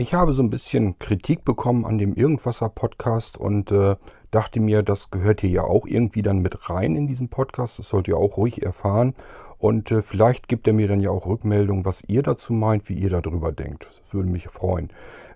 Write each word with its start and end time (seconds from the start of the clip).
Ich 0.00 0.14
habe 0.14 0.32
so 0.32 0.42
ein 0.42 0.48
bisschen 0.48 0.98
Kritik 0.98 1.44
bekommen 1.44 1.84
an 1.84 1.98
dem 1.98 2.14
Irgendwasser 2.14 2.70
Podcast 2.70 3.36
und 3.36 3.70
äh, 3.70 3.96
dachte 4.30 4.58
mir, 4.58 4.82
das 4.82 5.10
gehört 5.10 5.42
hier 5.42 5.50
ja 5.50 5.64
auch 5.64 5.86
irgendwie 5.86 6.22
dann 6.22 6.38
mit 6.38 6.70
rein 6.70 6.96
in 6.96 7.06
diesen 7.06 7.28
Podcast. 7.28 7.78
Das 7.78 7.90
sollt 7.90 8.08
ihr 8.08 8.16
auch 8.16 8.38
ruhig 8.38 8.62
erfahren. 8.62 9.14
Und 9.58 9.90
äh, 9.90 10.00
vielleicht 10.00 10.48
gibt 10.48 10.66
er 10.66 10.72
mir 10.72 10.88
dann 10.88 11.00
ja 11.00 11.10
auch 11.10 11.26
Rückmeldung, 11.26 11.84
was 11.84 12.02
ihr 12.08 12.22
dazu 12.22 12.54
meint, 12.54 12.88
wie 12.88 12.94
ihr 12.94 13.10
darüber 13.10 13.52
denkt. 13.52 13.88
Das 13.90 14.14
würde 14.14 14.30
mich 14.30 14.48
freuen. 14.48 14.88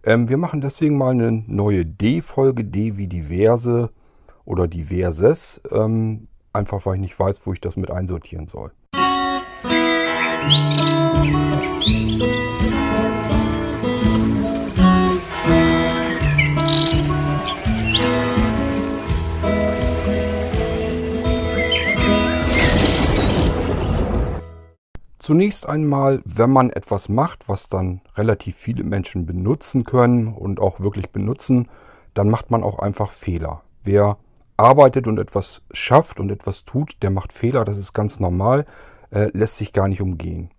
Ähm, 0.03 0.31
wir 0.31 0.39
machen 0.39 0.63
deswegen 0.63 0.97
mal 0.97 1.11
eine 1.11 1.45
neue 1.47 1.85
D-Folge, 1.85 2.65
D 2.65 2.97
wie 2.97 3.07
diverse 3.07 3.91
oder 4.47 4.67
diverses. 4.67 5.61
Ähm, 5.71 6.29
einfach 6.55 6.87
weil 6.87 6.95
ich 6.95 7.03
nicht 7.03 7.19
weiß, 7.21 7.47
wo 7.47 7.53
ich 7.53 7.61
das 7.61 7.77
mit 7.77 7.91
einsortieren 7.91 8.47
soll. 8.47 8.73
Musik 11.83 12.84
Zunächst 25.25 25.67
einmal, 25.67 26.21
wenn 26.27 26.51
man 26.51 26.69
etwas 26.69 27.09
macht, 27.09 27.49
was 27.49 27.71
dann 27.71 28.03
relativ 28.15 28.59
viele 28.59 28.85
Menschen 28.85 29.25
benutzen 29.25 29.85
können 29.85 30.29
und 30.29 30.61
auch 30.61 30.81
wirklich 30.81 31.13
benutzen, 31.13 31.71
dann 32.13 32.29
macht 32.29 32.51
man 32.51 32.63
auch 32.63 32.79
einfach 32.79 33.11
Fehler. 33.11 33.63
Wer 33.83 34.19
arbeitet 34.59 35.07
und 35.07 35.19
etwas 35.19 35.63
schafft 35.71 36.21
und 36.21 36.31
etwas 36.31 36.67
tut, 36.67 36.99
der 37.03 37.09
macht 37.09 37.33
Fehler, 37.33 37.65
das 37.65 37.79
ist 37.79 37.95
ganz 37.95 38.21
normal, 38.21 38.67
äh, 39.13 39.31
lässt 39.33 39.57
sich 39.57 39.73
gar 39.73 39.89
nicht 39.89 40.03
umgehen. 40.03 40.51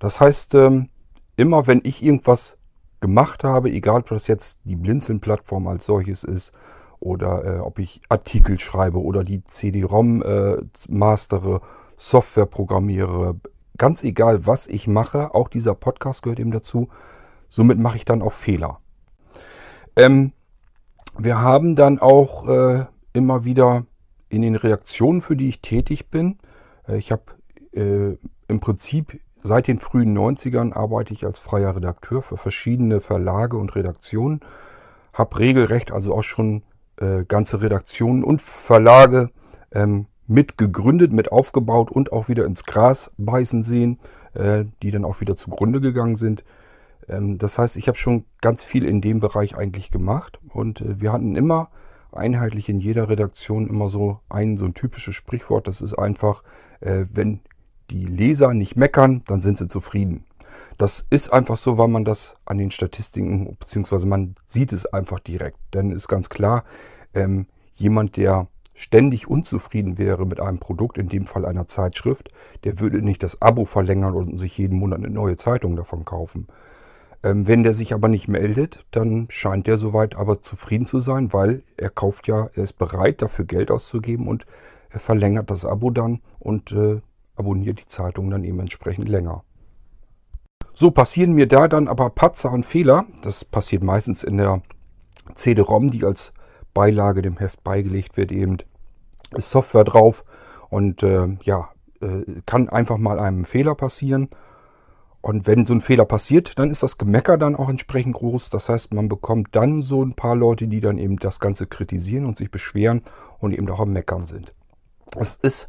Das 0.00 0.20
heißt, 0.20 0.56
ähm, 0.56 0.88
immer 1.36 1.68
wenn 1.68 1.82
ich 1.84 2.02
irgendwas 2.02 2.58
gemacht 2.98 3.44
habe, 3.44 3.70
egal 3.70 4.00
ob 4.00 4.08
das 4.08 4.26
jetzt 4.26 4.58
die 4.64 4.74
Blinzeln-Plattform 4.74 5.68
als 5.68 5.86
solches 5.86 6.24
ist 6.24 6.50
oder 6.98 7.44
äh, 7.44 7.58
ob 7.60 7.78
ich 7.78 8.00
Artikel 8.08 8.58
schreibe 8.58 9.00
oder 9.00 9.22
die 9.22 9.44
CD-ROM 9.44 10.22
äh, 10.22 10.56
mastere, 10.88 11.60
Software 11.94 12.46
programmiere, 12.46 13.36
ganz 13.78 14.04
egal, 14.04 14.46
was 14.46 14.66
ich 14.66 14.86
mache, 14.86 15.34
auch 15.34 15.48
dieser 15.48 15.74
Podcast 15.74 16.22
gehört 16.22 16.40
eben 16.40 16.50
dazu, 16.50 16.88
somit 17.48 17.78
mache 17.78 17.96
ich 17.96 18.04
dann 18.04 18.22
auch 18.22 18.32
Fehler. 18.32 18.80
Ähm, 19.96 20.32
wir 21.16 21.40
haben 21.40 21.74
dann 21.74 21.98
auch 21.98 22.46
äh, 22.48 22.84
immer 23.12 23.44
wieder 23.44 23.86
in 24.28 24.42
den 24.42 24.54
Reaktionen, 24.54 25.22
für 25.22 25.36
die 25.36 25.48
ich 25.48 25.62
tätig 25.62 26.10
bin, 26.10 26.38
äh, 26.86 26.96
ich 26.96 27.10
habe 27.12 27.22
äh, 27.72 28.16
im 28.48 28.60
Prinzip 28.60 29.20
seit 29.42 29.68
den 29.68 29.78
frühen 29.78 30.16
90ern 30.16 30.72
arbeite 30.72 31.12
ich 31.12 31.24
als 31.24 31.38
freier 31.38 31.76
Redakteur 31.76 32.22
für 32.22 32.36
verschiedene 32.36 33.00
Verlage 33.00 33.56
und 33.56 33.74
Redaktionen, 33.74 34.40
habe 35.12 35.38
regelrecht 35.38 35.92
also 35.92 36.14
auch 36.14 36.22
schon 36.22 36.62
äh, 36.96 37.24
ganze 37.24 37.60
Redaktionen 37.60 38.24
und 38.24 38.42
Verlage 38.42 39.30
ähm, 39.72 40.06
mit 40.28 40.58
gegründet, 40.58 41.12
mit 41.12 41.32
aufgebaut 41.32 41.90
und 41.90 42.12
auch 42.12 42.28
wieder 42.28 42.44
ins 42.44 42.64
Gras 42.64 43.10
beißen 43.16 43.64
sehen, 43.64 43.98
äh, 44.34 44.66
die 44.82 44.90
dann 44.90 45.04
auch 45.04 45.20
wieder 45.20 45.34
zugrunde 45.36 45.80
gegangen 45.80 46.16
sind. 46.16 46.44
Ähm, 47.08 47.38
das 47.38 47.58
heißt, 47.58 47.76
ich 47.76 47.88
habe 47.88 47.98
schon 47.98 48.24
ganz 48.40 48.62
viel 48.62 48.84
in 48.84 49.00
dem 49.00 49.20
Bereich 49.20 49.56
eigentlich 49.56 49.90
gemacht 49.90 50.38
und 50.50 50.82
äh, 50.82 51.00
wir 51.00 51.12
hatten 51.12 51.34
immer 51.34 51.70
einheitlich 52.12 52.68
in 52.68 52.78
jeder 52.78 53.08
Redaktion 53.08 53.68
immer 53.68 53.88
so 53.88 54.20
ein 54.28 54.58
so 54.58 54.66
ein 54.66 54.74
typisches 54.74 55.14
Sprichwort. 55.14 55.66
Das 55.66 55.80
ist 55.80 55.94
einfach, 55.94 56.42
äh, 56.80 57.06
wenn 57.12 57.40
die 57.90 58.04
Leser 58.04 58.52
nicht 58.54 58.76
meckern, 58.76 59.22
dann 59.26 59.40
sind 59.40 59.58
sie 59.58 59.68
zufrieden. 59.68 60.24
Das 60.76 61.06
ist 61.10 61.32
einfach 61.32 61.56
so, 61.56 61.78
weil 61.78 61.88
man 61.88 62.04
das 62.04 62.34
an 62.44 62.58
den 62.58 62.70
Statistiken, 62.70 63.56
beziehungsweise 63.58 64.06
man 64.06 64.34
sieht 64.44 64.72
es 64.72 64.86
einfach 64.86 65.20
direkt. 65.20 65.58
Denn 65.74 65.90
ist 65.90 66.08
ganz 66.08 66.28
klar, 66.28 66.64
ähm, 67.14 67.46
jemand, 67.74 68.16
der 68.16 68.48
ständig 68.78 69.28
unzufrieden 69.28 69.98
wäre 69.98 70.24
mit 70.24 70.40
einem 70.40 70.58
Produkt, 70.58 70.98
in 70.98 71.08
dem 71.08 71.26
Fall 71.26 71.44
einer 71.44 71.66
Zeitschrift, 71.66 72.30
der 72.62 72.78
würde 72.78 73.02
nicht 73.02 73.24
das 73.24 73.42
Abo 73.42 73.64
verlängern 73.64 74.14
und 74.14 74.38
sich 74.38 74.56
jeden 74.56 74.78
Monat 74.78 75.00
eine 75.00 75.10
neue 75.10 75.36
Zeitung 75.36 75.74
davon 75.74 76.04
kaufen. 76.04 76.46
Ähm, 77.24 77.48
wenn 77.48 77.64
der 77.64 77.74
sich 77.74 77.92
aber 77.92 78.06
nicht 78.06 78.28
meldet, 78.28 78.86
dann 78.92 79.26
scheint 79.30 79.66
der 79.66 79.78
soweit 79.78 80.14
aber 80.14 80.42
zufrieden 80.42 80.86
zu 80.86 81.00
sein, 81.00 81.32
weil 81.32 81.64
er 81.76 81.90
kauft 81.90 82.28
ja, 82.28 82.50
er 82.54 82.62
ist 82.62 82.74
bereit 82.74 83.20
dafür 83.20 83.46
Geld 83.46 83.72
auszugeben 83.72 84.28
und 84.28 84.46
er 84.90 85.00
verlängert 85.00 85.50
das 85.50 85.64
Abo 85.64 85.90
dann 85.90 86.20
und 86.38 86.70
äh, 86.70 87.00
abonniert 87.34 87.80
die 87.80 87.86
Zeitung 87.86 88.30
dann 88.30 88.44
eben 88.44 88.60
entsprechend 88.60 89.08
länger. 89.08 89.42
So 90.70 90.92
passieren 90.92 91.32
mir 91.32 91.48
da 91.48 91.66
dann 91.66 91.88
aber 91.88 92.10
Patzer 92.10 92.52
und 92.52 92.64
Fehler. 92.64 93.06
Das 93.24 93.44
passiert 93.44 93.82
meistens 93.82 94.22
in 94.22 94.36
der 94.36 94.62
CD-ROM, 95.34 95.90
die 95.90 96.04
als 96.04 96.32
Beilage 96.74 97.22
dem 97.22 97.38
Heft 97.38 97.64
beigelegt 97.64 98.16
wird, 98.16 98.32
eben 98.32 98.58
ist 99.34 99.50
Software 99.50 99.84
drauf 99.84 100.24
und 100.70 101.02
äh, 101.02 101.36
ja, 101.42 101.70
äh, 102.00 102.40
kann 102.46 102.68
einfach 102.68 102.98
mal 102.98 103.18
einem 103.18 103.44
Fehler 103.44 103.74
passieren. 103.74 104.28
Und 105.20 105.46
wenn 105.46 105.66
so 105.66 105.74
ein 105.74 105.80
Fehler 105.80 106.04
passiert, 106.04 106.58
dann 106.58 106.70
ist 106.70 106.82
das 106.82 106.96
Gemecker 106.96 107.38
dann 107.38 107.56
auch 107.56 107.68
entsprechend 107.68 108.14
groß. 108.14 108.50
Das 108.50 108.68
heißt, 108.68 108.94
man 108.94 109.08
bekommt 109.08 109.48
dann 109.52 109.82
so 109.82 110.02
ein 110.02 110.14
paar 110.14 110.36
Leute, 110.36 110.68
die 110.68 110.80
dann 110.80 110.96
eben 110.96 111.16
das 111.16 111.40
Ganze 111.40 111.66
kritisieren 111.66 112.24
und 112.24 112.38
sich 112.38 112.50
beschweren 112.50 113.02
und 113.40 113.52
eben 113.52 113.68
auch 113.68 113.80
am 113.80 113.92
Meckern 113.92 114.26
sind. 114.26 114.54
Es 115.16 115.36
ist 115.42 115.68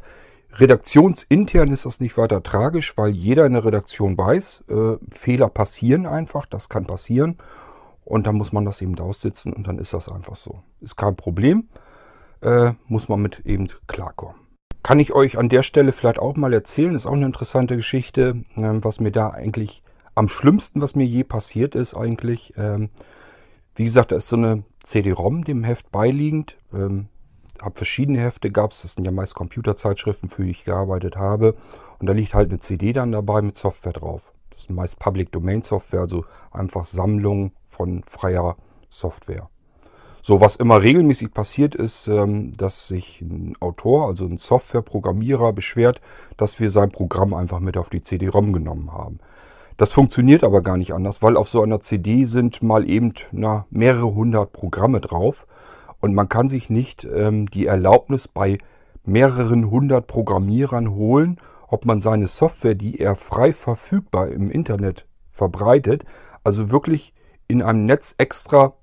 redaktionsintern 0.52 1.70
ist 1.70 1.86
das 1.86 2.00
nicht 2.00 2.16
weiter 2.16 2.42
tragisch, 2.42 2.96
weil 2.96 3.10
jeder 3.10 3.46
in 3.46 3.52
der 3.52 3.64
Redaktion 3.64 4.16
weiß, 4.16 4.64
äh, 4.68 4.96
Fehler 5.10 5.48
passieren 5.48 6.06
einfach, 6.06 6.46
das 6.46 6.68
kann 6.68 6.84
passieren. 6.84 7.36
Und 8.10 8.26
dann 8.26 8.34
muss 8.34 8.50
man 8.50 8.64
das 8.64 8.82
eben 8.82 8.98
aussitzen 8.98 9.52
und 9.52 9.68
dann 9.68 9.78
ist 9.78 9.94
das 9.94 10.08
einfach 10.08 10.34
so. 10.34 10.64
Ist 10.80 10.96
kein 10.96 11.14
Problem, 11.14 11.68
äh, 12.40 12.72
muss 12.88 13.08
man 13.08 13.22
mit 13.22 13.46
eben 13.46 13.68
klarkommen. 13.86 14.34
Kann 14.82 14.98
ich 14.98 15.12
euch 15.12 15.38
an 15.38 15.48
der 15.48 15.62
Stelle 15.62 15.92
vielleicht 15.92 16.18
auch 16.18 16.34
mal 16.34 16.52
erzählen, 16.52 16.96
ist 16.96 17.06
auch 17.06 17.12
eine 17.12 17.26
interessante 17.26 17.76
Geschichte, 17.76 18.42
äh, 18.56 18.72
was 18.82 18.98
mir 18.98 19.12
da 19.12 19.30
eigentlich 19.30 19.84
am 20.16 20.26
schlimmsten, 20.26 20.82
was 20.82 20.96
mir 20.96 21.06
je 21.06 21.22
passiert 21.22 21.76
ist 21.76 21.94
eigentlich. 21.94 22.52
Ähm, 22.56 22.90
wie 23.76 23.84
gesagt, 23.84 24.10
da 24.10 24.16
ist 24.16 24.26
so 24.26 24.34
eine 24.34 24.64
CD-ROM 24.82 25.44
dem 25.44 25.62
Heft 25.62 25.92
beiliegend. 25.92 26.56
Ähm, 26.74 27.06
habe 27.62 27.76
verschiedene 27.76 28.18
Hefte 28.18 28.50
gab 28.50 28.72
es, 28.72 28.82
das 28.82 28.94
sind 28.94 29.04
ja 29.04 29.12
meist 29.12 29.36
Computerzeitschriften, 29.36 30.30
für 30.30 30.42
die 30.42 30.50
ich 30.50 30.64
gearbeitet 30.64 31.14
habe. 31.14 31.54
Und 32.00 32.08
da 32.08 32.12
liegt 32.12 32.34
halt 32.34 32.50
eine 32.50 32.58
CD 32.58 32.92
dann 32.92 33.12
dabei 33.12 33.40
mit 33.40 33.56
Software 33.56 33.92
drauf. 33.92 34.32
Ist 34.60 34.68
meist 34.68 34.98
Public 34.98 35.32
Domain 35.32 35.62
Software, 35.62 36.00
also 36.00 36.26
einfach 36.50 36.84
Sammlung 36.84 37.52
von 37.66 38.02
freier 38.04 38.56
Software. 38.90 39.48
So, 40.20 40.42
was 40.42 40.56
immer 40.56 40.82
regelmäßig 40.82 41.32
passiert 41.32 41.74
ist, 41.74 42.06
ähm, 42.08 42.52
dass 42.52 42.86
sich 42.86 43.22
ein 43.22 43.54
Autor, 43.60 44.06
also 44.06 44.26
ein 44.26 44.36
Softwareprogrammierer, 44.36 45.54
beschwert, 45.54 46.02
dass 46.36 46.60
wir 46.60 46.70
sein 46.70 46.90
Programm 46.90 47.32
einfach 47.32 47.58
mit 47.60 47.78
auf 47.78 47.88
die 47.88 48.02
CD-ROM 48.02 48.52
genommen 48.52 48.92
haben. 48.92 49.18
Das 49.78 49.92
funktioniert 49.92 50.44
aber 50.44 50.60
gar 50.60 50.76
nicht 50.76 50.92
anders, 50.92 51.22
weil 51.22 51.38
auf 51.38 51.48
so 51.48 51.62
einer 51.62 51.80
CD 51.80 52.24
sind 52.24 52.62
mal 52.62 52.86
eben 52.86 53.14
na, 53.32 53.64
mehrere 53.70 54.14
hundert 54.14 54.52
Programme 54.52 55.00
drauf 55.00 55.46
und 56.00 56.14
man 56.14 56.28
kann 56.28 56.50
sich 56.50 56.68
nicht 56.68 57.08
ähm, 57.10 57.46
die 57.46 57.64
Erlaubnis 57.64 58.28
bei 58.28 58.58
mehreren 59.06 59.70
hundert 59.70 60.06
Programmierern 60.06 60.90
holen, 60.90 61.38
ob 61.70 61.86
man 61.86 62.00
seine 62.00 62.26
Software, 62.26 62.74
die 62.74 62.98
er 62.98 63.14
frei 63.14 63.52
verfügbar 63.52 64.28
im 64.28 64.50
Internet 64.50 65.06
verbreitet, 65.30 66.04
also 66.42 66.70
wirklich 66.70 67.14
in 67.46 67.62
einem 67.62 67.86
Netz 67.86 68.14
extra 68.18 68.74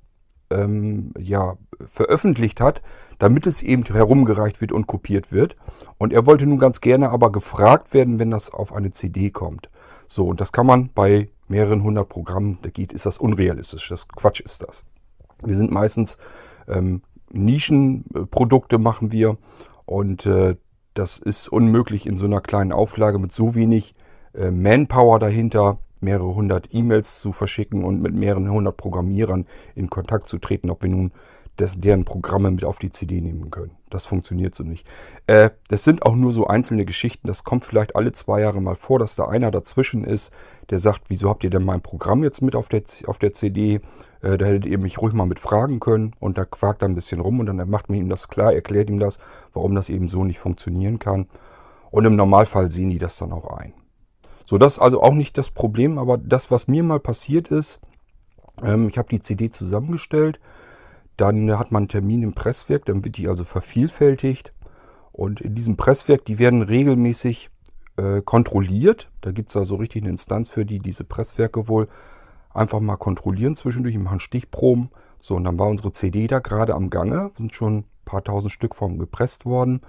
ähm, 0.50 1.12
ja, 1.20 1.58
veröffentlicht 1.86 2.62
hat, 2.62 2.82
damit 3.20 3.46
es 3.46 3.62
eben 3.62 3.84
herumgereicht 3.84 4.62
wird 4.62 4.72
und 4.72 4.88
kopiert 4.88 5.32
wird. 5.32 5.58
Und 5.98 6.14
er 6.14 6.26
wollte 6.26 6.46
nun 6.46 6.60
ganz 6.60 6.80
gerne 6.80 7.10
aber 7.10 7.32
gefragt 7.32 7.94
werden, 7.94 8.20
wenn 8.20 8.32
das 8.32 8.52
auf 8.52 8.74
eine 8.74 8.92
CD 8.92 9.32
kommt. 9.32 9.70
So, 10.08 10.26
und 10.28 10.40
das 10.40 10.54
kann 10.54 10.66
man 10.66 10.90
bei 10.94 11.30
mehreren 11.50 11.84
hundert 11.84 12.08
Programmen, 12.08 12.58
da 12.62 12.70
geht, 12.70 12.94
ist 12.94 13.06
das 13.06 13.18
unrealistisch. 13.18 13.90
Das 13.90 14.08
Quatsch 14.08 14.40
ist 14.40 14.64
das. 14.64 14.86
Wir 15.44 15.58
sind 15.58 15.72
meistens 15.72 16.18
ähm, 16.68 17.02
Nischenprodukte 17.32 18.78
machen 18.78 19.12
wir 19.12 19.38
und 19.86 20.26
äh, 20.26 20.56
das 20.98 21.18
ist 21.18 21.48
unmöglich 21.48 22.08
in 22.08 22.18
so 22.18 22.26
einer 22.26 22.42
kleinen 22.42 22.72
Auflage 22.72 23.20
mit 23.20 23.32
so 23.32 23.56
wenig 23.56 23.94
äh, 24.34 24.52
Manpower 24.52 25.20
dahinter 25.20 25.80
mehrere 26.00 26.34
hundert 26.36 26.74
E-Mails 26.74 27.20
zu 27.20 27.32
verschicken 27.32 27.84
und 27.84 28.02
mit 28.02 28.14
mehreren 28.14 28.50
hundert 28.50 28.78
Programmierern 28.78 29.46
in 29.76 29.90
Kontakt 29.90 30.28
zu 30.28 30.38
treten, 30.38 30.70
ob 30.70 30.84
wir 30.84 30.90
nun 30.90 31.12
des, 31.60 31.80
deren 31.80 32.06
Programme 32.06 32.52
mit 32.52 32.64
auf 32.64 32.80
die 32.80 32.92
CD 32.92 33.22
nehmen 33.22 33.52
können. 33.52 33.72
Das 33.90 34.06
funktioniert 34.06 34.56
so 34.56 34.64
nicht. 34.64 34.88
Äh, 35.28 35.52
das 35.70 35.84
sind 35.84 36.06
auch 36.06 36.16
nur 36.16 36.32
so 36.32 36.48
einzelne 36.48 36.86
Geschichten. 36.86 37.28
Das 37.28 37.44
kommt 37.44 37.66
vielleicht 37.66 37.96
alle 37.96 38.12
zwei 38.12 38.42
Jahre 38.42 38.62
mal 38.62 38.76
vor, 38.76 39.00
dass 39.00 39.16
da 39.16 39.26
einer 39.26 39.52
dazwischen 39.52 40.04
ist, 40.04 40.32
der 40.70 40.80
sagt, 40.80 41.10
wieso 41.10 41.30
habt 41.30 41.44
ihr 41.44 41.50
denn 41.50 41.64
mein 41.64 41.82
Programm 41.82 42.24
jetzt 42.24 42.42
mit 42.42 42.56
auf 42.56 42.70
der, 42.70 42.84
auf 43.06 43.18
der 43.18 43.34
CD? 43.34 43.82
Äh, 44.22 44.38
da 44.38 44.46
hättet 44.46 44.66
ihr 44.66 44.78
mich 44.78 45.00
ruhig 45.02 45.14
mal 45.14 45.26
mit 45.26 45.40
fragen 45.40 45.80
können. 45.80 46.14
Und 46.20 46.38
da 46.38 46.46
quakt 46.46 46.82
er 46.82 46.90
ein 46.90 46.96
bisschen 46.96 47.20
rum 47.20 47.40
und 47.40 47.46
dann 47.46 47.70
macht 47.70 47.90
man 47.90 47.98
ihm 48.00 48.10
das 48.10 48.28
klar, 48.28 48.54
erklärt 48.54 48.90
ihm 48.90 49.00
das, 49.00 49.20
warum 49.54 49.76
das 49.76 49.90
eben 49.90 50.10
so 50.10 50.24
nicht 50.24 50.40
funktionieren 50.40 51.00
kann. 51.00 51.28
Und 51.92 52.06
im 52.06 52.16
Normalfall 52.16 52.70
sehen 52.72 52.90
die 52.90 52.98
das 52.98 53.18
dann 53.18 53.32
auch 53.32 53.58
ein. 53.58 53.74
So, 54.46 54.58
das 54.58 54.74
ist 54.74 54.80
also 54.80 55.02
auch 55.02 55.14
nicht 55.14 55.38
das 55.38 55.50
Problem, 55.50 55.98
aber 55.98 56.18
das, 56.18 56.52
was 56.52 56.68
mir 56.68 56.84
mal 56.84 57.00
passiert 57.00 57.48
ist, 57.50 57.80
Ähm, 58.64 58.88
ich 58.88 58.98
habe 58.98 59.10
die 59.10 59.20
CD 59.20 59.50
zusammengestellt. 59.52 60.40
Dann 61.18 61.58
hat 61.58 61.72
man 61.72 61.82
einen 61.82 61.90
Termin 61.90 62.24
im 62.24 62.34
Presswerk, 62.34 62.86
dann 62.86 63.04
wird 63.04 63.18
die 63.18 63.28
also 63.28 63.44
vervielfältigt. 63.44 64.54
Und 65.12 65.42
in 65.42 65.56
diesem 65.56 65.78
Presswerk, 65.78 66.26
die 66.26 66.38
werden 66.40 66.62
regelmäßig 66.62 67.50
äh, 67.98 68.22
kontrolliert. 68.22 69.10
Da 69.22 69.32
gibt 69.32 69.50
es 69.50 69.58
also 69.58 69.76
richtig 69.76 70.04
eine 70.04 70.12
Instanz 70.12 70.48
für 70.48 70.66
die 70.66 70.80
diese 70.80 71.04
Presswerke 71.04 71.68
wohl 71.68 71.88
einfach 72.54 72.80
mal 72.80 72.98
kontrollieren 72.98 73.56
zwischendurch, 73.56 73.98
machen 73.98 74.20
Stichproben. 74.20 74.90
So, 75.20 75.36
und 75.36 75.44
dann 75.44 75.60
war 75.60 75.68
unsere 75.68 75.92
CD 75.92 76.28
da 76.28 76.40
gerade 76.40 76.76
am 76.76 76.90
Gange, 76.90 77.32
sind 77.38 77.56
schon 77.56 77.78
ein 77.78 77.86
paar 78.06 78.24
tausend 78.24 78.52
Stück 78.52 78.76
vom 78.76 79.00
gepresst 79.00 79.46
worden. 79.46 79.82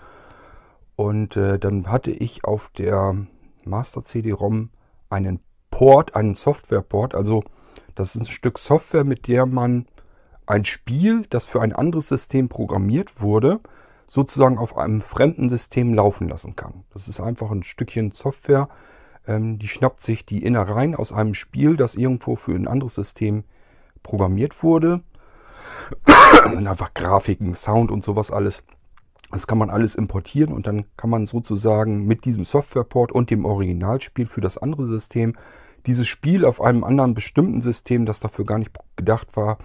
Und 0.96 1.36
äh, 1.36 1.58
dann 1.58 1.86
hatte 1.88 2.10
ich 2.10 2.44
auf 2.44 2.70
der 2.76 3.16
Master 3.64 4.02
CD-ROM 4.02 4.70
einen 5.10 5.40
Port, 5.70 6.16
einen 6.16 6.34
Software-Port. 6.34 7.14
Also 7.14 7.44
das 7.94 8.14
ist 8.14 8.22
ein 8.22 8.26
Stück 8.26 8.58
Software, 8.58 9.04
mit 9.04 9.28
der 9.28 9.46
man 9.46 9.86
ein 10.48 10.64
Spiel, 10.64 11.26
das 11.28 11.44
für 11.44 11.60
ein 11.60 11.72
anderes 11.72 12.08
System 12.08 12.48
programmiert 12.48 13.20
wurde, 13.20 13.60
sozusagen 14.06 14.56
auf 14.56 14.78
einem 14.78 15.02
fremden 15.02 15.50
System 15.50 15.92
laufen 15.92 16.28
lassen 16.28 16.56
kann. 16.56 16.84
Das 16.92 17.06
ist 17.06 17.20
einfach 17.20 17.50
ein 17.50 17.62
Stückchen 17.62 18.12
Software, 18.12 18.68
ähm, 19.26 19.58
die 19.58 19.68
schnappt 19.68 20.00
sich 20.00 20.24
die 20.24 20.42
Innereien 20.42 20.94
aus 20.94 21.12
einem 21.12 21.34
Spiel, 21.34 21.76
das 21.76 21.94
irgendwo 21.94 22.34
für 22.36 22.54
ein 22.54 22.66
anderes 22.66 22.94
System 22.94 23.44
programmiert 24.02 24.62
wurde. 24.62 25.02
und 26.44 26.66
einfach 26.66 26.94
Grafiken, 26.94 27.54
Sound 27.54 27.90
und 27.90 28.02
sowas 28.02 28.30
alles. 28.30 28.62
Das 29.30 29.46
kann 29.46 29.58
man 29.58 29.68
alles 29.68 29.94
importieren 29.94 30.54
und 30.54 30.66
dann 30.66 30.86
kann 30.96 31.10
man 31.10 31.26
sozusagen 31.26 32.06
mit 32.06 32.24
diesem 32.24 32.44
Softwareport 32.44 33.12
und 33.12 33.30
dem 33.30 33.44
Originalspiel 33.44 34.26
für 34.26 34.40
das 34.40 34.56
andere 34.56 34.86
System 34.86 35.36
dieses 35.86 36.06
Spiel 36.06 36.46
auf 36.46 36.62
einem 36.62 36.84
anderen 36.84 37.14
bestimmten 37.14 37.60
System, 37.60 38.06
das 38.06 38.20
dafür 38.20 38.46
gar 38.46 38.58
nicht 38.58 38.72
gedacht 38.96 39.36
war, 39.36 39.58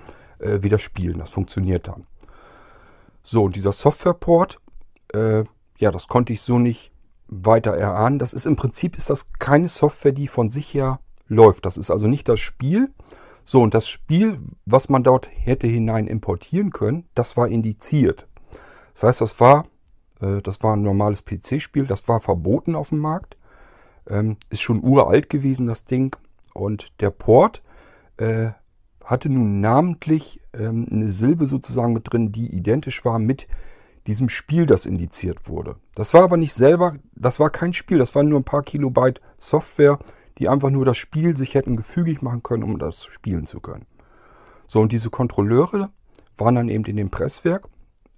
äh, 0.44 0.64
wieder 0.64 0.80
spielen. 0.80 1.20
Das 1.20 1.30
funktioniert 1.30 1.88
dann. 1.88 2.06
So, 3.22 3.44
und 3.44 3.56
dieser 3.56 3.72
Softwareport, 3.72 4.60
äh, 5.14 5.44
ja, 5.78 5.92
das 5.92 6.08
konnte 6.08 6.34
ich 6.34 6.42
so 6.42 6.60
nicht 6.60 6.92
weiter 7.28 7.72
erahnen. 7.72 8.20
Das 8.20 8.34
ist 8.34 8.46
im 8.46 8.56
Prinzip 8.56 8.98
ist 8.98 9.10
das 9.10 9.32
keine 9.40 9.70
Software, 9.70 10.12
die 10.12 10.28
von 10.28 10.50
sich 10.50 10.74
her 10.74 11.00
läuft. 11.28 11.66
Das 11.66 11.78
ist 11.78 11.90
also 11.90 12.08
nicht 12.08 12.28
das 12.30 12.40
Spiel. 12.40 12.92
So, 13.46 13.62
und 13.62 13.74
das 13.74 13.88
Spiel, 13.88 14.40
was 14.66 14.90
man 14.90 15.04
dort 15.04 15.30
hätte 15.34 15.68
hinein 15.68 16.08
importieren 16.08 16.72
können, 16.72 17.08
das 17.14 17.36
war 17.36 17.48
indiziert. 17.48 18.28
Das 18.94 19.04
heißt, 19.04 19.22
das 19.22 19.40
war, 19.40 19.66
äh, 20.22 20.42
das 20.42 20.64
war 20.64 20.76
ein 20.76 20.84
normales 20.84 21.24
PC-Spiel, 21.26 21.86
das 21.86 22.08
war 22.08 22.20
verboten 22.20 22.76
auf 22.76 22.90
dem 22.90 23.00
Markt. 23.00 23.38
Ähm, 24.08 24.38
ist 24.50 24.62
schon 24.62 24.84
uralt 24.84 25.30
gewesen, 25.30 25.68
das 25.68 25.86
Ding. 25.86 26.16
Und 26.54 27.02
der 27.02 27.10
Port 27.10 27.64
äh, 28.18 28.52
hatte 29.04 29.30
nun 29.30 29.62
namentlich 29.62 30.42
ähm, 30.54 30.88
eine 30.92 31.12
Silbe 31.12 31.48
sozusagen 31.48 31.94
mit 31.94 32.12
drin, 32.12 32.32
die 32.32 32.56
identisch 32.56 33.04
war 33.06 33.20
mit 33.20 33.48
diesem 34.08 34.30
Spiel, 34.30 34.66
das 34.66 34.86
indiziert 34.86 35.48
wurde. 35.48 35.78
Das 35.96 36.14
war 36.14 36.24
aber 36.24 36.38
nicht 36.38 36.54
selber, 36.54 36.98
das 37.16 37.40
war 37.40 37.50
kein 37.50 37.74
Spiel, 37.74 38.00
das 38.00 38.16
waren 38.16 38.28
nur 38.28 38.40
ein 38.40 38.46
paar 38.46 38.64
Kilobyte 38.64 39.22
Software, 39.38 40.00
die 40.38 40.50
einfach 40.50 40.70
nur 40.70 40.86
das 40.86 40.98
Spiel 40.98 41.38
sich 41.38 41.56
hätten 41.56 41.78
gefügig 41.78 42.22
machen 42.22 42.44
können, 42.44 42.64
um 42.64 42.80
das 42.80 43.06
spielen 43.06 43.46
zu 43.46 43.60
können. 43.60 43.86
So, 44.68 44.80
und 44.80 44.92
diese 44.92 45.10
Kontrolleure 45.10 45.90
waren 46.38 46.56
dann 46.56 46.70
eben 46.70 46.86
in 46.86 46.98
dem 46.98 47.12
Presswerk, 47.12 47.70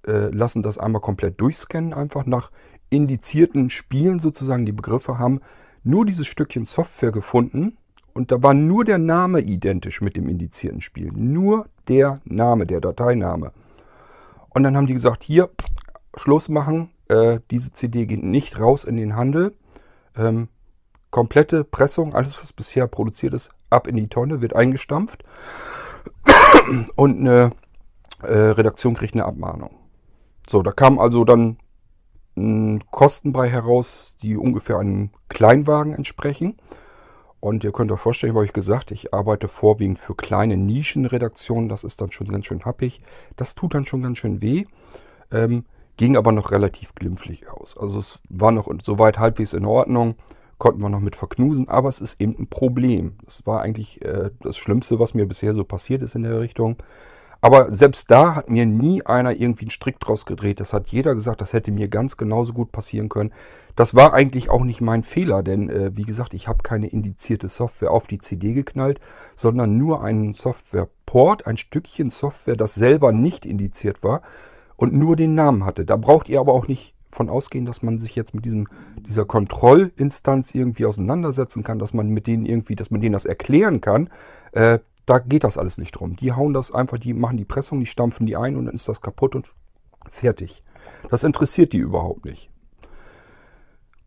äh, 0.08 0.30
lassen 0.30 0.62
das 0.62 0.78
einmal 0.78 1.02
komplett 1.02 1.40
durchscannen, 1.40 1.94
einfach 1.94 2.26
nach 2.26 2.52
indizierten 2.90 3.70
Spielen 3.70 4.20
sozusagen, 4.20 4.66
die 4.66 4.72
Begriffe 4.72 5.20
haben 5.20 5.42
nur 5.84 6.06
dieses 6.06 6.28
Stückchen 6.28 6.66
Software 6.66 7.12
gefunden 7.12 7.78
und 8.16 8.32
da 8.32 8.42
war 8.42 8.54
nur 8.54 8.86
der 8.86 8.98
Name 8.98 9.42
identisch 9.42 10.00
mit 10.00 10.16
dem 10.16 10.30
indizierten 10.30 10.80
Spiel. 10.80 11.12
Nur 11.14 11.68
der 11.90 12.22
Name, 12.24 12.66
der 12.66 12.80
Dateiname. 12.80 13.52
Und 14.50 14.64
dann 14.64 14.78
haben 14.78 14.88
die 14.88 14.94
gesagt, 14.94 15.22
hier, 15.22 15.50
Schluss 16.16 16.48
machen, 16.48 16.92
äh, 17.10 17.40
diese 17.52 17.74
CD 17.74 18.06
geht 18.06 18.24
nicht 18.24 18.58
raus 18.58 18.86
in 18.86 18.96
den 18.96 19.18
Handel. 19.18 19.54
Ähm, 20.16 20.48
komplette 21.12 21.66
Pressung, 21.66 22.14
alles 22.14 22.42
was 22.42 22.54
bisher 22.54 22.88
produziert 22.88 23.34
ist, 23.34 23.52
ab 23.70 23.86
in 23.86 23.98
die 23.98 24.08
Tonne, 24.08 24.42
wird 24.42 24.56
eingestampft. 24.56 25.26
Und 26.96 27.20
eine 27.20 27.52
äh, 28.24 28.34
Redaktion 28.34 28.96
kriegt 28.96 29.14
eine 29.14 29.26
Abmahnung. 29.26 29.72
So, 30.48 30.64
da 30.64 30.72
kam 30.72 31.00
also 31.00 31.26
dann 31.26 31.58
ein 32.38 32.82
Kosten 32.92 33.34
bei 33.34 33.50
heraus, 33.50 34.16
die 34.22 34.38
ungefähr 34.38 34.80
einem 34.80 35.10
Kleinwagen 35.28 35.94
entsprechen. 35.94 36.56
Und 37.40 37.64
ihr 37.64 37.72
könnt 37.72 37.92
euch 37.92 38.00
vorstellen, 38.00 38.34
habe 38.34 38.46
ich 38.46 38.54
gesagt, 38.54 38.92
ich 38.92 39.14
arbeite 39.14 39.48
vorwiegend 39.48 40.00
für 40.00 40.16
kleine 40.16 40.58
Nischenredaktionen. 40.58 41.70
Das 41.70 41.84
ist 41.84 42.02
dann 42.02 42.12
schon 42.12 42.28
ganz 42.28 42.46
schön 42.46 42.66
happig. 42.66 43.02
Das 43.36 43.56
tut 43.56 43.74
dann 43.74 43.86
schon 43.86 44.02
ganz 44.02 44.18
schön 44.18 44.42
weh. 44.42 44.66
Ähm, 45.32 45.66
ging 45.98 46.18
aber 46.18 46.32
noch 46.32 46.52
relativ 46.52 46.96
glimpflich 46.96 47.50
aus. 47.50 47.78
Also 47.78 48.00
es 48.00 48.20
war 48.30 48.52
noch 48.52 48.70
soweit 48.82 49.20
halbwegs 49.20 49.54
in 49.54 49.66
Ordnung. 49.66 50.16
Konnten 50.58 50.82
wir 50.82 50.90
noch 50.90 51.02
mit 51.02 51.16
verknusen. 51.16 51.70
Aber 51.70 51.90
es 51.90 52.00
ist 52.00 52.20
eben 52.20 52.36
ein 52.40 52.48
Problem. 52.48 53.18
Das 53.26 53.46
war 53.46 53.62
eigentlich 53.62 54.04
äh, 54.04 54.32
das 54.42 54.58
Schlimmste, 54.58 55.00
was 55.00 55.14
mir 55.14 55.28
bisher 55.28 55.54
so 55.54 55.64
passiert 55.64 56.02
ist 56.02 56.16
in 56.16 56.24
der 56.24 56.40
Richtung. 56.40 56.78
Aber 57.46 57.70
selbst 57.70 58.10
da 58.10 58.34
hat 58.34 58.50
mir 58.50 58.66
nie 58.66 59.06
einer 59.06 59.34
irgendwie 59.34 59.66
einen 59.66 59.70
Strick 59.70 60.00
draus 60.00 60.26
gedreht. 60.26 60.60
Das 60.60 60.74
hat 60.74 60.88
jeder 60.88 61.14
gesagt, 61.14 61.42
das 61.42 61.54
hätte 61.54 61.72
mir 61.72 61.90
ganz 61.90 62.18
genauso 62.18 62.54
gut 62.54 62.72
passieren 62.72 63.08
können. 63.08 63.32
Das 63.76 63.94
war 63.94 64.16
eigentlich 64.16 64.50
auch 64.50 64.64
nicht 64.64 64.82
mein 64.82 65.04
Fehler, 65.04 65.44
denn 65.44 65.70
äh, 65.70 65.96
wie 65.96 66.06
gesagt, 66.06 66.34
ich 66.34 66.48
habe 66.48 66.64
keine 66.64 66.88
indizierte 66.88 67.48
Software 67.48 67.92
auf 67.92 68.08
die 68.08 68.18
CD 68.18 68.54
geknallt, 68.54 69.00
sondern 69.36 69.78
nur 69.78 70.04
einen 70.04 70.34
Softwareport, 70.34 71.46
ein 71.46 71.58
Stückchen 71.58 72.10
Software, 72.10 72.56
das 72.56 72.74
selber 72.74 73.12
nicht 73.12 73.46
indiziert 73.46 74.02
war 74.02 74.24
und 74.76 74.96
nur 74.96 75.16
den 75.16 75.36
Namen 75.36 75.66
hatte. 75.66 75.86
Da 75.86 75.98
braucht 75.98 76.30
ihr 76.30 76.40
aber 76.40 76.54
auch 76.54 76.68
nicht 76.68 76.96
von 77.12 77.30
ausgehen, 77.30 77.68
dass 77.68 77.84
man 77.84 78.00
sich 78.00 78.16
jetzt 78.16 78.34
mit 78.34 78.46
diesem, 78.46 78.68
dieser 79.08 79.26
Kontrollinstanz 79.26 80.56
irgendwie 80.56 80.88
auseinandersetzen 80.88 81.64
kann, 81.64 81.78
dass 81.78 81.94
man 81.94 82.10
mit 82.10 82.26
denen 82.26 82.48
irgendwie, 82.48 82.76
dass 82.76 82.90
man 82.90 83.02
denen 83.02 83.14
das 83.14 83.26
erklären 83.26 83.82
kann. 83.82 84.10
Äh, 84.52 84.80
da 85.06 85.20
geht 85.20 85.44
das 85.44 85.58
alles 85.58 85.78
nicht 85.78 85.92
drum. 85.92 86.16
Die 86.16 86.32
hauen 86.34 86.54
das 86.54 86.72
einfach, 86.72 86.98
die 86.98 87.14
machen 87.14 87.38
die 87.38 87.46
Pressung, 87.46 87.80
die 87.80 87.86
stampfen 87.86 88.26
die 88.26 88.38
ein 88.38 88.56
und 88.56 88.66
dann 88.66 88.76
ist 88.76 88.88
das 88.88 89.02
kaputt 89.02 89.36
und 89.36 89.54
fertig. 90.10 90.64
Das 91.10 91.24
interessiert 91.24 91.74
die 91.74 91.78
überhaupt 91.78 92.26
nicht. 92.26 92.50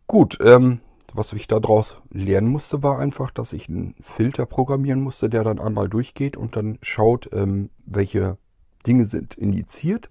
Gut, 0.06 0.38
ähm, 0.40 0.80
was 1.12 1.32
ich 1.32 1.46
daraus 1.48 1.96
lernen 2.10 2.48
musste, 2.48 2.82
war 2.82 2.98
einfach, 2.98 3.30
dass 3.30 3.52
ich 3.52 3.68
einen 3.68 3.94
Filter 4.00 4.46
programmieren 4.46 5.00
musste, 5.00 5.28
der 5.28 5.44
dann 5.44 5.58
einmal 5.58 5.88
durchgeht 5.88 6.36
und 6.36 6.56
dann 6.56 6.78
schaut, 6.82 7.30
ähm, 7.32 7.70
welche 7.84 8.38
Dinge 8.86 9.04
sind 9.04 9.34
indiziert 9.34 10.10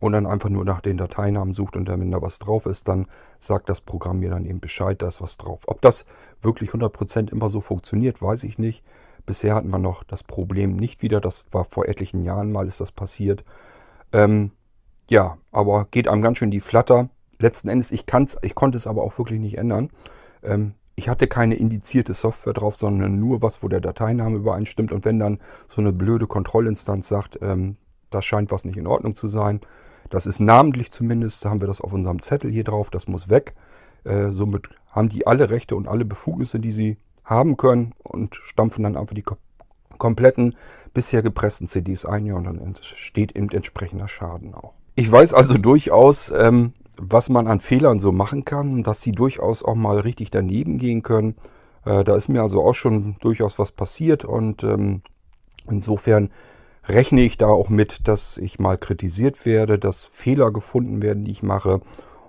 und 0.00 0.12
dann 0.12 0.26
einfach 0.26 0.48
nur 0.48 0.64
nach 0.64 0.80
den 0.80 0.96
Dateinamen 0.96 1.54
sucht 1.54 1.76
und 1.76 1.86
dann, 1.88 2.00
wenn 2.00 2.10
da 2.10 2.22
was 2.22 2.38
drauf 2.38 2.66
ist, 2.66 2.88
dann 2.88 3.06
sagt 3.38 3.68
das 3.68 3.80
Programm 3.80 4.20
mir 4.20 4.30
dann 4.30 4.44
eben 4.44 4.60
Bescheid, 4.60 5.00
da 5.02 5.08
ist 5.08 5.20
was 5.20 5.36
drauf. 5.36 5.62
Ob 5.66 5.80
das 5.82 6.04
wirklich 6.40 6.70
100% 6.70 7.30
immer 7.30 7.50
so 7.50 7.60
funktioniert, 7.60 8.22
weiß 8.22 8.44
ich 8.44 8.58
nicht. 8.58 8.84
Bisher 9.28 9.54
hatten 9.54 9.68
wir 9.68 9.78
noch 9.78 10.04
das 10.04 10.24
Problem 10.24 10.76
nicht 10.76 11.02
wieder. 11.02 11.20
Das 11.20 11.44
war 11.50 11.66
vor 11.66 11.86
etlichen 11.86 12.24
Jahren 12.24 12.50
mal 12.50 12.66
ist 12.66 12.80
das 12.80 12.92
passiert. 12.92 13.44
Ähm, 14.10 14.52
ja, 15.10 15.36
aber 15.52 15.86
geht 15.90 16.08
einem 16.08 16.22
ganz 16.22 16.38
schön 16.38 16.50
die 16.50 16.60
Flatter. 16.60 17.10
Letzten 17.38 17.68
Endes, 17.68 17.92
ich, 17.92 18.06
ich 18.40 18.54
konnte 18.54 18.78
es 18.78 18.86
aber 18.86 19.02
auch 19.02 19.18
wirklich 19.18 19.38
nicht 19.38 19.58
ändern. 19.58 19.90
Ähm, 20.42 20.72
ich 20.96 21.10
hatte 21.10 21.26
keine 21.26 21.56
indizierte 21.56 22.14
Software 22.14 22.54
drauf, 22.54 22.76
sondern 22.76 23.20
nur 23.20 23.42
was, 23.42 23.62
wo 23.62 23.68
der 23.68 23.82
Dateiname 23.82 24.36
übereinstimmt. 24.36 24.92
Und 24.92 25.04
wenn 25.04 25.18
dann 25.18 25.40
so 25.66 25.82
eine 25.82 25.92
blöde 25.92 26.26
Kontrollinstanz 26.26 27.06
sagt, 27.06 27.38
ähm, 27.42 27.76
das 28.08 28.24
scheint 28.24 28.50
was 28.50 28.64
nicht 28.64 28.78
in 28.78 28.86
Ordnung 28.86 29.14
zu 29.14 29.28
sein, 29.28 29.60
das 30.08 30.24
ist 30.24 30.40
namentlich 30.40 30.90
zumindest, 30.90 31.44
da 31.44 31.50
haben 31.50 31.60
wir 31.60 31.68
das 31.68 31.82
auf 31.82 31.92
unserem 31.92 32.22
Zettel 32.22 32.50
hier 32.50 32.64
drauf, 32.64 32.88
das 32.88 33.08
muss 33.08 33.28
weg. 33.28 33.54
Äh, 34.04 34.30
somit 34.30 34.70
haben 34.90 35.10
die 35.10 35.26
alle 35.26 35.50
Rechte 35.50 35.76
und 35.76 35.86
alle 35.86 36.06
Befugnisse, 36.06 36.60
die 36.60 36.72
sie 36.72 36.96
haben 37.28 37.56
können 37.56 37.92
und 38.02 38.34
stampfen 38.36 38.82
dann 38.82 38.96
einfach 38.96 39.14
die 39.14 39.24
kompletten 39.98 40.54
bisher 40.94 41.22
gepressten 41.22 41.68
CDs 41.68 42.04
ein 42.04 42.24
ja, 42.26 42.34
und 42.34 42.44
dann 42.44 42.58
entsteht 42.58 43.36
eben 43.36 43.50
entsprechender 43.50 44.08
Schaden 44.08 44.54
auch. 44.54 44.72
Ich 44.94 45.10
weiß 45.10 45.34
also 45.34 45.58
durchaus, 45.58 46.30
ähm, 46.30 46.72
was 46.96 47.28
man 47.28 47.46
an 47.46 47.60
Fehlern 47.60 48.00
so 48.00 48.10
machen 48.10 48.44
kann 48.44 48.82
dass 48.82 49.02
sie 49.02 49.12
durchaus 49.12 49.62
auch 49.62 49.74
mal 49.74 50.00
richtig 50.00 50.30
daneben 50.30 50.78
gehen 50.78 51.02
können. 51.02 51.36
Äh, 51.84 52.02
da 52.02 52.16
ist 52.16 52.28
mir 52.28 52.42
also 52.42 52.64
auch 52.64 52.74
schon 52.74 53.16
durchaus 53.20 53.58
was 53.58 53.72
passiert 53.72 54.24
und 54.24 54.64
ähm, 54.64 55.02
insofern 55.68 56.30
rechne 56.86 57.20
ich 57.20 57.36
da 57.36 57.48
auch 57.48 57.68
mit, 57.68 58.08
dass 58.08 58.38
ich 58.38 58.58
mal 58.58 58.78
kritisiert 58.78 59.44
werde, 59.44 59.78
dass 59.78 60.06
Fehler 60.06 60.50
gefunden 60.50 61.02
werden, 61.02 61.24
die 61.24 61.32
ich 61.32 61.42
mache 61.42 61.80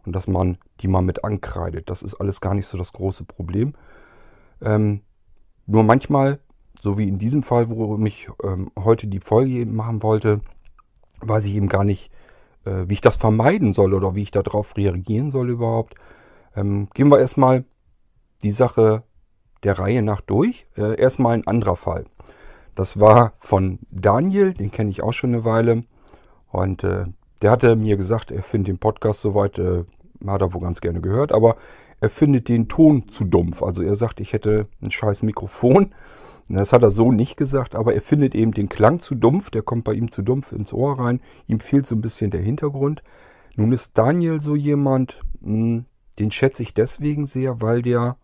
und 0.06 0.14
dass 0.14 0.28
man 0.28 0.58
die 0.82 0.88
mal 0.88 1.02
mit 1.02 1.24
ankreidet. 1.24 1.90
Das 1.90 2.04
ist 2.04 2.16
alles 2.16 2.42
gar 2.42 2.54
nicht 2.54 2.68
so 2.68 2.78
das 2.78 2.94
große 2.94 3.24
Problem. 3.24 3.74
Ähm, 4.62 5.02
nur 5.66 5.84
manchmal, 5.84 6.40
so 6.82 6.98
wie 6.98 7.08
in 7.08 7.20
diesem 7.20 7.44
Fall, 7.44 7.70
wo 7.70 7.98
mich 7.98 8.30
ähm, 8.44 8.72
heute 8.78 9.08
die 9.08 9.20
Folge 9.20 9.52
eben 9.52 9.76
machen 9.76 10.02
wollte, 10.02 10.42
weiß 11.22 11.46
ich 11.46 11.56
eben 11.56 11.70
gar 11.70 11.84
nicht, 11.84 12.12
äh, 12.66 12.86
wie 12.88 12.94
ich 12.94 13.02
das 13.02 13.18
vermeiden 13.18 13.74
soll 13.74 13.94
oder 13.94 14.16
wie 14.16 14.24
ich 14.24 14.32
darauf 14.32 14.76
reagieren 14.78 15.32
soll 15.32 15.50
überhaupt. 15.50 15.96
Ähm, 16.56 16.90
gehen 16.94 17.10
wir 17.10 17.20
erstmal 17.20 17.66
die 18.42 18.52
Sache 18.52 19.04
der 19.64 19.78
Reihe 19.78 20.02
nach 20.02 20.22
durch. 20.22 20.68
Äh, 20.78 21.00
erstmal 21.00 21.34
ein 21.34 21.48
anderer 21.48 21.76
Fall. 21.76 22.06
Das 22.76 23.00
war 23.00 23.34
von 23.40 23.80
Daniel, 23.92 24.54
den 24.54 24.72
kenne 24.72 24.90
ich 24.90 25.04
auch 25.04 25.14
schon 25.14 25.34
eine 25.34 25.44
Weile. 25.44 25.84
Und 26.52 26.84
äh, 26.84 27.06
der 27.42 27.52
hatte 27.52 27.76
mir 27.76 27.98
gesagt, 27.98 28.32
er 28.32 28.44
findet 28.44 28.70
den 28.70 28.80
Podcast 28.80 29.22
soweit, 29.22 29.60
äh, 29.60 29.84
hat 30.26 30.42
er 30.42 30.54
wohl 30.54 30.62
ganz 30.62 30.82
gerne 30.82 31.02
gehört, 31.02 31.32
aber 31.32 31.58
er 32.02 32.10
findet 32.10 32.48
den 32.48 32.68
Ton 32.68 33.08
zu 33.10 33.26
dumpf. 33.26 33.62
Also 33.62 33.84
er 33.84 33.96
sagt, 33.96 34.20
ich 34.20 34.34
hätte 34.34 34.68
ein 34.82 34.92
scheiß 34.92 35.24
Mikrofon. 35.24 35.94
Das 36.52 36.74
hat 36.74 36.82
er 36.82 36.90
so 36.90 37.12
nicht 37.12 37.38
gesagt, 37.38 37.76
aber 37.76 37.94
er 37.94 38.02
findet 38.02 38.34
eben 38.34 38.54
den 38.54 38.70
Klang 38.70 39.02
zu 39.02 39.14
dumpf, 39.14 39.52
der 39.52 39.62
kommt 39.62 39.84
bei 39.84 39.94
ihm 39.94 40.10
zu 40.10 40.24
dumpf 40.24 40.52
ins 40.52 40.74
Ohr 40.74 40.98
rein. 40.98 41.22
Ihm 41.46 41.60
fehlt 41.60 41.86
so 41.86 41.94
ein 41.94 42.02
bisschen 42.02 42.32
der 42.32 42.42
Hintergrund. 42.42 43.04
Nun 43.56 43.72
ist 43.72 43.96
Daniel 44.00 44.40
so 44.40 44.56
jemand, 44.56 45.20
hm, 45.44 45.86
den 46.18 46.32
schätze 46.32 46.64
ich 46.64 46.74
deswegen 46.74 47.28
sehr, 47.28 47.62
weil 47.62 47.84
der 47.84 48.18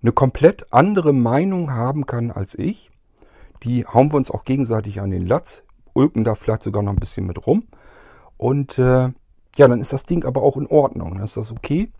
eine 0.00 0.12
komplett 0.12 0.72
andere 0.72 1.12
Meinung 1.12 1.70
haben 1.70 2.06
kann 2.06 2.30
als 2.30 2.54
ich. 2.54 2.90
Die 3.62 3.84
hauen 3.84 4.12
wir 4.12 4.16
uns 4.16 4.30
auch 4.30 4.44
gegenseitig 4.44 5.02
an 5.02 5.10
den 5.10 5.26
Latz, 5.26 5.62
ulken 5.92 6.24
da 6.24 6.34
vielleicht 6.34 6.62
sogar 6.62 6.82
noch 6.82 6.92
ein 6.92 7.00
bisschen 7.00 7.26
mit 7.26 7.46
rum. 7.46 7.64
Und 8.38 8.78
äh, 8.78 9.10
ja, 9.56 9.68
dann 9.68 9.80
ist 9.80 9.92
das 9.92 10.04
Ding 10.04 10.24
aber 10.24 10.42
auch 10.42 10.56
in 10.56 10.68
Ordnung. 10.68 11.14
Dann 11.14 11.24
ist 11.24 11.36
das 11.36 11.52
okay. 11.52 11.90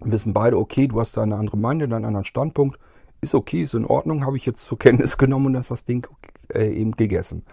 Wissen 0.00 0.32
beide, 0.32 0.58
okay, 0.58 0.88
du 0.88 1.00
hast 1.00 1.16
da 1.16 1.22
eine 1.22 1.36
andere 1.36 1.56
Meinung, 1.56 1.92
einen 1.92 2.04
anderen 2.04 2.24
Standpunkt. 2.24 2.78
Ist 3.20 3.34
okay, 3.34 3.62
ist 3.62 3.74
in 3.74 3.86
Ordnung, 3.86 4.24
habe 4.24 4.36
ich 4.36 4.46
jetzt 4.46 4.64
zur 4.64 4.78
Kenntnis 4.80 5.18
genommen 5.18 5.46
und 5.46 5.54
ist 5.56 5.70
das 5.70 5.84
Ding 5.84 6.06
äh, 6.52 6.68
eben 6.68 6.92
gegessen. 6.92 7.44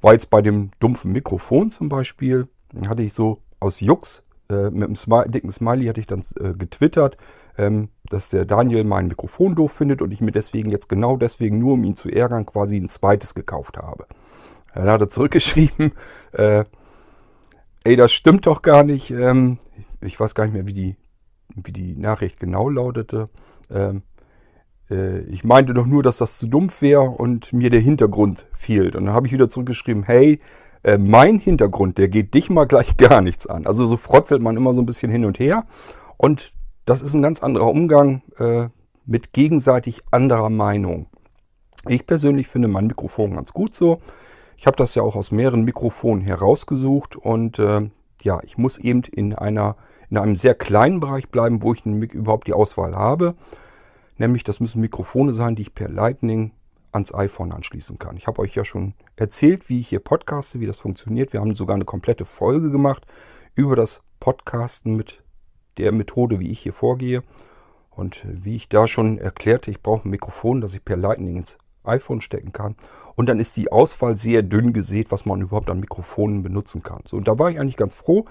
War 0.00 0.12
jetzt 0.12 0.30
bei 0.30 0.42
dem 0.42 0.70
dumpfen 0.78 1.12
Mikrofon 1.12 1.70
zum 1.70 1.88
Beispiel, 1.88 2.48
hatte 2.86 3.02
ich 3.02 3.12
so 3.12 3.40
aus 3.60 3.80
Jux 3.80 4.22
äh, 4.48 4.70
mit 4.70 4.84
einem 4.84 4.96
Smiley, 4.96 5.30
dicken 5.30 5.50
Smiley 5.50 5.86
hatte 5.86 6.00
ich 6.00 6.06
dann 6.06 6.22
äh, 6.38 6.52
getwittert, 6.52 7.16
ähm, 7.58 7.88
dass 8.08 8.28
der 8.28 8.44
Daniel 8.44 8.84
mein 8.84 9.08
Mikrofon 9.08 9.54
doof 9.54 9.72
findet 9.72 10.02
und 10.02 10.12
ich 10.12 10.20
mir 10.20 10.32
deswegen 10.32 10.70
jetzt 10.70 10.88
genau 10.88 11.16
deswegen, 11.16 11.58
nur 11.58 11.74
um 11.74 11.84
ihn 11.84 11.96
zu 11.96 12.08
ärgern, 12.08 12.46
quasi 12.46 12.76
ein 12.76 12.88
zweites 12.88 13.34
gekauft 13.34 13.78
habe. 13.78 14.06
Dann 14.74 14.88
hat 14.88 15.00
er 15.00 15.08
zurückgeschrieben, 15.08 15.92
äh, 16.32 16.64
ey, 17.84 17.96
das 17.96 18.12
stimmt 18.12 18.46
doch 18.46 18.62
gar 18.62 18.84
nicht. 18.84 19.10
Ähm, 19.10 19.58
ich 20.00 20.20
weiß 20.20 20.34
gar 20.34 20.44
nicht 20.44 20.54
mehr, 20.54 20.66
wie 20.66 20.74
die, 20.74 20.96
wie 21.54 21.72
die 21.72 21.96
Nachricht 21.96 22.40
genau 22.40 22.68
lautete. 22.68 23.28
Ähm, 23.70 24.02
äh, 24.90 25.20
ich 25.20 25.44
meinte 25.44 25.74
doch 25.74 25.86
nur, 25.86 26.02
dass 26.02 26.18
das 26.18 26.38
zu 26.38 26.46
dumpf 26.46 26.82
wäre 26.82 27.02
und 27.02 27.52
mir 27.52 27.70
der 27.70 27.80
Hintergrund 27.80 28.46
fehlt. 28.52 28.96
Und 28.96 29.06
dann 29.06 29.14
habe 29.14 29.26
ich 29.26 29.32
wieder 29.32 29.48
zurückgeschrieben, 29.48 30.04
hey, 30.04 30.40
äh, 30.82 30.98
mein 30.98 31.38
Hintergrund, 31.38 31.98
der 31.98 32.08
geht 32.08 32.34
dich 32.34 32.50
mal 32.50 32.66
gleich 32.66 32.96
gar 32.98 33.20
nichts 33.20 33.46
an. 33.46 33.66
Also 33.66 33.86
so 33.86 33.96
frotzelt 33.96 34.42
man 34.42 34.56
immer 34.56 34.74
so 34.74 34.80
ein 34.80 34.86
bisschen 34.86 35.10
hin 35.10 35.24
und 35.24 35.38
her. 35.38 35.66
Und 36.16 36.54
das 36.84 37.02
ist 37.02 37.14
ein 37.14 37.22
ganz 37.22 37.42
anderer 37.42 37.68
Umgang 37.68 38.22
äh, 38.38 38.68
mit 39.04 39.32
gegenseitig 39.32 40.02
anderer 40.10 40.50
Meinung. 40.50 41.06
Ich 41.88 42.06
persönlich 42.06 42.48
finde 42.48 42.68
mein 42.68 42.86
Mikrofon 42.86 43.34
ganz 43.34 43.52
gut 43.52 43.74
so. 43.74 44.00
Ich 44.56 44.66
habe 44.66 44.76
das 44.76 44.94
ja 44.94 45.02
auch 45.02 45.16
aus 45.16 45.30
mehreren 45.30 45.64
Mikrofonen 45.64 46.24
herausgesucht 46.24 47.14
und 47.14 47.58
äh, 47.58 47.90
ja, 48.22 48.40
ich 48.42 48.56
muss 48.56 48.78
eben 48.78 49.02
in 49.02 49.34
einer 49.34 49.76
in 50.10 50.18
einem 50.18 50.36
sehr 50.36 50.54
kleinen 50.54 51.00
Bereich 51.00 51.28
bleiben, 51.28 51.62
wo 51.62 51.72
ich 51.72 51.84
überhaupt 51.84 52.46
die 52.46 52.52
Auswahl 52.52 52.94
habe. 52.94 53.34
Nämlich, 54.18 54.44
das 54.44 54.60
müssen 54.60 54.80
Mikrofone 54.80 55.34
sein, 55.34 55.56
die 55.56 55.62
ich 55.62 55.74
per 55.74 55.88
Lightning 55.88 56.52
ans 56.92 57.14
iPhone 57.14 57.52
anschließen 57.52 57.98
kann. 57.98 58.16
Ich 58.16 58.26
habe 58.26 58.40
euch 58.40 58.54
ja 58.54 58.64
schon 58.64 58.94
erzählt, 59.16 59.68
wie 59.68 59.80
ich 59.80 59.88
hier 59.88 60.00
podcaste, 60.00 60.60
wie 60.60 60.66
das 60.66 60.78
funktioniert. 60.78 61.32
Wir 61.32 61.40
haben 61.40 61.54
sogar 61.54 61.74
eine 61.74 61.84
komplette 61.84 62.24
Folge 62.24 62.70
gemacht 62.70 63.06
über 63.54 63.76
das 63.76 64.02
Podcasten 64.18 64.96
mit 64.96 65.22
der 65.78 65.92
Methode, 65.92 66.40
wie 66.40 66.50
ich 66.50 66.60
hier 66.60 66.72
vorgehe. 66.72 67.22
Und 67.90 68.22
wie 68.26 68.56
ich 68.56 68.68
da 68.68 68.88
schon 68.88 69.18
erklärte, 69.18 69.70
ich 69.70 69.82
brauche 69.82 70.06
ein 70.06 70.10
Mikrofon, 70.10 70.60
das 70.60 70.74
ich 70.74 70.84
per 70.84 70.96
Lightning 70.96 71.36
ins 71.36 71.56
iPhone 71.84 72.20
stecken 72.20 72.52
kann. 72.52 72.76
Und 73.14 73.28
dann 73.28 73.40
ist 73.40 73.56
die 73.56 73.72
Auswahl 73.72 74.18
sehr 74.18 74.42
dünn 74.42 74.72
gesät, 74.72 75.10
was 75.10 75.24
man 75.24 75.40
überhaupt 75.40 75.70
an 75.70 75.80
Mikrofonen 75.80 76.42
benutzen 76.42 76.82
kann. 76.82 77.02
So, 77.06 77.16
und 77.16 77.28
da 77.28 77.38
war 77.38 77.50
ich 77.50 77.60
eigentlich 77.60 77.76
ganz 77.76 77.94
froh, 77.94 78.26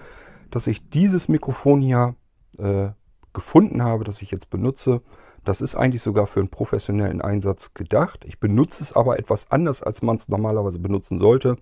dass 0.55 0.67
ich 0.67 0.89
dieses 0.89 1.27
Mikrofon 1.27 1.81
hier 1.81 2.15
äh, 2.57 2.88
gefunden 3.33 3.83
habe, 3.83 4.05
das 4.05 4.21
ich 4.21 4.31
jetzt 4.31 4.50
benutze. 4.50 5.01
Das 5.43 5.59
ist 5.59 5.75
eigentlich 5.75 6.01
sogar 6.01 6.27
für 6.27 6.39
einen 6.39 6.47
professionellen 6.47 7.21
Einsatz 7.21 7.74
gedacht. 7.74 8.24
Ich 8.24 8.39
benutze 8.39 8.81
es 8.81 8.93
aber 8.93 9.19
etwas 9.19 9.51
anders, 9.51 9.83
als 9.83 10.01
man 10.01 10.15
es 10.15 10.29
normalerweise 10.29 10.79
benutzen 10.79 11.19
sollte. 11.19 11.57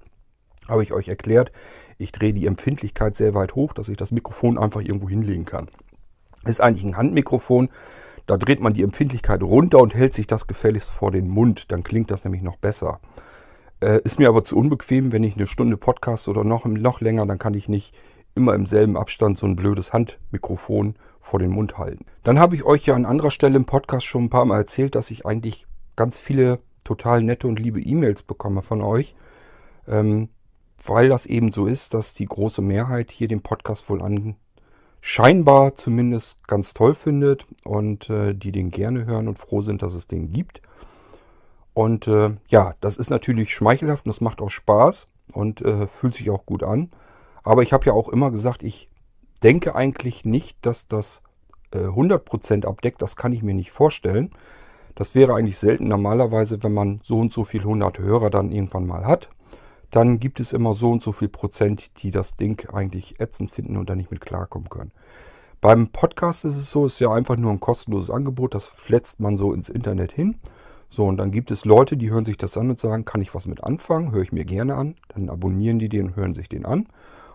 Habe 0.69 0.83
ich 0.83 0.93
euch 0.93 1.07
erklärt. 1.07 1.51
Ich 1.97 2.12
drehe 2.12 2.33
die 2.33 2.45
Empfindlichkeit 2.45 3.15
sehr 3.15 3.33
weit 3.33 3.55
hoch, 3.55 3.73
dass 3.73 3.89
ich 3.89 3.97
das 3.97 4.12
Mikrofon 4.12 4.59
einfach 4.59 4.81
irgendwo 4.81 5.09
hinlegen 5.09 5.45
kann. 5.45 5.69
Ist 6.45 6.62
eigentlich 6.62 6.83
ein 6.83 6.95
Handmikrofon. 6.95 7.69
Da 8.27 8.38
dreht 8.38 8.59
man 8.59 8.73
die 8.73 8.83
Empfindlichkeit 8.83 9.41
runter 9.41 9.79
und 9.79 9.95
hält 9.95 10.13
sich 10.13 10.27
das 10.27 10.45
gefälligst 10.45 10.91
vor 10.91 11.09
den 11.09 11.29
Mund. 11.29 11.71
Dann 11.71 11.81
klingt 11.81 12.12
das 12.12 12.25
nämlich 12.25 12.43
noch 12.43 12.57
besser. 12.57 13.00
Äh, 13.79 14.01
ist 14.03 14.19
mir 14.19 14.29
aber 14.29 14.43
zu 14.43 14.55
unbequem, 14.55 15.12
wenn 15.12 15.23
ich 15.23 15.35
eine 15.35 15.47
Stunde 15.47 15.77
Podcast 15.77 16.27
oder 16.27 16.43
noch, 16.43 16.65
noch 16.65 17.01
länger, 17.01 17.25
dann 17.25 17.39
kann 17.39 17.55
ich 17.55 17.67
nicht 17.67 17.95
immer 18.36 18.54
im 18.54 18.66
selben 18.66 18.98
Abstand 18.98 19.38
so 19.38 19.46
ein 19.46 19.56
blödes 19.56 19.94
Handmikrofon 19.94 20.96
vor 21.20 21.40
den 21.40 21.52
Mund 21.52 21.78
halten. 21.78 22.06
Dann 22.24 22.40
habe 22.40 22.56
ich 22.56 22.63
euch 22.63 22.86
ja 22.86 22.96
an 22.96 23.06
anderer 23.06 23.32
Stelle 23.32 23.56
im 23.56 23.66
Podcast 23.66 24.06
schon 24.06 24.25
ein 24.25 24.30
paar 24.30 24.46
Mal 24.46 24.58
erzählt, 24.58 24.96
dass 24.96 25.12
ich 25.12 25.25
eigentlich 25.25 25.68
ganz 25.96 26.18
viele 26.20 26.60
total 26.84 27.24
nette 27.24 27.48
und 27.48 27.60
liebe 27.60 27.82
E-Mails 27.82 28.24
bekomme 28.24 28.62
von 28.62 28.82
euch, 28.82 29.16
ähm, 29.88 30.30
weil 30.86 31.10
das 31.10 31.25
eben 31.25 31.52
so 31.52 31.66
ist, 31.66 31.94
dass 31.94 32.13
die 32.13 32.25
große 32.25 32.62
Mehrheit 32.62 33.12
hier 33.12 33.28
den 33.28 33.42
Podcast 33.42 33.90
wohl 33.90 34.02
an 34.02 34.36
scheinbar 35.06 35.75
zumindest 35.75 36.48
ganz 36.48 36.74
toll 36.74 36.94
findet 36.94 37.46
und 37.66 38.10
äh, 38.10 38.34
die 38.34 38.54
den 38.54 38.72
gerne 38.72 39.06
hören 39.06 39.28
und 39.28 39.38
froh 39.38 39.60
sind, 39.60 39.82
dass 39.82 39.94
es 39.94 40.08
den 40.08 40.32
gibt. 40.32 40.62
Und 41.74 42.08
äh, 42.08 42.32
ja, 42.48 42.75
das 42.80 42.96
ist 42.96 43.10
natürlich 43.10 43.54
schmeichelhaft 43.54 44.06
und 44.06 44.10
das 44.10 44.22
macht 44.22 44.42
auch 44.42 44.50
Spaß 44.50 45.10
und 45.34 45.62
äh, 45.62 45.88
fühlt 45.88 46.16
sich 46.16 46.30
auch 46.30 46.46
gut 46.46 46.63
an. 46.63 46.90
Aber 47.43 47.62
ich 47.62 47.73
habe 47.73 47.85
ja 47.85 47.93
auch 47.93 48.09
immer 48.09 48.31
gesagt, 48.31 48.63
ich 48.63 48.89
denke 49.43 49.75
eigentlich 49.75 50.25
nicht, 50.25 50.57
dass 50.65 50.88
das 50.88 51.21
äh, 51.71 51.79
100% 51.79 52.65
abdeckt. 52.65 53.01
Das 53.01 53.15
kann 53.15 53.33
ich 53.33 53.43
mir 53.43 53.53
nicht 53.53 53.71
vorstellen. 53.71 54.31
Das 54.95 55.15
wäre 55.15 55.33
eigentlich 55.33 55.57
selten. 55.57 55.88
Normalerweise, 55.88 56.63
wenn 56.63 56.73
man 56.73 57.00
so 57.03 57.19
und 57.19 57.33
so 57.33 57.43
viel 57.43 57.62
100 57.62 58.00
Hörer 58.00 58.29
dann 58.29 58.51
irgendwann 58.51 58.88
mal 58.88 59.05
hat, 59.05 59.29
dann 59.91 60.19
gibt 60.19 60.39
es 60.39 60.53
immer 60.53 60.73
so 60.73 60.91
und 60.91 61.03
so 61.03 61.12
viel 61.12 61.29
Prozent, 61.29 62.01
die 62.01 62.12
das 62.12 62.35
Ding 62.35 62.67
eigentlich 62.71 63.19
ätzend 63.19 63.51
finden 63.51 63.77
und 63.77 63.89
da 63.89 63.95
nicht 63.95 64.12
mit 64.12 64.21
klarkommen 64.21 64.69
können. 64.69 64.91
Beim 65.62 65.88
Podcast 65.89 66.45
ist 66.45 66.57
es 66.57 66.69
so, 66.69 66.85
es 66.85 66.93
ist 66.93 67.00
ja 67.00 67.13
einfach 67.13 67.38
nur 67.38 67.51
ein 67.51 67.59
kostenloses 67.59 68.09
Angebot, 68.09 68.53
das 68.53 68.65
fletzt 68.65 69.19
man 69.19 69.38
so 69.38 69.53
ins 69.53 69.69
Internet 69.69 70.12
hin. 70.12 70.39
So, 70.89 71.05
und 71.05 71.17
dann 71.17 71.31
gibt 71.31 71.51
es 71.51 71.63
Leute, 71.63 71.95
die 71.95 72.12
hören 72.12 72.25
sich 72.25 72.38
das 72.38 72.57
an 72.57 72.69
und 72.69 72.79
sagen, 72.79 73.05
kann 73.05 73.21
ich 73.21 73.33
was 73.33 73.47
mit 73.47 73.63
anfangen? 73.63 74.12
Höre 74.12 74.21
ich 74.21 74.31
mir 74.31 74.45
gerne 74.45 74.75
an. 74.75 74.95
Dann 75.07 75.29
abonnieren 75.29 75.79
die 75.79 75.89
den 75.89 76.07
und 76.07 76.15
hören 76.15 76.33
sich 76.33 76.50
den 76.50 76.65
an. 76.65 76.88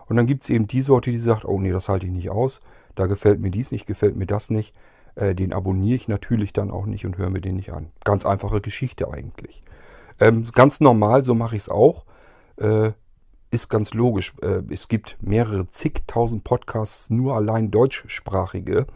Und 0.09 0.17
dann 0.17 0.25
gibt 0.25 0.43
es 0.43 0.49
eben 0.49 0.67
die 0.67 0.81
Sorte, 0.81 1.11
die 1.11 1.19
sagt, 1.19 1.45
oh 1.45 1.59
nee, 1.59 1.71
das 1.71 1.87
halte 1.87 2.07
ich 2.07 2.11
nicht 2.11 2.29
aus, 2.29 2.61
da 2.95 3.05
gefällt 3.05 3.39
mir 3.39 3.51
dies 3.51 3.71
nicht, 3.71 3.85
gefällt 3.85 4.15
mir 4.15 4.25
das 4.25 4.49
nicht. 4.49 4.75
Äh, 5.15 5.35
den 5.35 5.53
abonniere 5.53 5.95
ich 5.95 6.07
natürlich 6.07 6.51
dann 6.51 6.71
auch 6.71 6.85
nicht 6.85 7.05
und 7.05 7.17
höre 7.17 7.29
mir 7.29 7.41
den 7.41 7.55
nicht 7.55 7.71
an. 7.71 7.91
Ganz 8.03 8.25
einfache 8.25 8.59
Geschichte 8.59 9.11
eigentlich. 9.11 9.61
Ähm, 10.19 10.47
ganz 10.53 10.79
normal, 10.79 11.23
so 11.23 11.35
mache 11.35 11.55
ich 11.55 11.63
es 11.63 11.69
auch. 11.69 12.05
Äh, 12.57 12.91
ist 13.51 13.69
ganz 13.69 13.93
logisch. 13.93 14.33
Äh, 14.41 14.63
es 14.69 14.87
gibt 14.87 15.17
mehrere 15.21 15.67
zigtausend 15.67 16.43
Podcasts, 16.43 17.09
nur 17.09 17.35
allein 17.35 17.71
deutschsprachige. 17.71 18.87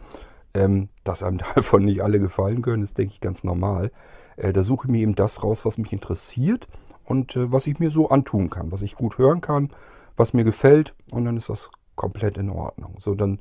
Ähm, 0.52 0.88
dass 1.02 1.22
einem 1.22 1.38
davon 1.54 1.84
nicht 1.84 2.02
alle 2.02 2.20
gefallen 2.20 2.62
können, 2.62 2.82
ist, 2.82 2.98
denke 2.98 3.12
ich, 3.12 3.20
ganz 3.20 3.44
normal. 3.44 3.90
Äh, 4.36 4.52
da 4.52 4.64
suche 4.64 4.86
ich 4.86 4.90
mir 4.90 5.00
eben 5.00 5.14
das 5.14 5.42
raus, 5.42 5.64
was 5.64 5.78
mich 5.78 5.92
interessiert 5.92 6.68
und 7.04 7.36
äh, 7.36 7.50
was 7.52 7.66
ich 7.66 7.78
mir 7.78 7.90
so 7.90 8.08
antun 8.08 8.50
kann, 8.50 8.72
was 8.72 8.82
ich 8.82 8.94
gut 8.94 9.18
hören 9.18 9.40
kann 9.40 9.70
was 10.16 10.34
mir 10.34 10.44
gefällt 10.44 10.94
und 11.10 11.24
dann 11.24 11.36
ist 11.36 11.48
das 11.48 11.70
komplett 11.96 12.36
in 12.36 12.50
Ordnung. 12.50 12.96
So, 13.00 13.14
dann 13.14 13.38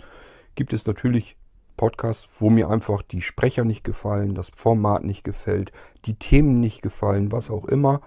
gibt 0.55 0.73
es 0.73 0.85
natürlich 0.85 1.37
Podcasts, 1.77 2.29
wo 2.39 2.49
mir 2.49 2.69
einfach 2.69 3.01
die 3.01 3.21
Sprecher 3.21 3.63
nicht 3.63 3.83
gefallen, 3.83 4.35
das 4.35 4.49
Format 4.49 5.03
nicht 5.03 5.23
gefällt, 5.23 5.71
die 6.05 6.15
Themen 6.15 6.59
nicht 6.59 6.81
gefallen, 6.81 7.31
was 7.31 7.49
auch 7.49 7.65
immer. 7.65 8.01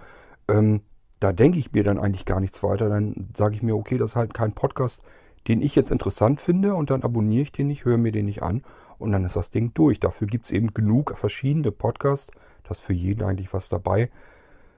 Ähm, 0.49 0.83
da 1.21 1.33
denke 1.33 1.59
ich 1.59 1.73
mir 1.73 1.83
dann 1.83 1.99
eigentlich 1.99 2.27
gar 2.27 2.41
nichts 2.41 2.63
weiter. 2.63 2.89
Dann 2.89 3.29
sage 3.37 3.55
ich 3.55 3.63
mir, 3.63 3.75
okay, 3.75 3.99
das 3.99 4.13
ist 4.13 4.17
halt 4.17 4.35
kein 4.35 4.53
Podcast, 4.53 5.03
den 5.49 5.63
ich 5.63 5.75
jetzt 5.75 5.91
interessant 5.91 6.41
finde 6.41 6.75
und 6.75 6.91
dann 6.91 7.03
abonniere 7.03 7.43
ich 7.43 7.53
den 7.53 7.69
nicht, 7.69 7.85
höre 7.85 7.99
mir 7.99 8.13
den 8.13 8.27
nicht 8.27 8.43
an 8.43 8.63
und 8.99 9.13
dann 9.13 9.25
ist 9.25 9.37
das 9.37 9.51
Ding 9.51 9.73
durch. 9.75 10.01
Dafür 10.01 10.27
gibt 10.27 10.47
es 10.47 10.53
eben 10.53 10.75
genug 10.75 11.17
verschiedene 11.17 11.71
Podcasts, 11.71 12.31
dass 12.65 12.81
für 12.81 12.93
jeden 12.93 13.23
eigentlich 13.23 13.53
was 13.53 13.69
dabei. 13.69 14.11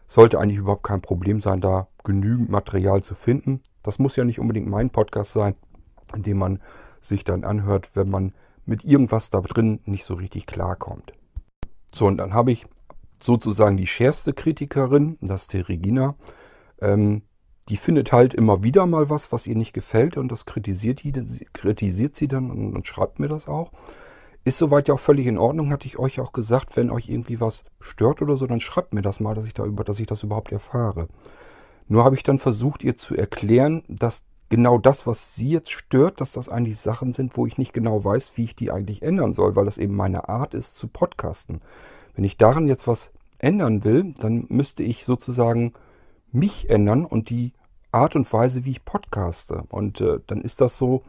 Sollte 0.08 0.40
eigentlich 0.40 0.58
überhaupt 0.58 0.84
kein 0.84 1.02
Problem 1.02 1.40
sein, 1.40 1.60
da 1.60 1.88
genügend 2.02 2.48
Material 2.48 3.02
zu 3.02 3.14
finden. 3.14 3.60
Das 3.82 3.98
muss 3.98 4.16
ja 4.16 4.24
nicht 4.24 4.40
unbedingt 4.40 4.66
mein 4.66 4.90
Podcast 4.90 5.32
sein, 5.32 5.54
in 6.14 6.22
dem 6.22 6.38
man 6.38 6.60
sich 7.00 7.24
dann 7.24 7.44
anhört, 7.44 7.90
wenn 7.94 8.08
man 8.08 8.32
mit 8.64 8.84
irgendwas 8.84 9.30
da 9.30 9.40
drin 9.40 9.80
nicht 9.84 10.04
so 10.04 10.14
richtig 10.14 10.46
klarkommt. 10.46 11.12
So, 11.92 12.06
und 12.06 12.16
dann 12.18 12.34
habe 12.34 12.52
ich 12.52 12.66
sozusagen 13.20 13.76
die 13.76 13.86
schärfste 13.86 14.32
Kritikerin, 14.32 15.18
das 15.20 15.42
ist 15.42 15.52
die 15.52 15.60
Regina. 15.60 16.14
Ähm, 16.80 17.22
die 17.68 17.76
findet 17.76 18.12
halt 18.12 18.34
immer 18.34 18.62
wieder 18.62 18.86
mal 18.86 19.10
was, 19.10 19.30
was 19.30 19.46
ihr 19.46 19.56
nicht 19.56 19.72
gefällt 19.72 20.16
und 20.16 20.32
das 20.32 20.46
kritisiert, 20.46 21.02
die, 21.02 21.12
kritisiert 21.52 22.16
sie 22.16 22.28
dann 22.28 22.50
und, 22.50 22.74
und 22.74 22.86
schreibt 22.86 23.18
mir 23.18 23.28
das 23.28 23.46
auch. 23.46 23.72
Ist 24.48 24.56
soweit 24.56 24.88
ja 24.88 24.94
auch 24.94 25.00
völlig 25.00 25.26
in 25.26 25.36
Ordnung, 25.36 25.70
hatte 25.70 25.86
ich 25.86 25.98
euch 25.98 26.20
auch 26.20 26.32
gesagt, 26.32 26.74
wenn 26.74 26.90
euch 26.90 27.10
irgendwie 27.10 27.38
was 27.38 27.64
stört 27.80 28.22
oder 28.22 28.34
so, 28.38 28.46
dann 28.46 28.62
schreibt 28.62 28.94
mir 28.94 29.02
das 29.02 29.20
mal, 29.20 29.34
dass 29.34 29.44
ich, 29.44 29.52
da 29.52 29.66
dass 29.66 30.00
ich 30.00 30.06
das 30.06 30.22
überhaupt 30.22 30.52
erfahre. 30.52 31.08
Nur 31.86 32.02
habe 32.02 32.16
ich 32.16 32.22
dann 32.22 32.38
versucht, 32.38 32.82
ihr 32.82 32.96
zu 32.96 33.14
erklären, 33.14 33.82
dass 33.88 34.22
genau 34.48 34.78
das, 34.78 35.06
was 35.06 35.34
sie 35.34 35.50
jetzt 35.50 35.70
stört, 35.70 36.22
dass 36.22 36.32
das 36.32 36.48
eigentlich 36.48 36.80
Sachen 36.80 37.12
sind, 37.12 37.36
wo 37.36 37.44
ich 37.44 37.58
nicht 37.58 37.74
genau 37.74 38.02
weiß, 38.02 38.32
wie 38.36 38.44
ich 38.44 38.56
die 38.56 38.70
eigentlich 38.70 39.02
ändern 39.02 39.34
soll, 39.34 39.54
weil 39.54 39.66
das 39.66 39.76
eben 39.76 39.94
meine 39.94 40.30
Art 40.30 40.54
ist 40.54 40.78
zu 40.78 40.88
podcasten. 40.88 41.60
Wenn 42.14 42.24
ich 42.24 42.38
daran 42.38 42.68
jetzt 42.68 42.88
was 42.88 43.10
ändern 43.38 43.84
will, 43.84 44.14
dann 44.18 44.46
müsste 44.48 44.82
ich 44.82 45.04
sozusagen 45.04 45.74
mich 46.32 46.70
ändern 46.70 47.04
und 47.04 47.28
die 47.28 47.52
Art 47.92 48.16
und 48.16 48.32
Weise, 48.32 48.64
wie 48.64 48.70
ich 48.70 48.86
podcaste. 48.86 49.64
Und 49.68 50.00
äh, 50.00 50.20
dann 50.26 50.40
ist 50.40 50.62
das 50.62 50.78
so, 50.78 51.02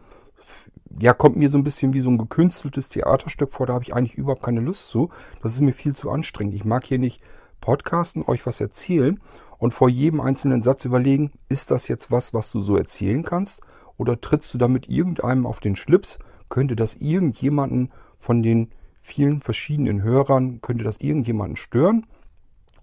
ja, 1.00 1.14
kommt 1.14 1.36
mir 1.36 1.50
so 1.50 1.58
ein 1.58 1.64
bisschen 1.64 1.94
wie 1.94 2.00
so 2.00 2.10
ein 2.10 2.18
gekünsteltes 2.18 2.90
Theaterstück 2.90 3.52
vor, 3.52 3.68
da 3.68 3.74
habe 3.74 3.84
ich 3.84 3.94
eigentlich 3.94 4.16
überhaupt 4.16 4.44
keine 4.44 4.60
Lust 4.60 4.90
zu. 4.90 5.10
Das 5.42 5.54
ist 5.54 5.62
mir 5.62 5.74
viel 5.74 5.96
zu 5.96 6.10
anstrengend. 6.10 6.56
Ich 6.56 6.66
mag 6.66 6.86
hier 6.86 7.00
nicht 7.00 7.22
podcasten, 7.62 8.24
euch 8.28 8.46
was 8.46 8.60
erzählen 8.60 9.20
und 9.58 9.74
vor 9.74 9.90
jedem 9.90 10.22
einzelnen 10.22 10.62
Satz 10.62 10.86
überlegen, 10.86 11.32
ist 11.50 11.70
das 11.70 11.88
jetzt 11.88 12.12
was, 12.12 12.34
was 12.34 12.52
du 12.52 12.62
so 12.62 12.78
erzählen 12.78 13.24
kannst? 13.24 13.62
Oder 13.98 14.20
trittst 14.20 14.54
du 14.54 14.58
damit 14.58 14.90
irgendeinem 14.90 15.46
auf 15.46 15.60
den 15.60 15.76
Schlips? 15.76 16.20
Könnte 16.48 16.76
das 16.76 16.96
irgendjemanden 16.96 17.92
von 18.18 18.42
den 18.42 18.72
vielen 19.02 19.42
verschiedenen 19.42 20.02
Hörern, 20.02 20.62
könnte 20.62 20.86
das 20.86 20.98
irgendjemanden 20.98 21.58
stören? 21.58 22.08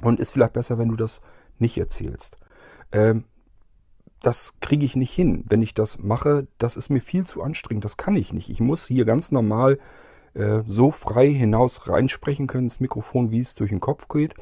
Und 0.02 0.20
ist 0.20 0.32
vielleicht 0.32 0.52
besser, 0.52 0.76
wenn 0.76 0.90
du 0.90 0.96
das 0.96 1.23
nicht 1.58 1.78
erzählst. 1.78 2.37
Ähm, 2.92 3.25
das 4.23 4.54
kriege 4.61 4.85
ich 4.85 4.96
nicht 4.96 5.12
hin. 5.12 5.44
Wenn 5.49 5.62
ich 5.62 5.75
das 5.75 5.99
mache, 5.99 6.46
das 6.58 6.76
ist 6.76 6.90
mir 6.90 7.00
viel 7.00 7.26
zu 7.26 7.42
anstrengend. 7.42 7.85
Das 7.85 7.96
kann 7.96 8.16
ich 8.16 8.32
nicht. 8.32 8.50
Ich 8.50 8.61
muss 8.61 8.87
hier 8.87 9.04
ganz 9.04 9.30
normal 9.30 9.78
äh, 10.35 10.62
so 10.66 10.90
frei 10.90 11.30
hinaus 11.30 11.88
reinsprechen 11.88 12.46
können 12.46 12.64
ins 12.64 12.80
Mikrofon, 12.80 13.30
wie 13.30 13.40
es 13.40 13.54
durch 13.54 13.70
den 13.70 13.80
Kopf 13.80 14.08
geht. 14.08 14.35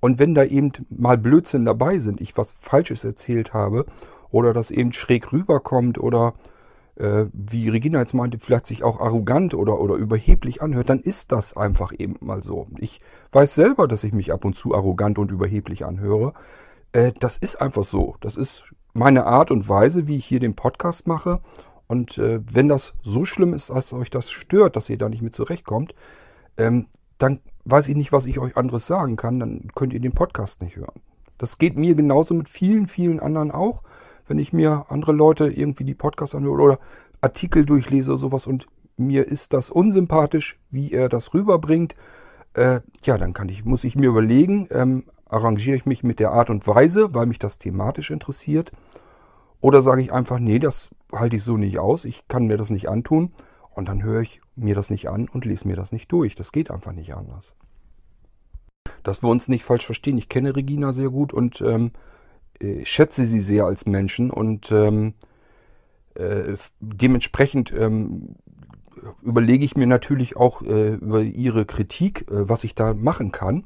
Und 0.00 0.18
wenn 0.18 0.34
da 0.34 0.44
eben 0.44 0.72
mal 0.90 1.16
Blödsinn 1.16 1.64
dabei 1.64 1.98
sind, 1.98 2.20
ich 2.20 2.36
was 2.36 2.54
Falsches 2.58 3.04
erzählt 3.04 3.52
habe 3.54 3.86
oder 4.30 4.52
das 4.52 4.70
eben 4.70 4.92
schräg 4.92 5.32
rüberkommt 5.32 5.98
oder 5.98 6.34
äh, 6.96 7.26
wie 7.32 7.68
Regina 7.68 8.00
jetzt 8.00 8.14
meinte, 8.14 8.38
vielleicht 8.38 8.66
sich 8.66 8.82
auch 8.82 9.00
arrogant 9.00 9.54
oder, 9.54 9.80
oder 9.80 9.94
überheblich 9.94 10.62
anhört, 10.62 10.88
dann 10.88 11.00
ist 11.00 11.32
das 11.32 11.56
einfach 11.56 11.92
eben 11.96 12.16
mal 12.20 12.42
so. 12.42 12.66
Ich 12.78 12.98
weiß 13.32 13.54
selber, 13.54 13.86
dass 13.88 14.04
ich 14.04 14.12
mich 14.12 14.32
ab 14.32 14.44
und 14.44 14.56
zu 14.56 14.74
arrogant 14.74 15.18
und 15.18 15.30
überheblich 15.30 15.84
anhöre. 15.84 16.32
Äh, 16.92 17.12
das 17.18 17.36
ist 17.36 17.60
einfach 17.60 17.84
so. 17.84 18.16
Das 18.20 18.36
ist 18.36 18.64
meine 18.92 19.26
Art 19.26 19.50
und 19.50 19.68
Weise, 19.68 20.06
wie 20.06 20.16
ich 20.16 20.26
hier 20.26 20.40
den 20.40 20.54
Podcast 20.54 21.06
mache. 21.06 21.40
Und 21.86 22.18
äh, 22.18 22.40
wenn 22.50 22.68
das 22.68 22.94
so 23.02 23.24
schlimm 23.24 23.54
ist, 23.54 23.70
dass 23.70 23.92
euch 23.92 24.10
das 24.10 24.30
stört, 24.30 24.76
dass 24.76 24.90
ihr 24.90 24.98
da 24.98 25.08
nicht 25.08 25.22
mit 25.22 25.34
zurechtkommt, 25.34 25.94
ähm, 26.56 26.86
dann 27.18 27.40
weiß 27.64 27.88
ich 27.88 27.96
nicht, 27.96 28.12
was 28.12 28.26
ich 28.26 28.38
euch 28.38 28.56
anderes 28.56 28.86
sagen 28.86 29.16
kann, 29.16 29.38
dann 29.38 29.68
könnt 29.74 29.92
ihr 29.92 30.00
den 30.00 30.12
Podcast 30.12 30.62
nicht 30.62 30.76
hören. 30.76 31.00
Das 31.38 31.58
geht 31.58 31.76
mir 31.76 31.94
genauso 31.94 32.34
mit 32.34 32.48
vielen, 32.48 32.86
vielen 32.86 33.20
anderen 33.20 33.50
auch, 33.50 33.82
wenn 34.26 34.38
ich 34.38 34.52
mir 34.52 34.86
andere 34.88 35.12
Leute 35.12 35.50
irgendwie 35.50 35.84
die 35.84 35.94
Podcasts 35.94 36.34
anhöre 36.34 36.62
oder 36.62 36.78
Artikel 37.20 37.64
durchlese 37.64 38.12
oder 38.12 38.18
sowas 38.18 38.46
und 38.46 38.66
mir 38.96 39.26
ist 39.26 39.52
das 39.52 39.70
unsympathisch, 39.70 40.58
wie 40.70 40.92
er 40.92 41.08
das 41.08 41.34
rüberbringt. 41.34 41.94
Äh, 42.54 42.80
ja, 43.04 43.18
dann 43.18 43.34
ich, 43.48 43.64
muss 43.64 43.84
ich 43.84 43.96
mir 43.96 44.08
überlegen, 44.08 44.68
ähm, 44.70 45.04
arrangiere 45.32 45.76
ich 45.76 45.86
mich 45.86 46.02
mit 46.02 46.20
der 46.20 46.32
Art 46.32 46.50
und 46.50 46.66
Weise, 46.66 47.14
weil 47.14 47.26
mich 47.26 47.38
das 47.38 47.58
thematisch 47.58 48.10
interessiert. 48.10 48.72
Oder 49.60 49.82
sage 49.82 50.02
ich 50.02 50.12
einfach, 50.12 50.38
nee, 50.38 50.58
das 50.58 50.90
halte 51.12 51.36
ich 51.36 51.44
so 51.44 51.56
nicht 51.56 51.78
aus, 51.78 52.04
ich 52.04 52.26
kann 52.28 52.46
mir 52.46 52.56
das 52.56 52.70
nicht 52.70 52.88
antun. 52.88 53.32
Und 53.70 53.88
dann 53.88 54.02
höre 54.02 54.20
ich 54.20 54.40
mir 54.54 54.74
das 54.74 54.90
nicht 54.90 55.08
an 55.08 55.28
und 55.28 55.46
lese 55.46 55.66
mir 55.66 55.76
das 55.76 55.92
nicht 55.92 56.12
durch. 56.12 56.34
Das 56.34 56.52
geht 56.52 56.70
einfach 56.70 56.92
nicht 56.92 57.14
anders. 57.14 57.54
Dass 59.02 59.22
wir 59.22 59.30
uns 59.30 59.48
nicht 59.48 59.64
falsch 59.64 59.86
verstehen. 59.86 60.18
Ich 60.18 60.28
kenne 60.28 60.54
Regina 60.54 60.92
sehr 60.92 61.08
gut 61.08 61.32
und 61.32 61.62
ähm, 61.62 61.92
äh, 62.60 62.84
schätze 62.84 63.24
sie 63.24 63.40
sehr 63.40 63.64
als 63.64 63.86
Menschen 63.86 64.30
und 64.30 64.70
ähm, 64.70 65.14
äh, 66.14 66.56
dementsprechend 66.80 67.72
ähm, 67.72 68.36
überlege 69.22 69.64
ich 69.64 69.76
mir 69.76 69.86
natürlich 69.86 70.36
auch 70.36 70.62
äh, 70.62 70.94
über 70.94 71.22
ihre 71.22 71.64
Kritik, 71.64 72.30
äh, 72.30 72.48
was 72.48 72.64
ich 72.64 72.74
da 72.74 72.94
machen 72.94 73.32
kann. 73.32 73.64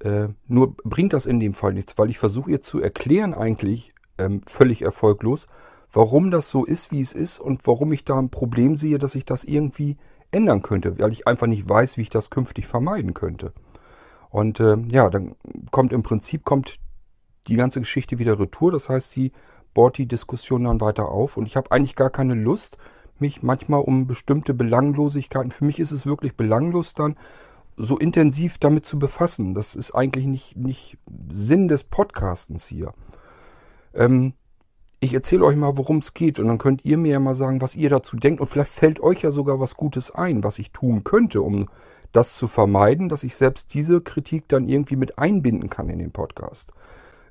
Äh, 0.00 0.28
nur 0.46 0.76
bringt 0.84 1.12
das 1.12 1.26
in 1.26 1.40
dem 1.40 1.54
Fall 1.54 1.72
nichts, 1.72 1.96
weil 1.98 2.10
ich 2.10 2.18
versuche 2.18 2.50
ihr 2.50 2.62
zu 2.62 2.80
erklären 2.80 3.34
eigentlich 3.34 3.92
ähm, 4.18 4.42
völlig 4.46 4.82
erfolglos, 4.82 5.46
warum 5.92 6.30
das 6.30 6.50
so 6.50 6.64
ist, 6.64 6.90
wie 6.90 7.00
es 7.00 7.12
ist 7.12 7.38
und 7.38 7.66
warum 7.66 7.92
ich 7.92 8.04
da 8.04 8.18
ein 8.18 8.30
Problem 8.30 8.76
sehe, 8.76 8.98
dass 8.98 9.14
ich 9.14 9.24
das 9.24 9.44
irgendwie 9.44 9.96
ändern 10.30 10.62
könnte, 10.62 10.98
weil 10.98 11.12
ich 11.12 11.26
einfach 11.26 11.46
nicht 11.46 11.68
weiß, 11.68 11.96
wie 11.96 12.02
ich 12.02 12.10
das 12.10 12.30
künftig 12.30 12.66
vermeiden 12.66 13.14
könnte. 13.14 13.52
Und 14.28 14.60
äh, 14.60 14.76
ja, 14.90 15.08
dann 15.08 15.34
kommt 15.70 15.92
im 15.92 16.02
Prinzip 16.02 16.44
kommt 16.44 16.78
die 17.46 17.56
ganze 17.56 17.80
Geschichte 17.80 18.18
wieder 18.18 18.38
retour. 18.38 18.72
Das 18.72 18.88
heißt, 18.88 19.10
sie 19.10 19.32
bohrt 19.72 19.98
die 19.98 20.06
Diskussion 20.06 20.64
dann 20.64 20.80
weiter 20.80 21.08
auf. 21.08 21.36
Und 21.36 21.46
ich 21.46 21.56
habe 21.56 21.70
eigentlich 21.70 21.96
gar 21.96 22.10
keine 22.10 22.34
Lust, 22.34 22.76
mich 23.18 23.42
manchmal 23.42 23.80
um 23.80 24.06
bestimmte 24.06 24.52
Belanglosigkeiten, 24.52 25.50
für 25.50 25.64
mich 25.64 25.80
ist 25.80 25.92
es 25.92 26.04
wirklich 26.04 26.36
belanglos 26.36 26.92
dann, 26.92 27.16
so 27.76 27.98
intensiv 27.98 28.58
damit 28.58 28.86
zu 28.86 28.98
befassen. 28.98 29.54
Das 29.54 29.74
ist 29.74 29.94
eigentlich 29.94 30.26
nicht, 30.26 30.56
nicht 30.56 30.98
Sinn 31.30 31.68
des 31.68 31.84
Podcastens 31.84 32.66
hier. 32.66 32.94
Ähm, 33.94 34.34
ich 35.00 35.12
erzähle 35.12 35.44
euch 35.44 35.56
mal, 35.56 35.76
worum 35.76 35.98
es 35.98 36.14
geht 36.14 36.38
und 36.38 36.48
dann 36.48 36.58
könnt 36.58 36.84
ihr 36.84 36.96
mir 36.96 37.12
ja 37.12 37.20
mal 37.20 37.34
sagen, 37.34 37.60
was 37.60 37.76
ihr 37.76 37.90
dazu 37.90 38.16
denkt 38.16 38.40
und 38.40 38.46
vielleicht 38.46 38.70
fällt 38.70 39.00
euch 39.00 39.22
ja 39.22 39.30
sogar 39.30 39.60
was 39.60 39.76
Gutes 39.76 40.10
ein, 40.10 40.42
was 40.42 40.58
ich 40.58 40.72
tun 40.72 41.04
könnte, 41.04 41.42
um 41.42 41.68
das 42.12 42.34
zu 42.34 42.48
vermeiden, 42.48 43.08
dass 43.08 43.24
ich 43.24 43.36
selbst 43.36 43.74
diese 43.74 44.00
Kritik 44.00 44.48
dann 44.48 44.68
irgendwie 44.68 44.96
mit 44.96 45.18
einbinden 45.18 45.68
kann 45.68 45.90
in 45.90 45.98
den 45.98 46.12
Podcast. 46.12 46.72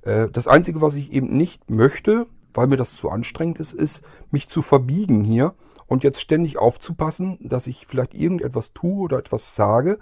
Äh, 0.03 0.29
das 0.29 0.47
Einzige, 0.47 0.81
was 0.81 0.95
ich 0.95 1.12
eben 1.12 1.36
nicht 1.36 1.69
möchte, 1.69 2.27
weil 2.53 2.67
mir 2.67 2.77
das 2.77 2.95
zu 2.95 3.10
anstrengend 3.10 3.60
ist, 3.60 3.73
ist, 3.73 4.03
mich 4.31 4.47
zu 4.47 4.62
verbiegen 4.62 5.23
hier 5.23 5.55
und 5.88 6.03
jetzt 6.03 6.21
ständig 6.21 6.58
aufzupassen, 6.58 7.38
dass 7.41 7.67
ich 7.67 7.88
vielleicht 7.88 8.13
irgendetwas 8.13 8.73
tue 8.73 9.03
oder 9.03 9.17
etwas 9.17 9.55
sage, 9.55 9.97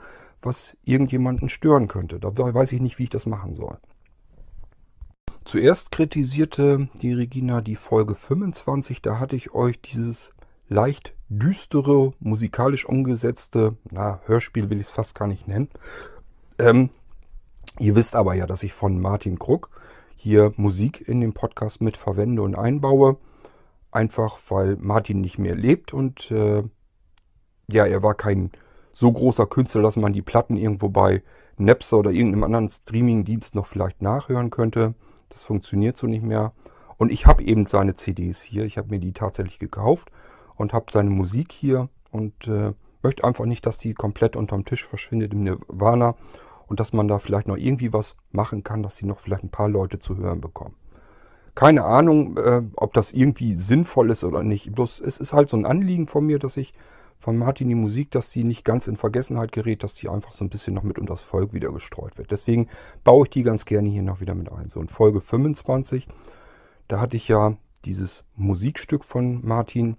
was 0.45 0.77
irgendjemanden 0.83 1.49
stören 1.49 1.87
könnte. 1.87 2.19
Da 2.19 2.35
weiß 2.35 2.71
ich 2.71 2.81
nicht, 2.81 2.99
wie 2.99 3.03
ich 3.03 3.09
das 3.09 3.25
machen 3.25 3.55
soll. 3.55 3.77
Zuerst 5.45 5.91
kritisierte 5.91 6.87
die 7.01 7.13
Regina 7.13 7.61
die 7.61 7.75
Folge 7.75 8.15
25, 8.15 9.01
da 9.01 9.19
hatte 9.19 9.35
ich 9.35 9.53
euch 9.53 9.81
dieses 9.81 10.31
leicht 10.69 11.13
düstere, 11.27 12.13
musikalisch 12.19 12.85
umgesetzte, 12.85 13.75
na, 13.91 14.21
Hörspiel 14.25 14.69
will 14.69 14.79
ich 14.79 14.87
es 14.87 14.91
fast 14.91 15.15
gar 15.15 15.27
nicht 15.27 15.47
nennen. 15.47 15.69
Ähm, 16.59 16.89
ihr 17.79 17.95
wisst 17.95 18.15
aber 18.15 18.35
ja, 18.35 18.45
dass 18.45 18.63
ich 18.63 18.73
von 18.73 19.01
Martin 19.01 19.37
Krug 19.37 19.69
hier 20.15 20.53
Musik 20.55 21.07
in 21.07 21.19
den 21.19 21.33
Podcast 21.33 21.81
mit 21.81 21.97
verwende 21.97 22.41
und 22.41 22.55
einbaue. 22.55 23.17
Einfach 23.91 24.39
weil 24.49 24.77
Martin 24.77 25.21
nicht 25.21 25.37
mehr 25.37 25.55
lebt 25.55 25.93
und 25.93 26.31
äh, 26.31 26.63
ja, 27.69 27.85
er 27.85 28.01
war 28.01 28.15
kein 28.15 28.51
so 28.93 29.11
großer 29.11 29.45
Künstler, 29.47 29.81
dass 29.81 29.97
man 29.97 30.13
die 30.13 30.21
Platten 30.21 30.55
irgendwo 30.55 30.89
bei 30.89 31.23
Napster 31.57 31.97
oder 31.97 32.11
irgendeinem 32.11 32.43
anderen 32.45 32.69
Streamingdienst 32.69 33.55
noch 33.55 33.65
vielleicht 33.65 34.01
nachhören 34.01 34.49
könnte. 34.49 34.93
Das 35.29 35.43
funktioniert 35.43 35.97
so 35.97 36.07
nicht 36.07 36.23
mehr. 36.23 36.53
Und 36.97 37.11
ich 37.11 37.25
habe 37.25 37.43
eben 37.43 37.65
seine 37.65 37.95
CDs 37.95 38.41
hier. 38.41 38.65
Ich 38.65 38.77
habe 38.77 38.89
mir 38.89 38.99
die 38.99 39.13
tatsächlich 39.13 39.59
gekauft 39.59 40.09
und 40.55 40.73
habe 40.73 40.85
seine 40.91 41.09
Musik 41.09 41.51
hier 41.51 41.89
und 42.11 42.47
äh, 42.47 42.73
möchte 43.01 43.23
einfach 43.23 43.45
nicht, 43.45 43.65
dass 43.65 43.77
die 43.77 43.93
komplett 43.93 44.35
unterm 44.35 44.65
Tisch 44.65 44.85
verschwindet 44.85 45.33
im 45.33 45.43
Nirvana 45.43 46.15
und 46.67 46.79
dass 46.79 46.93
man 46.93 47.07
da 47.07 47.19
vielleicht 47.19 47.47
noch 47.47 47.57
irgendwie 47.57 47.91
was 47.91 48.15
machen 48.31 48.63
kann, 48.63 48.83
dass 48.83 48.95
sie 48.95 49.05
noch 49.05 49.19
vielleicht 49.19 49.43
ein 49.43 49.49
paar 49.49 49.69
Leute 49.69 49.99
zu 49.99 50.17
hören 50.17 50.39
bekommen. 50.39 50.75
Keine 51.55 51.83
Ahnung, 51.83 52.37
äh, 52.37 52.63
ob 52.75 52.93
das 52.93 53.11
irgendwie 53.11 53.53
sinnvoll 53.53 54.09
ist 54.09 54.23
oder 54.23 54.43
nicht. 54.43 54.73
Bloß 54.73 55.01
es 55.01 55.17
ist 55.17 55.33
halt 55.33 55.49
so 55.49 55.57
ein 55.57 55.65
Anliegen 55.65 56.07
von 56.07 56.25
mir, 56.25 56.39
dass 56.39 56.57
ich 56.57 56.73
von 57.23 57.37
Martin 57.37 57.69
die 57.69 57.75
Musik, 57.75 58.11
dass 58.11 58.31
die 58.31 58.43
nicht 58.43 58.65
ganz 58.65 58.85
in 58.85 58.97
Vergessenheit 58.97 59.53
gerät, 59.53 59.81
dass 59.81 59.93
die 59.93 60.09
einfach 60.09 60.33
so 60.33 60.43
ein 60.43 60.49
bisschen 60.49 60.73
noch 60.73 60.83
mit 60.83 60.99
unters 60.99 61.21
Volk 61.21 61.53
wieder 61.53 61.71
gestreut 61.71 62.17
wird. 62.17 62.31
Deswegen 62.31 62.67
baue 63.05 63.25
ich 63.25 63.29
die 63.29 63.43
ganz 63.43 63.63
gerne 63.63 63.87
hier 63.87 64.03
noch 64.03 64.19
wieder 64.19 64.35
mit 64.35 64.51
ein. 64.51 64.69
So 64.69 64.81
in 64.81 64.89
Folge 64.89 65.21
25, 65.21 66.09
da 66.89 66.99
hatte 66.99 67.15
ich 67.15 67.29
ja 67.29 67.55
dieses 67.85 68.25
Musikstück 68.35 69.05
von 69.05 69.39
Martin. 69.45 69.95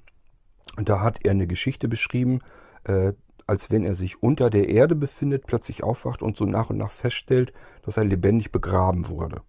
Und 0.77 0.91
da 0.91 1.01
hat 1.01 1.25
er 1.25 1.31
eine 1.31 1.47
Geschichte 1.47 1.89
beschrieben, 1.89 2.41
äh, 2.85 3.15
als 3.47 3.71
wenn 3.71 3.85
er 3.85 3.95
sich 3.95 4.23
unter 4.23 4.51
der 4.51 4.69
Erde 4.69 4.95
befindet, 4.95 5.47
plötzlich 5.47 5.83
aufwacht 5.83 6.23
und 6.23 6.37
so 6.37 6.45
nach 6.45 6.69
und 6.69 6.77
nach 6.77 6.91
feststellt, 6.91 7.55
dass 7.87 7.97
er 7.97 8.05
lebendig 8.05 8.53
begraben 8.53 9.09
wurde. 9.09 9.41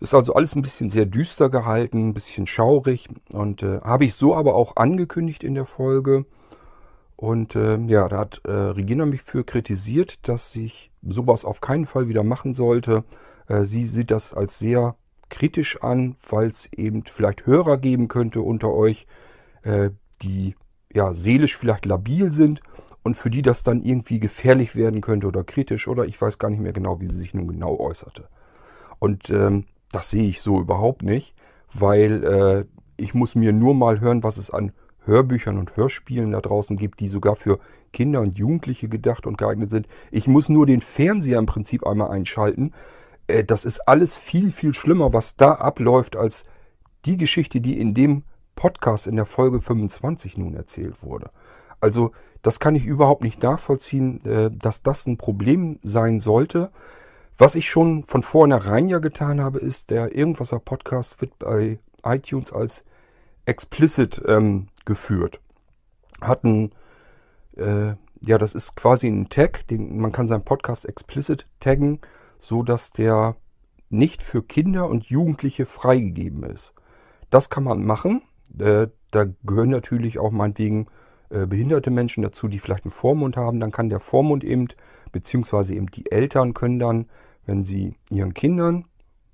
Ist 0.00 0.14
also 0.14 0.32
alles 0.32 0.56
ein 0.56 0.62
bisschen 0.62 0.88
sehr 0.88 1.04
düster 1.04 1.50
gehalten, 1.50 2.08
ein 2.08 2.14
bisschen 2.14 2.46
schaurig 2.46 3.06
und 3.34 3.62
äh, 3.62 3.82
habe 3.82 4.06
ich 4.06 4.14
so 4.14 4.34
aber 4.34 4.54
auch 4.54 4.76
angekündigt 4.76 5.44
in 5.44 5.54
der 5.54 5.66
Folge. 5.66 6.24
Und 7.20 7.54
äh, 7.54 7.76
ja, 7.80 8.08
da 8.08 8.20
hat 8.20 8.40
äh, 8.46 8.50
Regina 8.50 9.04
mich 9.04 9.20
für 9.20 9.44
kritisiert, 9.44 10.26
dass 10.26 10.56
ich 10.56 10.90
sowas 11.06 11.44
auf 11.44 11.60
keinen 11.60 11.84
Fall 11.84 12.08
wieder 12.08 12.24
machen 12.24 12.54
sollte. 12.54 13.04
Äh, 13.46 13.64
sie 13.64 13.84
sieht 13.84 14.10
das 14.10 14.32
als 14.32 14.58
sehr 14.58 14.96
kritisch 15.28 15.82
an, 15.82 16.16
weil 16.26 16.46
es 16.46 16.72
eben 16.72 17.04
vielleicht 17.04 17.44
Hörer 17.44 17.76
geben 17.76 18.08
könnte 18.08 18.40
unter 18.40 18.72
euch, 18.72 19.06
äh, 19.64 19.90
die 20.22 20.54
ja 20.90 21.12
seelisch 21.12 21.58
vielleicht 21.58 21.84
labil 21.84 22.32
sind 22.32 22.62
und 23.02 23.18
für 23.18 23.28
die 23.28 23.42
das 23.42 23.64
dann 23.64 23.82
irgendwie 23.82 24.18
gefährlich 24.18 24.74
werden 24.74 25.02
könnte 25.02 25.26
oder 25.26 25.44
kritisch 25.44 25.88
oder 25.88 26.06
ich 26.06 26.18
weiß 26.18 26.38
gar 26.38 26.48
nicht 26.48 26.62
mehr 26.62 26.72
genau, 26.72 27.02
wie 27.02 27.06
sie 27.06 27.18
sich 27.18 27.34
nun 27.34 27.48
genau 27.48 27.78
äußerte. 27.78 28.30
Und 28.98 29.28
ähm, 29.28 29.66
das 29.92 30.08
sehe 30.08 30.26
ich 30.26 30.40
so 30.40 30.58
überhaupt 30.58 31.02
nicht, 31.02 31.34
weil 31.74 32.24
äh, 32.24 32.64
ich 32.96 33.12
muss 33.12 33.34
mir 33.34 33.52
nur 33.52 33.74
mal 33.74 34.00
hören, 34.00 34.22
was 34.22 34.38
es 34.38 34.50
an 34.50 34.72
Hörbüchern 35.04 35.58
und 35.58 35.76
Hörspielen 35.76 36.32
da 36.32 36.40
draußen 36.40 36.76
gibt, 36.76 37.00
die 37.00 37.08
sogar 37.08 37.36
für 37.36 37.58
Kinder 37.92 38.20
und 38.20 38.38
Jugendliche 38.38 38.88
gedacht 38.88 39.26
und 39.26 39.38
geeignet 39.38 39.70
sind. 39.70 39.88
Ich 40.10 40.28
muss 40.28 40.48
nur 40.48 40.66
den 40.66 40.80
Fernseher 40.80 41.38
im 41.38 41.46
Prinzip 41.46 41.86
einmal 41.86 42.10
einschalten. 42.10 42.72
Äh, 43.26 43.44
das 43.44 43.64
ist 43.64 43.80
alles 43.88 44.16
viel, 44.16 44.50
viel 44.50 44.74
schlimmer, 44.74 45.12
was 45.12 45.36
da 45.36 45.54
abläuft, 45.54 46.16
als 46.16 46.44
die 47.04 47.16
Geschichte, 47.16 47.60
die 47.60 47.78
in 47.78 47.94
dem 47.94 48.24
Podcast 48.54 49.06
in 49.06 49.16
der 49.16 49.24
Folge 49.24 49.60
25 49.60 50.36
nun 50.36 50.54
erzählt 50.54 51.02
wurde. 51.02 51.30
Also 51.80 52.12
das 52.42 52.60
kann 52.60 52.74
ich 52.74 52.86
überhaupt 52.86 53.22
nicht 53.22 53.42
nachvollziehen, 53.42 54.24
äh, 54.24 54.50
dass 54.50 54.82
das 54.82 55.06
ein 55.06 55.16
Problem 55.16 55.78
sein 55.82 56.20
sollte. 56.20 56.70
Was 57.38 57.54
ich 57.54 57.70
schon 57.70 58.04
von 58.04 58.22
vornherein 58.22 58.88
ja 58.88 58.98
getan 58.98 59.40
habe, 59.40 59.60
ist, 59.60 59.90
der 59.90 60.14
Irgendwaser 60.14 60.58
Podcast 60.58 61.20
wird 61.22 61.38
bei 61.38 61.78
iTunes 62.04 62.52
als 62.52 62.84
explicit 63.46 64.22
ähm, 64.26 64.68
geführt. 64.84 65.40
Hatten, 66.20 66.72
äh, 67.56 67.94
ja, 68.22 68.38
das 68.38 68.54
ist 68.54 68.76
quasi 68.76 69.08
ein 69.08 69.28
Tag, 69.28 69.66
den, 69.68 69.98
man 69.98 70.12
kann 70.12 70.28
seinen 70.28 70.44
Podcast 70.44 70.86
explicit 70.86 71.46
taggen, 71.60 72.00
so 72.38 72.62
dass 72.62 72.90
der 72.90 73.36
nicht 73.88 74.22
für 74.22 74.42
Kinder 74.42 74.88
und 74.88 75.06
Jugendliche 75.06 75.66
freigegeben 75.66 76.44
ist. 76.44 76.74
Das 77.30 77.50
kann 77.50 77.64
man 77.64 77.84
machen. 77.84 78.22
Äh, 78.58 78.88
da 79.10 79.26
gehören 79.44 79.70
natürlich 79.70 80.18
auch 80.18 80.30
meinetwegen 80.30 80.86
äh, 81.30 81.46
behinderte 81.46 81.90
Menschen 81.90 82.22
dazu, 82.22 82.48
die 82.48 82.58
vielleicht 82.58 82.84
einen 82.84 82.92
Vormund 82.92 83.36
haben. 83.36 83.60
Dann 83.60 83.72
kann 83.72 83.88
der 83.88 84.00
Vormund 84.00 84.44
eben, 84.44 84.68
beziehungsweise 85.12 85.74
eben 85.74 85.86
die 85.86 86.10
Eltern 86.10 86.54
können 86.54 86.78
dann, 86.78 87.06
wenn 87.46 87.64
sie 87.64 87.96
ihren 88.10 88.34
Kindern 88.34 88.86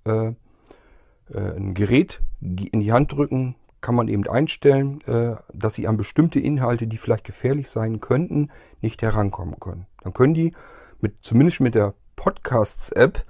äh, 0.04 0.28
äh 0.28 1.56
ein 1.56 1.74
Gerät 1.74 2.20
in 2.40 2.80
die 2.80 2.92
Hand 2.92 3.12
drücken, 3.12 3.56
kann 3.86 3.94
man 3.94 4.08
eben 4.08 4.26
einstellen, 4.26 5.00
äh, 5.02 5.36
dass 5.52 5.74
sie 5.74 5.86
an 5.86 5.96
bestimmte 5.96 6.40
Inhalte, 6.40 6.88
die 6.88 6.96
vielleicht 6.96 7.22
gefährlich 7.22 7.70
sein 7.70 8.00
könnten, 8.00 8.50
nicht 8.80 9.00
herankommen 9.00 9.60
können. 9.60 9.86
Dann 10.02 10.12
können 10.12 10.34
die 10.34 10.54
mit, 11.00 11.14
zumindest 11.20 11.60
mit 11.60 11.76
der 11.76 11.94
Podcasts-App 12.16 13.24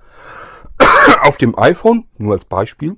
auf 1.21 1.37
dem 1.37 1.59
iPhone, 1.59 2.07
nur 2.17 2.33
als 2.33 2.47
Beispiel, 2.47 2.97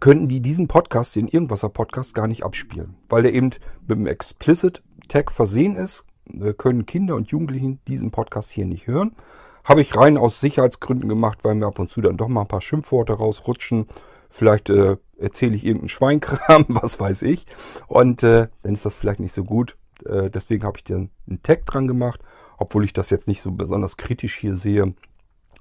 könnten 0.00 0.26
die 0.26 0.40
diesen 0.40 0.66
Podcast, 0.66 1.14
den 1.14 1.28
Irgendwasser 1.28 1.68
Podcast, 1.68 2.16
gar 2.16 2.26
nicht 2.26 2.42
abspielen. 2.42 2.96
Weil 3.08 3.22
der 3.22 3.32
eben 3.32 3.50
mit 3.86 3.98
einem 3.98 4.08
Explicit 4.08 4.82
Tag 5.06 5.30
versehen 5.30 5.76
ist, 5.76 6.04
äh, 6.34 6.52
können 6.52 6.84
Kinder 6.84 7.14
und 7.14 7.30
Jugendlichen 7.30 7.78
diesen 7.86 8.10
Podcast 8.10 8.50
hier 8.50 8.66
nicht 8.66 8.88
hören. 8.88 9.14
Habe 9.62 9.82
ich 9.82 9.96
rein 9.96 10.18
aus 10.18 10.40
Sicherheitsgründen 10.40 11.08
gemacht, 11.08 11.44
weil 11.44 11.54
mir 11.54 11.66
ab 11.66 11.78
und 11.78 11.92
zu 11.92 12.00
dann 12.00 12.16
doch 12.16 12.26
mal 12.26 12.40
ein 12.40 12.48
paar 12.48 12.60
Schimpfworte 12.60 13.12
rausrutschen. 13.12 13.86
Vielleicht 14.32 14.70
äh, 14.70 14.96
erzähle 15.18 15.54
ich 15.54 15.64
irgendeinen 15.64 15.90
Schweinkram, 15.90 16.64
was 16.68 16.98
weiß 16.98 17.22
ich. 17.22 17.46
Und 17.86 18.22
äh, 18.22 18.48
dann 18.62 18.72
ist 18.72 18.86
das 18.86 18.96
vielleicht 18.96 19.20
nicht 19.20 19.34
so 19.34 19.44
gut. 19.44 19.76
Äh, 20.06 20.30
deswegen 20.30 20.64
habe 20.64 20.78
ich 20.78 20.84
dann 20.84 21.10
einen 21.28 21.42
Tag 21.42 21.66
dran 21.66 21.86
gemacht, 21.86 22.20
obwohl 22.56 22.84
ich 22.84 22.94
das 22.94 23.10
jetzt 23.10 23.28
nicht 23.28 23.42
so 23.42 23.52
besonders 23.52 23.98
kritisch 23.98 24.36
hier 24.38 24.56
sehe 24.56 24.94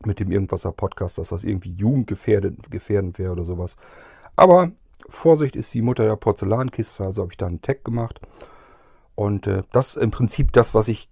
mit 0.06 0.20
dem 0.20 0.32
Irgendwaser 0.32 0.72
Podcast, 0.72 1.18
dass 1.18 1.30
das 1.30 1.44
irgendwie 1.44 1.74
jugendgefährdend 1.74 2.72
gefährdend 2.72 3.20
wäre 3.20 3.34
oder 3.34 3.44
sowas. 3.44 3.76
Aber 4.36 4.72
Vorsicht 5.10 5.58
ist 5.58 5.74
die 5.74 5.82
Mutter 5.82 6.06
der 6.06 6.16
Porzellankiste, 6.16 7.04
also 7.04 7.24
habe 7.24 7.34
ich 7.34 7.38
da 7.38 7.48
einen 7.48 7.62
Tag 7.62 7.84
gemacht. 7.84 8.22
Und 9.16 9.48
äh, 9.48 9.64
das 9.74 9.98
ist 9.98 10.02
im 10.02 10.12
Prinzip 10.12 10.54
das, 10.54 10.74
was 10.74 10.88
ich 10.88 11.10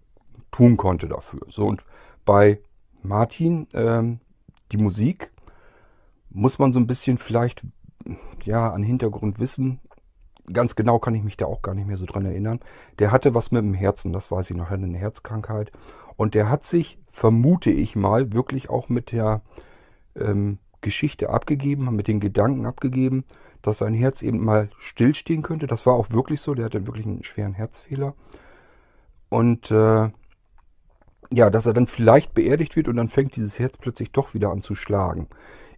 tun 0.50 0.78
konnte 0.78 1.10
dafür. 1.10 1.42
So, 1.50 1.68
und 1.68 1.84
bei 2.24 2.62
Martin, 3.04 3.68
ähm, 3.74 4.22
die 4.72 4.78
Musik, 4.78 5.32
muss 6.30 6.60
man 6.60 6.74
so 6.74 6.80
ein 6.80 6.88
bisschen 6.88 7.18
vielleicht 7.18 7.64
ja 8.44 8.72
an 8.72 8.84
Hintergrund 8.84 9.40
wissen. 9.40 9.80
Ganz 10.52 10.76
genau 10.76 10.98
kann 11.00 11.14
ich 11.16 11.24
mich 11.24 11.38
da 11.38 11.46
auch 11.46 11.62
gar 11.62 11.76
nicht 11.76 11.88
mehr 11.88 11.98
so 11.98 12.06
dran 12.06 12.26
erinnern. 12.26 12.60
Der 12.98 13.12
hatte 13.12 13.36
was 13.36 13.52
mit 13.52 13.62
dem 13.62 13.74
Herzen, 13.74 14.14
das 14.14 14.32
weiß 14.32 14.50
ich 14.50 14.58
noch, 14.58 14.72
eine 14.72 14.98
Herzkrankheit. 14.98 15.72
Und 16.16 16.34
der 16.34 16.50
hat 16.50 16.66
sich, 16.66 17.00
vermute 17.08 17.70
ich 17.70 17.96
mal, 17.96 18.34
wirklich 18.34 18.70
auch 18.70 18.90
mit 18.90 19.12
der 19.12 19.42
ähm, 20.16 20.58
Geschichte 20.82 21.30
abgegeben, 21.30 21.96
mit 21.96 22.08
den 22.08 22.20
Gedanken 22.20 22.66
abgegeben, 22.66 23.26
dass 23.62 23.80
sein 23.80 23.94
Herz 23.94 24.22
eben 24.22 24.44
mal 24.44 24.70
stillstehen 24.80 25.44
könnte. 25.44 25.68
Das 25.68 25.86
war 25.86 25.94
auch 25.94 26.10
wirklich 26.12 26.42
so. 26.42 26.56
Der 26.56 26.66
hatte 26.66 26.88
wirklich 26.88 27.06
einen 27.06 27.24
schweren 27.24 27.54
Herzfehler. 27.54 28.16
Und 29.30 29.70
äh, 29.70 30.10
ja, 31.32 31.50
dass 31.50 31.66
er 31.68 31.74
dann 31.74 31.88
vielleicht 31.88 32.34
beerdigt 32.34 32.76
wird 32.76 32.88
und 32.88 32.96
dann 32.96 33.08
fängt 33.08 33.36
dieses 33.36 33.60
Herz 33.60 33.78
plötzlich 33.78 34.12
doch 34.12 34.34
wieder 34.34 34.50
an 34.50 34.62
zu 34.62 34.74
schlagen. 34.74 35.28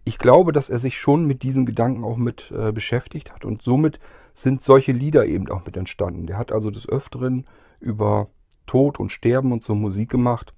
Ich 0.04 0.18
glaube, 0.18 0.52
dass 0.52 0.68
er 0.68 0.78
sich 0.78 0.98
schon 0.98 1.26
mit 1.26 1.42
diesen 1.42 1.64
Gedanken 1.64 2.04
auch 2.04 2.16
mit 2.16 2.52
äh, 2.56 2.72
beschäftigt 2.72 3.32
hat 3.32 3.44
und 3.44 3.62
somit 3.62 4.00
sind 4.34 4.62
solche 4.62 4.92
Lieder 4.92 5.26
eben 5.26 5.48
auch 5.50 5.64
mit 5.64 5.76
entstanden. 5.76 6.26
Der 6.26 6.38
hat 6.38 6.52
also 6.52 6.70
des 6.70 6.88
Öfteren 6.88 7.46
über 7.80 8.28
Tod 8.66 8.98
und 8.98 9.12
Sterben 9.12 9.52
und 9.52 9.62
so 9.62 9.74
Musik 9.74 10.10
gemacht. 10.10 10.54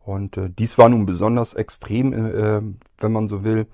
Und 0.00 0.36
äh, 0.36 0.50
dies 0.50 0.78
war 0.78 0.88
nun 0.88 1.06
besonders 1.06 1.54
extrem, 1.54 2.12
äh, 2.12 2.62
wenn 2.98 3.12
man 3.12 3.28
so 3.28 3.44
will. 3.44 3.66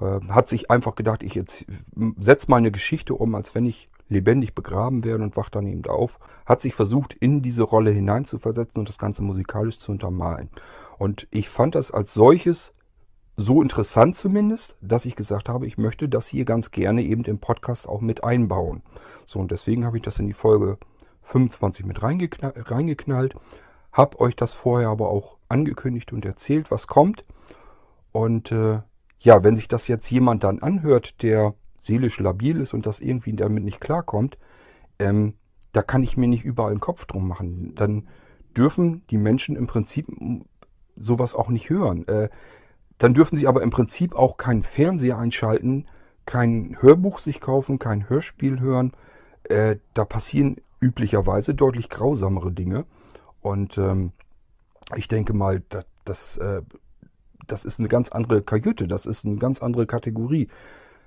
Äh, 0.00 0.20
hat 0.28 0.48
sich 0.48 0.70
einfach 0.70 0.94
gedacht, 0.94 1.22
ich 1.22 1.34
setze 1.34 2.50
mal 2.50 2.56
eine 2.56 2.70
Geschichte 2.70 3.14
um, 3.14 3.34
als 3.34 3.54
wenn 3.54 3.66
ich 3.66 3.90
lebendig 4.08 4.54
begraben 4.54 5.04
werde 5.04 5.22
und 5.22 5.36
wach 5.36 5.50
dann 5.50 5.66
eben 5.66 5.84
auf. 5.86 6.18
Hat 6.46 6.62
sich 6.62 6.74
versucht, 6.74 7.14
in 7.14 7.42
diese 7.42 7.62
Rolle 7.62 7.90
hineinzuversetzen 7.90 8.78
und 8.78 8.88
das 8.88 8.98
Ganze 8.98 9.22
musikalisch 9.22 9.78
zu 9.78 9.92
untermalen. 9.92 10.48
Und 10.98 11.28
ich 11.30 11.48
fand 11.48 11.74
das 11.74 11.90
als 11.90 12.14
solches 12.14 12.72
so 13.40 13.62
interessant 13.62 14.16
zumindest, 14.16 14.76
dass 14.80 15.06
ich 15.06 15.14
gesagt 15.14 15.48
habe, 15.48 15.66
ich 15.66 15.78
möchte 15.78 16.08
das 16.08 16.26
hier 16.26 16.44
ganz 16.44 16.72
gerne 16.72 17.02
eben 17.02 17.24
im 17.24 17.38
Podcast 17.38 17.88
auch 17.88 18.00
mit 18.00 18.24
einbauen. 18.24 18.82
So, 19.26 19.38
und 19.38 19.52
deswegen 19.52 19.86
habe 19.86 19.96
ich 19.96 20.02
das 20.02 20.18
in 20.18 20.26
die 20.26 20.32
Folge 20.32 20.76
25 21.22 21.86
mit 21.86 22.02
reingeknallt, 22.02 22.68
reingeknallt 22.68 23.36
habe 23.92 24.20
euch 24.20 24.34
das 24.34 24.52
vorher 24.52 24.88
aber 24.88 25.08
auch 25.08 25.36
angekündigt 25.48 26.12
und 26.12 26.24
erzählt, 26.24 26.72
was 26.72 26.88
kommt. 26.88 27.24
Und 28.10 28.50
äh, 28.50 28.80
ja, 29.20 29.44
wenn 29.44 29.56
sich 29.56 29.68
das 29.68 29.86
jetzt 29.86 30.10
jemand 30.10 30.42
dann 30.42 30.58
anhört, 30.58 31.22
der 31.22 31.54
seelisch 31.78 32.18
labil 32.18 32.60
ist 32.60 32.74
und 32.74 32.86
das 32.86 32.98
irgendwie 32.98 33.34
damit 33.34 33.62
nicht 33.62 33.80
klarkommt, 33.80 34.36
ähm, 34.98 35.34
da 35.72 35.82
kann 35.82 36.02
ich 36.02 36.16
mir 36.16 36.26
nicht 36.26 36.44
überall 36.44 36.72
einen 36.72 36.80
Kopf 36.80 37.06
drum 37.06 37.28
machen. 37.28 37.74
Dann 37.76 38.08
dürfen 38.56 39.06
die 39.10 39.18
Menschen 39.18 39.54
im 39.54 39.68
Prinzip 39.68 40.08
sowas 40.96 41.36
auch 41.36 41.50
nicht 41.50 41.70
hören. 41.70 42.06
Äh, 42.08 42.30
dann 42.98 43.14
dürfen 43.14 43.36
sie 43.36 43.46
aber 43.46 43.62
im 43.62 43.70
Prinzip 43.70 44.14
auch 44.14 44.36
keinen 44.36 44.62
Fernseher 44.62 45.18
einschalten, 45.18 45.86
kein 46.26 46.76
Hörbuch 46.80 47.18
sich 47.18 47.40
kaufen, 47.40 47.78
kein 47.78 48.08
Hörspiel 48.08 48.60
hören. 48.60 48.92
Äh, 49.44 49.76
da 49.94 50.04
passieren 50.04 50.56
üblicherweise 50.80 51.54
deutlich 51.54 51.88
grausamere 51.88 52.52
Dinge. 52.52 52.84
Und 53.40 53.78
ähm, 53.78 54.12
ich 54.96 55.08
denke 55.08 55.32
mal, 55.32 55.62
das, 55.68 55.86
das, 56.04 56.36
äh, 56.38 56.62
das 57.46 57.64
ist 57.64 57.78
eine 57.78 57.88
ganz 57.88 58.10
andere 58.10 58.42
Kajüte, 58.42 58.88
das 58.88 59.06
ist 59.06 59.24
eine 59.24 59.36
ganz 59.36 59.62
andere 59.62 59.86
Kategorie. 59.86 60.48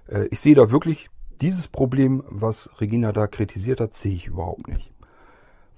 Äh, 0.08 0.28
ich 0.32 0.40
sehe 0.40 0.56
da 0.56 0.72
wirklich 0.72 1.10
dieses 1.42 1.68
Problem, 1.68 2.24
was 2.28 2.70
Regina 2.80 3.12
da 3.12 3.28
kritisiert 3.28 3.82
hat, 3.82 3.94
sehe 3.94 4.14
ich 4.14 4.28
überhaupt 4.28 4.68
nicht. 4.68 4.94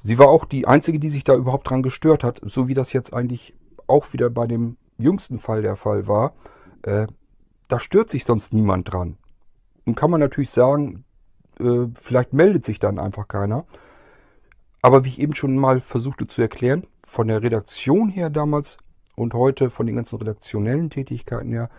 Sie 0.04 0.20
war 0.20 0.28
auch 0.28 0.46
die 0.46 0.68
Einzige, 0.68 1.00
die 1.00 1.10
sich 1.10 1.24
da 1.24 1.34
überhaupt 1.34 1.70
dran 1.70 1.82
gestört 1.82 2.24
hat, 2.24 2.42
so 2.44 2.68
wie 2.68 2.74
das 2.74 2.92
jetzt 2.92 3.14
eigentlich 3.14 3.56
auch 3.88 4.12
wieder 4.12 4.30
bei 4.30 4.48
dem 4.48 4.78
jüngsten 4.98 5.40
Fall 5.40 5.62
der 5.62 5.76
Fall 5.76 6.08
war. 6.08 6.34
Äh, 6.84 7.08
da 7.68 7.80
stört 7.80 8.10
sich 8.10 8.26
sonst 8.26 8.54
niemand 8.54 8.92
dran. 8.92 9.18
Nun 9.86 9.96
kann 9.96 10.12
man 10.12 10.20
natürlich 10.20 10.50
sagen, 10.50 11.06
äh, 11.60 11.88
vielleicht 11.96 12.34
meldet 12.34 12.66
sich 12.66 12.80
dann 12.80 13.00
einfach 13.00 13.28
keiner. 13.28 13.66
Aber 14.82 15.06
wie 15.06 15.10
ich 15.10 15.22
eben 15.22 15.36
schon 15.36 15.56
mal 15.56 15.80
versuchte 15.80 16.28
zu 16.28 16.42
erklären, 16.42 16.86
von 17.06 17.28
der 17.28 17.42
Redaktion 17.42 18.10
her 18.10 18.30
damals 18.30 18.78
und 19.16 19.34
heute 19.34 19.70
von 19.70 19.86
den 19.86 19.96
ganzen 19.96 20.18
redaktionellen 20.18 20.90
Tätigkeiten 20.90 21.52
her, 21.52 21.70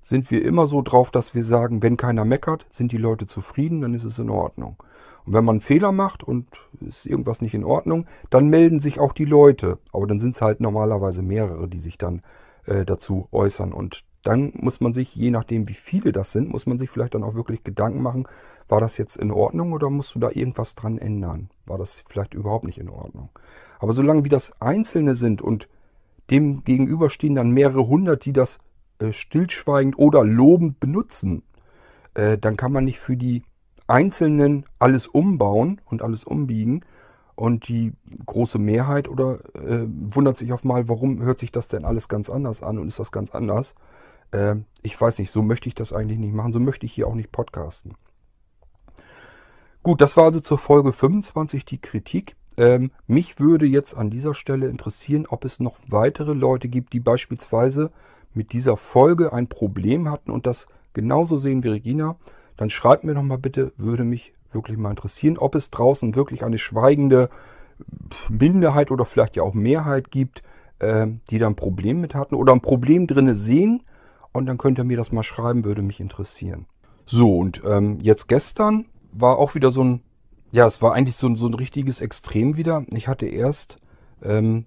sind 0.00 0.30
wir 0.30 0.44
immer 0.44 0.66
so 0.66 0.82
drauf, 0.82 1.10
dass 1.10 1.34
wir 1.34 1.42
sagen, 1.42 1.82
wenn 1.82 1.96
keiner 1.96 2.24
meckert, 2.24 2.64
sind 2.68 2.92
die 2.92 2.96
Leute 2.96 3.26
zufrieden, 3.26 3.80
dann 3.80 3.94
ist 3.94 4.04
es 4.04 4.18
in 4.18 4.30
Ordnung. 4.30 4.76
Und 5.24 5.32
wenn 5.32 5.44
man 5.44 5.54
einen 5.54 5.60
Fehler 5.60 5.90
macht 5.90 6.22
und 6.22 6.46
ist 6.80 7.06
irgendwas 7.06 7.40
nicht 7.40 7.54
in 7.54 7.64
Ordnung, 7.64 8.06
dann 8.30 8.48
melden 8.48 8.78
sich 8.78 9.00
auch 9.00 9.12
die 9.12 9.24
Leute. 9.24 9.78
Aber 9.92 10.06
dann 10.06 10.20
sind 10.20 10.36
es 10.36 10.42
halt 10.42 10.60
normalerweise 10.60 11.22
mehrere, 11.22 11.66
die 11.66 11.80
sich 11.80 11.98
dann 11.98 12.22
äh, 12.66 12.84
dazu 12.84 13.28
äußern. 13.32 13.72
Und 13.72 14.04
dann 14.22 14.52
muss 14.56 14.80
man 14.80 14.92
sich, 14.92 15.14
je 15.14 15.30
nachdem 15.30 15.68
wie 15.68 15.74
viele 15.74 16.10
das 16.12 16.32
sind, 16.32 16.48
muss 16.48 16.66
man 16.66 16.78
sich 16.78 16.90
vielleicht 16.90 17.14
dann 17.14 17.22
auch 17.22 17.34
wirklich 17.34 17.62
Gedanken 17.62 18.02
machen, 18.02 18.26
war 18.68 18.80
das 18.80 18.98
jetzt 18.98 19.16
in 19.16 19.30
Ordnung 19.30 19.72
oder 19.72 19.88
musst 19.88 20.14
du 20.14 20.18
da 20.18 20.30
irgendwas 20.32 20.74
dran 20.74 20.98
ändern? 20.98 21.50
War 21.64 21.78
das 21.78 22.02
vielleicht 22.08 22.34
überhaupt 22.34 22.64
nicht 22.64 22.78
in 22.78 22.88
Ordnung? 22.88 23.30
Aber 23.78 23.92
solange 23.92 24.24
wie 24.24 24.28
das 24.28 24.60
Einzelne 24.60 25.14
sind 25.14 25.42
und 25.42 25.68
dem 26.30 26.64
gegenüberstehen 26.64 27.36
dann 27.36 27.50
mehrere 27.50 27.86
hundert, 27.86 28.24
die 28.24 28.32
das 28.32 28.58
äh, 28.98 29.12
stillschweigend 29.12 29.96
oder 29.96 30.24
lobend 30.24 30.80
benutzen, 30.80 31.44
äh, 32.14 32.36
dann 32.36 32.56
kann 32.56 32.72
man 32.72 32.84
nicht 32.84 32.98
für 32.98 33.16
die 33.16 33.44
Einzelnen 33.86 34.64
alles 34.80 35.06
umbauen 35.06 35.80
und 35.84 36.02
alles 36.02 36.24
umbiegen 36.24 36.84
Und 37.36 37.68
die 37.68 37.92
große 38.24 38.58
Mehrheit 38.58 39.08
oder 39.08 39.40
äh, 39.54 39.86
wundert 39.86 40.38
sich 40.38 40.52
auf 40.52 40.64
mal, 40.64 40.88
warum 40.88 41.22
hört 41.22 41.38
sich 41.38 41.52
das 41.52 41.68
denn 41.68 41.84
alles 41.84 42.08
ganz 42.08 42.30
anders 42.30 42.62
an 42.62 42.78
und 42.78 42.88
ist 42.88 42.98
das 42.98 43.12
ganz 43.12 43.30
anders? 43.30 43.74
Äh, 44.30 44.56
ich 44.82 44.98
weiß 44.98 45.18
nicht, 45.18 45.30
so 45.30 45.42
möchte 45.42 45.68
ich 45.68 45.74
das 45.74 45.92
eigentlich 45.92 46.18
nicht 46.18 46.34
machen, 46.34 46.54
so 46.54 46.60
möchte 46.60 46.86
ich 46.86 46.92
hier 46.92 47.06
auch 47.06 47.14
nicht 47.14 47.32
podcasten. 47.32 47.94
Gut, 49.82 50.00
das 50.00 50.16
war 50.16 50.24
also 50.24 50.40
zur 50.40 50.58
Folge 50.58 50.92
25 50.92 51.64
die 51.66 51.78
Kritik. 51.78 52.36
Ähm, 52.56 52.90
mich 53.06 53.38
würde 53.38 53.66
jetzt 53.66 53.94
an 53.94 54.10
dieser 54.10 54.34
Stelle 54.34 54.68
interessieren, 54.68 55.26
ob 55.28 55.44
es 55.44 55.60
noch 55.60 55.76
weitere 55.88 56.32
Leute 56.32 56.68
gibt, 56.68 56.94
die 56.94 57.00
beispielsweise 57.00 57.90
mit 58.32 58.52
dieser 58.52 58.76
Folge 58.76 59.32
ein 59.32 59.46
Problem 59.46 60.10
hatten 60.10 60.30
und 60.30 60.46
das 60.46 60.66
genauso 60.94 61.36
sehen 61.36 61.62
wie 61.62 61.68
Regina. 61.68 62.16
Dann 62.56 62.70
schreibt 62.70 63.04
mir 63.04 63.14
doch 63.14 63.22
mal 63.22 63.38
bitte, 63.38 63.72
würde 63.76 64.04
mich 64.04 64.32
wirklich 64.56 64.78
mal 64.78 64.90
interessieren, 64.90 65.38
ob 65.38 65.54
es 65.54 65.70
draußen 65.70 66.16
wirklich 66.16 66.42
eine 66.42 66.58
schweigende 66.58 67.30
Minderheit 68.28 68.90
oder 68.90 69.04
vielleicht 69.04 69.36
ja 69.36 69.44
auch 69.44 69.54
Mehrheit 69.54 70.10
gibt, 70.10 70.42
äh, 70.80 71.06
die 71.30 71.38
da 71.38 71.46
ein 71.46 71.54
Problem 71.54 72.00
mit 72.00 72.14
hatten 72.14 72.34
oder 72.34 72.52
ein 72.52 72.60
Problem 72.60 73.06
drinne 73.06 73.36
sehen. 73.36 73.84
Und 74.32 74.46
dann 74.46 74.58
könnt 74.58 74.78
ihr 74.78 74.84
mir 74.84 74.96
das 74.96 75.12
mal 75.12 75.22
schreiben, 75.22 75.64
würde 75.64 75.82
mich 75.82 76.00
interessieren. 76.00 76.66
So, 77.06 77.38
und 77.38 77.62
ähm, 77.64 77.98
jetzt 78.02 78.26
gestern 78.26 78.86
war 79.12 79.38
auch 79.38 79.54
wieder 79.54 79.70
so 79.70 79.82
ein, 79.82 80.00
ja, 80.50 80.66
es 80.66 80.82
war 80.82 80.92
eigentlich 80.92 81.16
so, 81.16 81.34
so 81.36 81.46
ein 81.46 81.54
richtiges 81.54 82.00
Extrem 82.00 82.56
wieder. 82.56 82.84
Ich 82.92 83.08
hatte 83.08 83.26
erst 83.26 83.76
ähm, 84.22 84.64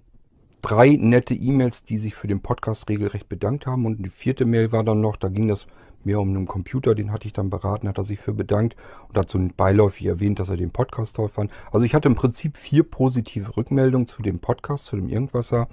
drei 0.61 0.97
nette 0.99 1.35
E-Mails, 1.35 1.83
die 1.83 1.97
sich 1.97 2.15
für 2.15 2.27
den 2.27 2.41
Podcast 2.41 2.89
regelrecht 2.89 3.29
bedankt 3.29 3.65
haben. 3.65 3.85
Und 3.85 4.03
die 4.03 4.09
vierte 4.09 4.45
Mail 4.45 4.71
war 4.71 4.83
dann 4.83 5.01
noch, 5.01 5.17
da 5.17 5.29
ging 5.29 5.47
das 5.47 5.67
mehr 6.05 6.19
um 6.19 6.29
einen 6.29 6.47
Computer, 6.47 6.95
den 6.95 7.11
hatte 7.11 7.27
ich 7.27 7.33
dann 7.33 7.49
beraten, 7.49 7.87
hat 7.87 7.97
er 7.97 8.03
sich 8.03 8.19
für 8.19 8.33
bedankt 8.33 8.75
und 9.07 9.17
hat 9.17 9.29
so 9.29 9.39
beiläufig 9.55 10.07
erwähnt, 10.07 10.39
dass 10.39 10.49
er 10.49 10.57
den 10.57 10.71
Podcast 10.71 11.15
toll 11.15 11.29
fand. 11.29 11.51
Also 11.71 11.85
ich 11.85 11.93
hatte 11.93 12.07
im 12.07 12.15
Prinzip 12.15 12.57
vier 12.57 12.83
positive 12.83 13.55
Rückmeldungen 13.57 14.07
zu 14.07 14.21
dem 14.21 14.39
Podcast, 14.39 14.85
zu 14.85 14.95
dem 14.95 15.09
Irgendwasser 15.09 15.67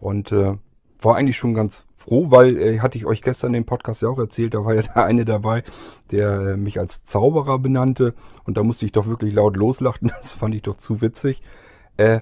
und 0.00 0.32
äh, 0.32 0.54
war 1.00 1.16
eigentlich 1.16 1.36
schon 1.36 1.54
ganz 1.54 1.86
froh, 1.96 2.30
weil 2.30 2.56
äh, 2.56 2.78
hatte 2.80 2.98
ich 2.98 3.06
euch 3.06 3.22
gestern 3.22 3.52
den 3.52 3.66
Podcast 3.66 4.02
ja 4.02 4.08
auch 4.08 4.18
erzählt, 4.18 4.54
da 4.54 4.64
war 4.64 4.74
ja 4.74 4.82
der 4.94 5.04
eine 5.04 5.24
dabei, 5.24 5.62
der 6.10 6.40
äh, 6.40 6.56
mich 6.56 6.78
als 6.78 7.04
Zauberer 7.04 7.58
benannte 7.58 8.14
und 8.44 8.56
da 8.56 8.62
musste 8.62 8.86
ich 8.86 8.92
doch 8.92 9.06
wirklich 9.06 9.32
laut 9.32 9.56
loslachen, 9.56 10.12
das 10.20 10.32
fand 10.32 10.54
ich 10.54 10.62
doch 10.62 10.76
zu 10.76 11.00
witzig. 11.00 11.42
Äh, 11.96 12.20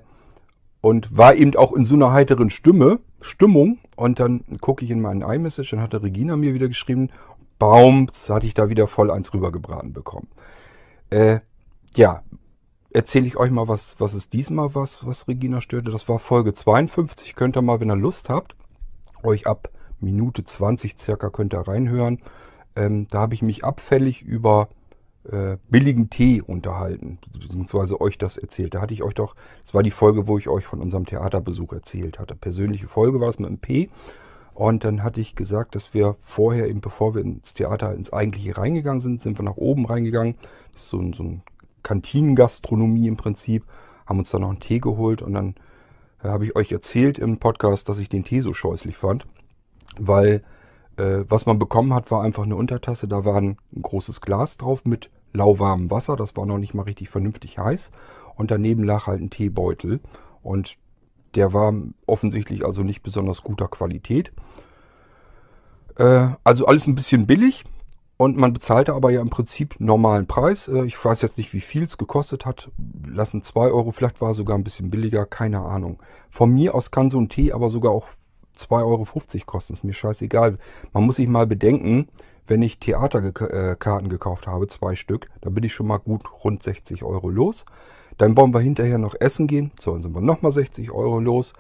und 0.84 1.16
war 1.16 1.34
eben 1.34 1.56
auch 1.56 1.72
in 1.72 1.86
so 1.86 1.94
einer 1.94 2.12
heiteren 2.12 2.50
Stimme, 2.50 2.98
Stimmung. 3.22 3.78
Und 3.96 4.20
dann 4.20 4.44
gucke 4.60 4.84
ich 4.84 4.90
in 4.90 5.00
meinen 5.00 5.22
iMessage, 5.22 5.70
dann 5.70 5.80
hatte 5.80 6.02
Regina 6.02 6.36
mir 6.36 6.52
wieder 6.52 6.68
geschrieben, 6.68 7.08
Baums, 7.64 8.28
hatte 8.28 8.46
ich 8.46 8.52
da 8.52 8.68
wieder 8.68 8.86
voll 8.86 9.10
eins 9.10 9.32
rübergebraten 9.32 9.94
bekommen. 9.94 10.28
Äh, 11.08 11.38
ja, 11.96 12.22
erzähle 12.90 13.26
ich 13.26 13.38
euch 13.38 13.50
mal, 13.50 13.68
was, 13.68 13.96
was 13.98 14.12
ist 14.12 14.34
diesmal 14.34 14.74
was, 14.74 15.06
was 15.06 15.28
Regina 15.28 15.62
störte. 15.62 15.90
Das 15.90 16.06
war 16.06 16.18
Folge 16.18 16.52
52. 16.52 17.34
Könnt 17.34 17.56
ihr 17.56 17.62
mal, 17.62 17.80
wenn 17.80 17.90
ihr 17.90 17.96
Lust 17.96 18.28
habt, 18.28 18.54
euch 19.22 19.46
ab 19.46 19.70
Minute 19.98 20.44
20 20.44 20.98
circa 20.98 21.30
könnt 21.30 21.54
ihr 21.54 21.66
reinhören. 21.66 22.20
Ähm, 22.76 23.06
da 23.08 23.20
habe 23.20 23.32
ich 23.32 23.40
mich 23.40 23.64
abfällig 23.64 24.20
über 24.20 24.68
äh, 25.30 25.56
billigen 25.70 26.10
Tee 26.10 26.42
unterhalten, 26.42 27.16
beziehungsweise 27.32 27.98
euch 27.98 28.18
das 28.18 28.36
erzählt. 28.36 28.74
Da 28.74 28.82
hatte 28.82 28.92
ich 28.92 29.02
euch 29.02 29.14
doch, 29.14 29.36
das 29.62 29.72
war 29.72 29.82
die 29.82 29.90
Folge, 29.90 30.26
wo 30.26 30.36
ich 30.36 30.50
euch 30.50 30.66
von 30.66 30.82
unserem 30.82 31.06
Theaterbesuch 31.06 31.72
erzählt 31.72 32.18
hatte. 32.18 32.34
Persönliche 32.34 32.88
Folge 32.88 33.20
war 33.20 33.30
es 33.30 33.38
mit 33.38 33.48
dem 33.48 33.56
P. 33.56 33.88
Und 34.54 34.84
dann 34.84 35.02
hatte 35.02 35.20
ich 35.20 35.34
gesagt, 35.34 35.74
dass 35.74 35.94
wir 35.94 36.16
vorher, 36.22 36.68
eben 36.68 36.80
bevor 36.80 37.14
wir 37.14 37.22
ins 37.22 37.54
Theater 37.54 37.92
ins 37.92 38.12
eigentliche 38.12 38.56
reingegangen 38.56 39.00
sind, 39.00 39.20
sind 39.20 39.38
wir 39.38 39.44
nach 39.44 39.56
oben 39.56 39.84
reingegangen. 39.84 40.36
Das 40.72 40.82
ist 40.82 40.88
so 40.88 40.98
ein, 40.98 41.12
so 41.12 41.24
ein 41.24 41.42
Kantinengastronomie 41.82 43.08
im 43.08 43.16
Prinzip. 43.16 43.64
Haben 44.06 44.20
uns 44.20 44.30
dann 44.30 44.42
noch 44.42 44.50
einen 44.50 44.60
Tee 44.60 44.78
geholt 44.78 45.22
und 45.22 45.34
dann 45.34 45.56
äh, 46.22 46.28
habe 46.28 46.44
ich 46.44 46.54
euch 46.54 46.70
erzählt 46.70 47.18
im 47.18 47.38
Podcast, 47.38 47.88
dass 47.88 47.98
ich 47.98 48.08
den 48.08 48.24
Tee 48.24 48.40
so 48.40 48.52
scheußlich 48.52 48.96
fand, 48.96 49.26
weil 49.98 50.42
äh, 50.96 51.24
was 51.28 51.46
man 51.46 51.58
bekommen 51.58 51.92
hat, 51.92 52.10
war 52.12 52.22
einfach 52.22 52.44
eine 52.44 52.56
Untertasse. 52.56 53.08
Da 53.08 53.24
war 53.24 53.36
ein, 53.36 53.56
ein 53.74 53.82
großes 53.82 54.20
Glas 54.20 54.56
drauf 54.56 54.84
mit 54.84 55.10
lauwarmem 55.32 55.90
Wasser. 55.90 56.14
Das 56.14 56.36
war 56.36 56.46
noch 56.46 56.58
nicht 56.58 56.74
mal 56.74 56.82
richtig 56.82 57.08
vernünftig 57.08 57.58
heiß. 57.58 57.90
Und 58.36 58.50
daneben 58.50 58.84
lag 58.84 59.08
halt 59.08 59.20
ein 59.20 59.30
Teebeutel. 59.30 60.00
Und 60.42 60.76
der 61.34 61.52
war 61.52 61.74
offensichtlich 62.06 62.64
also 62.64 62.82
nicht 62.82 63.02
besonders 63.02 63.42
guter 63.42 63.68
Qualität. 63.68 64.32
Äh, 65.96 66.28
also 66.44 66.66
alles 66.66 66.86
ein 66.86 66.94
bisschen 66.94 67.26
billig. 67.26 67.64
Und 68.16 68.36
man 68.36 68.52
bezahlte 68.52 68.94
aber 68.94 69.10
ja 69.10 69.20
im 69.20 69.30
Prinzip 69.30 69.74
normalen 69.80 70.26
Preis. 70.26 70.68
Äh, 70.68 70.84
ich 70.84 71.02
weiß 71.02 71.22
jetzt 71.22 71.36
nicht, 71.36 71.52
wie 71.52 71.60
viel 71.60 71.82
es 71.82 71.98
gekostet 71.98 72.46
hat. 72.46 72.70
Lassen 73.06 73.42
2 73.42 73.70
Euro, 73.70 73.90
vielleicht 73.90 74.20
war 74.20 74.30
es 74.30 74.36
sogar 74.36 74.56
ein 74.56 74.64
bisschen 74.64 74.90
billiger, 74.90 75.26
keine 75.26 75.60
Ahnung. 75.60 76.00
Von 76.30 76.52
mir 76.52 76.74
aus 76.74 76.90
kann 76.90 77.10
so 77.10 77.18
ein 77.18 77.28
Tee 77.28 77.52
aber 77.52 77.70
sogar 77.70 77.92
auch 77.92 78.06
2,50 78.56 78.84
Euro 78.84 79.06
kosten, 79.46 79.72
ist 79.72 79.84
mir 79.84 79.92
scheißegal. 79.92 80.58
Man 80.92 81.04
muss 81.04 81.16
sich 81.16 81.26
mal 81.26 81.46
bedenken, 81.46 82.08
wenn 82.46 82.62
ich 82.62 82.78
Theaterkarten 82.78 84.08
gekauft 84.08 84.46
habe, 84.46 84.66
zwei 84.68 84.94
Stück, 84.94 85.28
dann 85.40 85.54
bin 85.54 85.64
ich 85.64 85.72
schon 85.72 85.86
mal 85.86 85.98
gut 85.98 86.44
rund 86.44 86.62
60 86.62 87.02
Euro 87.02 87.30
los. 87.30 87.64
Dann 88.18 88.36
wollen 88.36 88.54
wir 88.54 88.60
hinterher 88.60 88.98
noch 88.98 89.14
essen 89.18 89.46
gehen, 89.46 89.72
so, 89.80 89.92
dann 89.92 90.02
sind 90.02 90.14
wir 90.14 90.20
nochmal 90.20 90.52
60 90.52 90.90
Euro 90.92 91.20
los. 91.20 91.52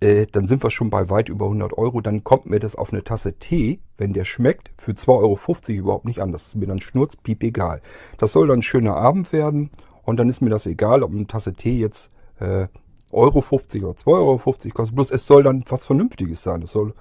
Äh, 0.00 0.26
dann 0.30 0.46
sind 0.46 0.62
wir 0.62 0.70
schon 0.70 0.90
bei 0.90 1.08
weit 1.08 1.28
über 1.28 1.46
100 1.46 1.72
Euro. 1.78 2.00
Dann 2.00 2.22
kommt 2.22 2.46
mir 2.46 2.60
das 2.60 2.76
auf 2.76 2.92
eine 2.92 3.02
Tasse 3.02 3.38
Tee, 3.38 3.80
wenn 3.96 4.12
der 4.12 4.24
schmeckt, 4.24 4.70
für 4.76 4.92
2,50 4.92 5.08
Euro 5.08 5.80
überhaupt 5.80 6.04
nicht 6.04 6.20
an. 6.20 6.32
Das 6.32 6.48
ist 6.48 6.56
mir 6.56 6.66
dann 6.66 6.80
schnurzpiep 6.80 7.42
egal. 7.42 7.80
Das 8.18 8.32
soll 8.32 8.48
dann 8.48 8.58
ein 8.58 8.62
schöner 8.62 8.96
Abend 8.96 9.32
werden 9.32 9.70
und 10.04 10.18
dann 10.18 10.28
ist 10.28 10.42
mir 10.42 10.50
das 10.50 10.66
egal, 10.66 11.02
ob 11.02 11.12
eine 11.12 11.26
Tasse 11.26 11.54
Tee 11.54 11.78
jetzt 11.78 12.10
äh, 12.40 12.68
Euro 13.10 13.40
50 13.40 13.84
oder 13.84 13.92
2,50 13.92 14.06
Euro 14.06 14.38
kostet. 14.38 14.94
Bloß 14.94 15.10
es 15.10 15.26
soll 15.26 15.42
dann 15.42 15.64
was 15.68 15.86
Vernünftiges 15.86 16.42
sein. 16.42 16.62
Es 16.62 16.72
soll 16.72 16.92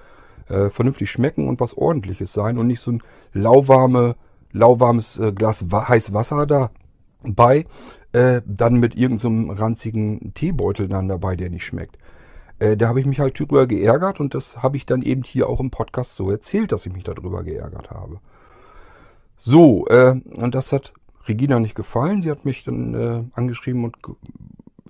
äh, 0.48 0.70
vernünftig 0.70 1.10
schmecken 1.10 1.48
und 1.48 1.60
was 1.60 1.76
Ordentliches 1.78 2.32
sein 2.32 2.58
und 2.58 2.68
nicht 2.68 2.80
so 2.80 2.92
ein 2.92 3.04
lauwarme, 3.34 4.16
lauwarmes 4.52 5.18
äh, 5.18 5.32
Glas 5.34 5.66
heiß 5.72 6.14
Wasser 6.14 6.70
dabei, 7.26 7.66
äh, 8.14 8.42
dann 8.46 8.76
mit 8.76 8.96
irgendeinem 8.96 9.48
so 9.48 9.54
ranzigen 9.54 10.34
Teebeutel 10.34 10.88
dann 10.88 11.08
dabei, 11.08 11.36
der 11.36 11.50
nicht 11.50 11.66
schmeckt. 11.66 11.98
Äh, 12.60 12.78
da 12.78 12.88
habe 12.88 13.00
ich 13.00 13.06
mich 13.06 13.20
halt 13.20 13.38
drüber 13.38 13.68
geärgert 13.68 14.20
und 14.20 14.34
das 14.34 14.64
habe 14.64 14.78
ich 14.78 14.86
dann 14.86 15.02
eben 15.02 15.24
hier 15.24 15.50
auch 15.50 15.60
im 15.60 15.72
Podcast 15.72 16.16
so 16.16 16.32
erzählt, 16.32 16.72
dass 16.72 16.86
ich 16.86 16.94
mich 16.94 17.04
darüber 17.04 17.44
geärgert 17.44 17.92
habe. 17.92 18.20
So, 19.38 19.86
äh, 19.88 20.22
und 20.38 20.56
das 20.56 20.72
hat 20.72 20.94
Regina 21.28 21.60
nicht 21.60 21.76
gefallen. 21.76 22.22
Sie 22.22 22.32
hat 22.32 22.46
mich 22.46 22.64
dann 22.64 22.94
äh, 22.94 23.24
angeschrieben 23.34 23.84
und 23.84 23.98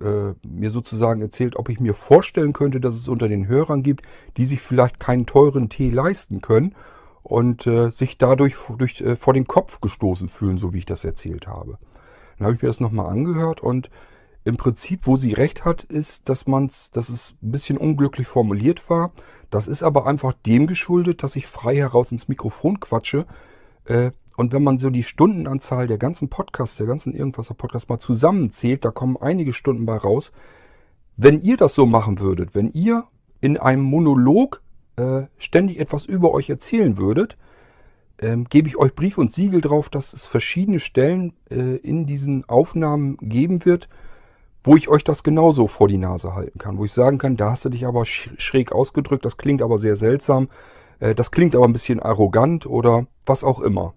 äh, 0.00 0.34
mir 0.46 0.70
sozusagen 0.70 1.20
erzählt, 1.22 1.56
ob 1.56 1.68
ich 1.68 1.80
mir 1.80 1.94
vorstellen 1.94 2.52
könnte, 2.52 2.80
dass 2.80 2.94
es 2.94 3.08
unter 3.08 3.28
den 3.28 3.48
Hörern 3.48 3.82
gibt, 3.82 4.02
die 4.36 4.44
sich 4.44 4.60
vielleicht 4.60 5.00
keinen 5.00 5.26
teuren 5.26 5.68
Tee 5.68 5.90
leisten 5.90 6.40
können 6.40 6.74
und 7.22 7.66
äh, 7.66 7.90
sich 7.90 8.18
dadurch 8.18 8.56
durch, 8.78 9.00
äh, 9.00 9.16
vor 9.16 9.32
den 9.32 9.46
Kopf 9.46 9.80
gestoßen 9.80 10.28
fühlen, 10.28 10.58
so 10.58 10.72
wie 10.72 10.78
ich 10.78 10.86
das 10.86 11.04
erzählt 11.04 11.46
habe. 11.46 11.78
Dann 12.38 12.46
habe 12.46 12.54
ich 12.54 12.62
mir 12.62 12.68
das 12.68 12.80
nochmal 12.80 13.06
angehört 13.06 13.60
und 13.60 13.90
im 14.44 14.56
Prinzip, 14.56 15.08
wo 15.08 15.16
sie 15.16 15.32
recht 15.32 15.64
hat, 15.64 15.82
ist, 15.82 16.28
dass 16.28 16.46
man's, 16.46 16.92
dass 16.92 17.08
es 17.08 17.34
ein 17.42 17.50
bisschen 17.50 17.78
unglücklich 17.78 18.28
formuliert 18.28 18.88
war. 18.88 19.10
Das 19.50 19.66
ist 19.66 19.82
aber 19.82 20.06
einfach 20.06 20.34
dem 20.46 20.68
geschuldet, 20.68 21.24
dass 21.24 21.34
ich 21.34 21.48
frei 21.48 21.74
heraus 21.74 22.12
ins 22.12 22.28
Mikrofon 22.28 22.78
quatsche. 22.78 23.26
Äh, 23.86 24.12
und 24.36 24.52
wenn 24.52 24.62
man 24.62 24.78
so 24.78 24.90
die 24.90 25.02
Stundenanzahl 25.02 25.88
der 25.88 25.98
ganzen 25.98 26.28
Podcasts, 26.28 26.76
der 26.76 26.86
ganzen 26.86 27.12
Irgendwasser-Podcasts 27.12 27.88
mal 27.88 27.98
zusammenzählt, 27.98 28.84
da 28.84 28.92
kommen 28.92 29.16
einige 29.16 29.52
Stunden 29.52 29.84
bei 29.84 29.96
raus. 29.96 30.30
Wenn 31.16 31.40
ihr 31.40 31.56
das 31.56 31.74
so 31.74 31.84
machen 31.84 32.20
würdet, 32.20 32.54
wenn 32.54 32.70
ihr 32.70 33.04
in 33.40 33.56
einem 33.56 33.82
Monolog 33.82 34.62
äh, 34.96 35.22
ständig 35.38 35.80
etwas 35.80 36.06
über 36.06 36.32
euch 36.32 36.50
erzählen 36.50 36.98
würdet, 36.98 37.36
ähm, 38.20 38.44
gebe 38.48 38.68
ich 38.68 38.76
euch 38.76 38.94
Brief 38.94 39.18
und 39.18 39.32
Siegel 39.32 39.60
drauf, 39.60 39.88
dass 39.88 40.12
es 40.12 40.24
verschiedene 40.24 40.80
Stellen 40.80 41.34
äh, 41.50 41.76
in 41.76 42.06
diesen 42.06 42.48
Aufnahmen 42.48 43.16
geben 43.18 43.64
wird, 43.64 43.88
wo 44.64 44.76
ich 44.76 44.88
euch 44.88 45.04
das 45.04 45.22
genauso 45.22 45.68
vor 45.68 45.88
die 45.88 45.98
Nase 45.98 46.34
halten 46.34 46.58
kann. 46.58 46.78
Wo 46.78 46.84
ich 46.84 46.92
sagen 46.92 47.18
kann, 47.18 47.36
da 47.36 47.50
hast 47.52 47.64
du 47.64 47.68
dich 47.68 47.86
aber 47.86 48.04
schräg 48.04 48.72
ausgedrückt, 48.72 49.24
das 49.24 49.36
klingt 49.36 49.62
aber 49.62 49.78
sehr 49.78 49.96
seltsam, 49.96 50.48
äh, 50.98 51.14
das 51.14 51.30
klingt 51.30 51.54
aber 51.54 51.66
ein 51.66 51.72
bisschen 51.72 52.00
arrogant 52.00 52.66
oder 52.66 53.06
was 53.24 53.44
auch 53.44 53.60
immer. 53.60 53.94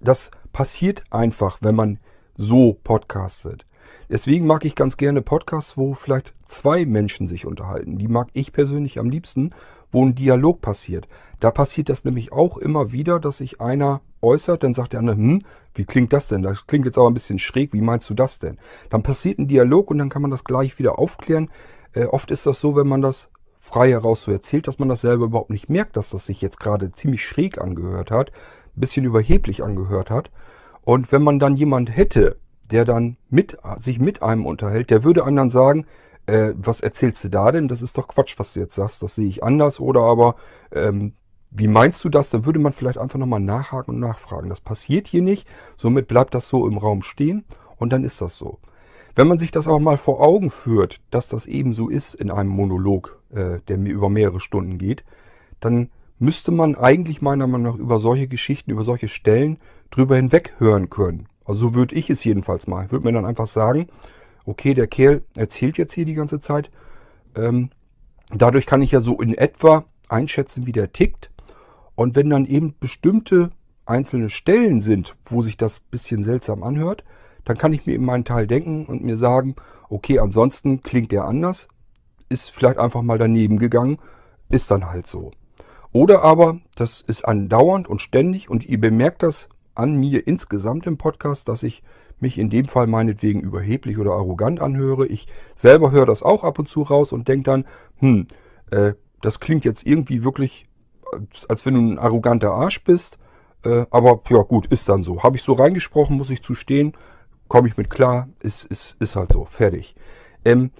Das 0.00 0.30
passiert 0.52 1.04
einfach, 1.10 1.58
wenn 1.60 1.74
man 1.74 1.98
so 2.36 2.78
podcastet. 2.84 3.64
Deswegen 4.08 4.46
mag 4.46 4.64
ich 4.64 4.74
ganz 4.74 4.96
gerne 4.96 5.22
Podcasts, 5.22 5.76
wo 5.76 5.94
vielleicht 5.94 6.32
zwei 6.44 6.84
Menschen 6.84 7.28
sich 7.28 7.46
unterhalten. 7.46 7.98
Die 7.98 8.08
mag 8.08 8.28
ich 8.32 8.52
persönlich 8.52 8.98
am 8.98 9.10
liebsten, 9.10 9.50
wo 9.92 10.04
ein 10.04 10.14
Dialog 10.14 10.60
passiert. 10.60 11.06
Da 11.38 11.50
passiert 11.50 11.88
das 11.88 12.04
nämlich 12.04 12.32
auch 12.32 12.58
immer 12.58 12.92
wieder, 12.92 13.20
dass 13.20 13.38
sich 13.38 13.60
einer 13.60 14.00
äußert, 14.22 14.62
dann 14.62 14.74
sagt 14.74 14.92
der 14.92 15.00
andere, 15.00 15.16
hm, 15.16 15.42
wie 15.74 15.84
klingt 15.84 16.12
das 16.12 16.28
denn? 16.28 16.42
Das 16.42 16.66
klingt 16.66 16.86
jetzt 16.86 16.98
aber 16.98 17.08
ein 17.08 17.14
bisschen 17.14 17.38
schräg, 17.38 17.72
wie 17.72 17.80
meinst 17.80 18.10
du 18.10 18.14
das 18.14 18.38
denn? 18.38 18.58
Dann 18.90 19.02
passiert 19.02 19.38
ein 19.38 19.48
Dialog 19.48 19.90
und 19.90 19.98
dann 19.98 20.08
kann 20.08 20.22
man 20.22 20.30
das 20.30 20.44
gleich 20.44 20.78
wieder 20.78 20.98
aufklären. 20.98 21.48
Äh, 21.92 22.04
oft 22.04 22.30
ist 22.30 22.46
das 22.46 22.60
so, 22.60 22.76
wenn 22.76 22.88
man 22.88 23.02
das 23.02 23.28
frei 23.58 23.90
heraus 23.90 24.22
so 24.22 24.32
erzählt, 24.32 24.66
dass 24.66 24.78
man 24.78 24.88
das 24.88 25.02
selber 25.02 25.26
überhaupt 25.26 25.50
nicht 25.50 25.68
merkt, 25.68 25.96
dass 25.96 26.10
das 26.10 26.26
sich 26.26 26.40
jetzt 26.40 26.58
gerade 26.58 26.92
ziemlich 26.92 27.24
schräg 27.24 27.58
angehört 27.58 28.10
hat, 28.10 28.32
ein 28.76 28.80
bisschen 28.80 29.04
überheblich 29.04 29.62
angehört 29.62 30.10
hat. 30.10 30.30
Und 30.82 31.12
wenn 31.12 31.22
man 31.22 31.38
dann 31.38 31.56
jemand 31.56 31.94
hätte, 31.94 32.38
der 32.70 32.84
dann 32.84 33.16
mit, 33.28 33.58
sich 33.78 33.98
mit 33.98 34.22
einem 34.22 34.46
unterhält, 34.46 34.90
der 34.90 35.04
würde 35.04 35.24
einem 35.24 35.36
dann 35.36 35.50
sagen, 35.50 35.86
äh, 36.26 36.52
was 36.56 36.80
erzählst 36.80 37.24
du 37.24 37.28
da 37.28 37.52
denn? 37.52 37.68
Das 37.68 37.82
ist 37.82 37.98
doch 37.98 38.08
Quatsch, 38.08 38.34
was 38.38 38.54
du 38.54 38.60
jetzt 38.60 38.74
sagst. 38.74 39.02
Das 39.02 39.14
sehe 39.14 39.26
ich 39.26 39.42
anders. 39.42 39.80
Oder 39.80 40.02
aber, 40.02 40.36
ähm, 40.72 41.14
wie 41.50 41.68
meinst 41.68 42.04
du 42.04 42.08
das? 42.08 42.30
Dann 42.30 42.44
würde 42.44 42.60
man 42.60 42.72
vielleicht 42.72 42.98
einfach 42.98 43.18
nochmal 43.18 43.40
nachhaken 43.40 43.94
und 43.94 44.00
nachfragen. 44.00 44.48
Das 44.48 44.60
passiert 44.60 45.08
hier 45.08 45.22
nicht. 45.22 45.48
Somit 45.76 46.06
bleibt 46.06 46.34
das 46.34 46.48
so 46.48 46.66
im 46.66 46.78
Raum 46.78 47.02
stehen 47.02 47.44
und 47.76 47.92
dann 47.92 48.04
ist 48.04 48.20
das 48.20 48.38
so. 48.38 48.58
Wenn 49.16 49.26
man 49.26 49.40
sich 49.40 49.50
das 49.50 49.66
aber 49.66 49.80
mal 49.80 49.96
vor 49.96 50.20
Augen 50.20 50.50
führt, 50.50 51.00
dass 51.10 51.28
das 51.28 51.46
eben 51.46 51.72
so 51.72 51.88
ist 51.88 52.14
in 52.14 52.30
einem 52.30 52.50
Monolog, 52.50 53.20
äh, 53.30 53.58
der 53.66 53.78
mir 53.78 53.92
über 53.92 54.08
mehrere 54.08 54.38
Stunden 54.38 54.78
geht, 54.78 55.04
dann 55.58 55.90
müsste 56.18 56.52
man 56.52 56.76
eigentlich 56.76 57.20
meiner 57.20 57.46
Meinung 57.46 57.72
nach 57.72 57.80
über 57.80 57.98
solche 57.98 58.28
Geschichten, 58.28 58.70
über 58.70 58.84
solche 58.84 59.08
Stellen 59.08 59.58
drüber 59.90 60.16
hinweg 60.16 60.54
hören 60.58 60.90
können. 60.90 61.26
Also 61.50 61.70
so 61.70 61.74
würde 61.74 61.96
ich 61.96 62.08
es 62.10 62.22
jedenfalls 62.22 62.68
mal. 62.68 62.84
Ich 62.84 62.92
würde 62.92 63.04
mir 63.04 63.12
dann 63.12 63.24
einfach 63.24 63.48
sagen, 63.48 63.88
okay, 64.44 64.72
der 64.72 64.86
Kerl 64.86 65.22
erzählt 65.36 65.78
jetzt 65.78 65.92
hier 65.92 66.04
die 66.04 66.14
ganze 66.14 66.38
Zeit. 66.38 66.70
Ähm, 67.34 67.70
dadurch 68.32 68.66
kann 68.66 68.82
ich 68.82 68.92
ja 68.92 69.00
so 69.00 69.20
in 69.20 69.36
etwa 69.36 69.84
einschätzen, 70.08 70.64
wie 70.66 70.70
der 70.70 70.92
tickt. 70.92 71.32
Und 71.96 72.14
wenn 72.14 72.30
dann 72.30 72.46
eben 72.46 72.76
bestimmte 72.78 73.50
einzelne 73.84 74.30
Stellen 74.30 74.80
sind, 74.80 75.16
wo 75.24 75.42
sich 75.42 75.56
das 75.56 75.80
bisschen 75.80 76.22
seltsam 76.22 76.62
anhört, 76.62 77.02
dann 77.44 77.58
kann 77.58 77.72
ich 77.72 77.84
mir 77.84 77.94
eben 77.94 78.04
meinen 78.04 78.24
Teil 78.24 78.46
denken 78.46 78.86
und 78.86 79.02
mir 79.02 79.16
sagen, 79.16 79.56
okay, 79.88 80.20
ansonsten 80.20 80.84
klingt 80.84 81.10
der 81.10 81.24
anders, 81.24 81.66
ist 82.28 82.52
vielleicht 82.52 82.78
einfach 82.78 83.02
mal 83.02 83.18
daneben 83.18 83.58
gegangen, 83.58 83.98
ist 84.50 84.70
dann 84.70 84.88
halt 84.88 85.08
so. 85.08 85.32
Oder 85.90 86.22
aber, 86.22 86.60
das 86.76 87.00
ist 87.00 87.24
andauernd 87.24 87.88
und 87.88 88.00
ständig 88.00 88.48
und 88.48 88.64
ihr 88.64 88.80
bemerkt 88.80 89.24
das 89.24 89.48
an 89.80 89.96
mir 89.96 90.26
insgesamt 90.26 90.86
im 90.86 90.98
Podcast, 90.98 91.48
dass 91.48 91.62
ich 91.62 91.82
mich 92.20 92.38
in 92.38 92.50
dem 92.50 92.66
Fall 92.66 92.86
meinetwegen 92.86 93.40
überheblich 93.40 93.98
oder 93.98 94.12
arrogant 94.12 94.60
anhöre. 94.60 95.06
Ich 95.06 95.26
selber 95.54 95.90
höre 95.90 96.06
das 96.06 96.22
auch 96.22 96.44
ab 96.44 96.58
und 96.58 96.68
zu 96.68 96.82
raus 96.82 97.12
und 97.12 97.28
denke 97.28 97.44
dann, 97.44 97.64
hm, 97.98 98.26
äh, 98.70 98.92
das 99.22 99.40
klingt 99.40 99.64
jetzt 99.64 99.86
irgendwie 99.86 100.22
wirklich, 100.22 100.68
als 101.48 101.64
wenn 101.66 101.74
du 101.74 101.80
ein 101.80 101.98
arroganter 101.98 102.52
Arsch 102.52 102.84
bist. 102.84 103.18
Äh, 103.64 103.86
aber 103.90 104.20
ja 104.28 104.42
gut, 104.42 104.66
ist 104.66 104.88
dann 104.88 105.02
so. 105.02 105.22
Habe 105.22 105.36
ich 105.36 105.42
so 105.42 105.54
reingesprochen, 105.54 106.16
muss 106.16 106.30
ich 106.30 106.42
zustehen, 106.42 106.92
komme 107.48 107.68
ich 107.68 107.76
mit 107.76 107.90
klar, 107.90 108.28
ist, 108.40 108.64
ist, 108.64 108.96
ist 109.00 109.16
halt 109.16 109.32
so, 109.32 109.44
fertig. 109.44 109.94
Ähm, 110.44 110.70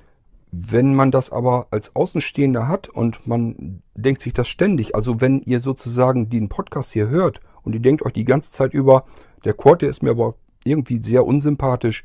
wenn 0.52 0.94
man 0.94 1.10
das 1.10 1.30
aber 1.30 1.68
als 1.70 1.94
Außenstehender 1.94 2.66
hat 2.66 2.88
und 2.88 3.26
man 3.26 3.82
denkt 3.94 4.20
sich 4.20 4.32
das 4.32 4.48
ständig, 4.48 4.94
also 4.94 5.20
wenn 5.20 5.40
ihr 5.42 5.60
sozusagen 5.60 6.28
den 6.28 6.48
Podcast 6.48 6.92
hier 6.92 7.08
hört 7.08 7.40
und 7.62 7.74
ihr 7.74 7.80
denkt 7.80 8.04
euch 8.04 8.12
die 8.12 8.24
ganze 8.24 8.50
Zeit 8.52 8.74
über, 8.74 9.04
der 9.44 9.54
Quad, 9.54 9.82
der 9.82 9.90
ist 9.90 10.02
mir 10.02 10.10
aber 10.10 10.34
irgendwie 10.64 10.98
sehr 10.98 11.26
unsympathisch, 11.26 12.04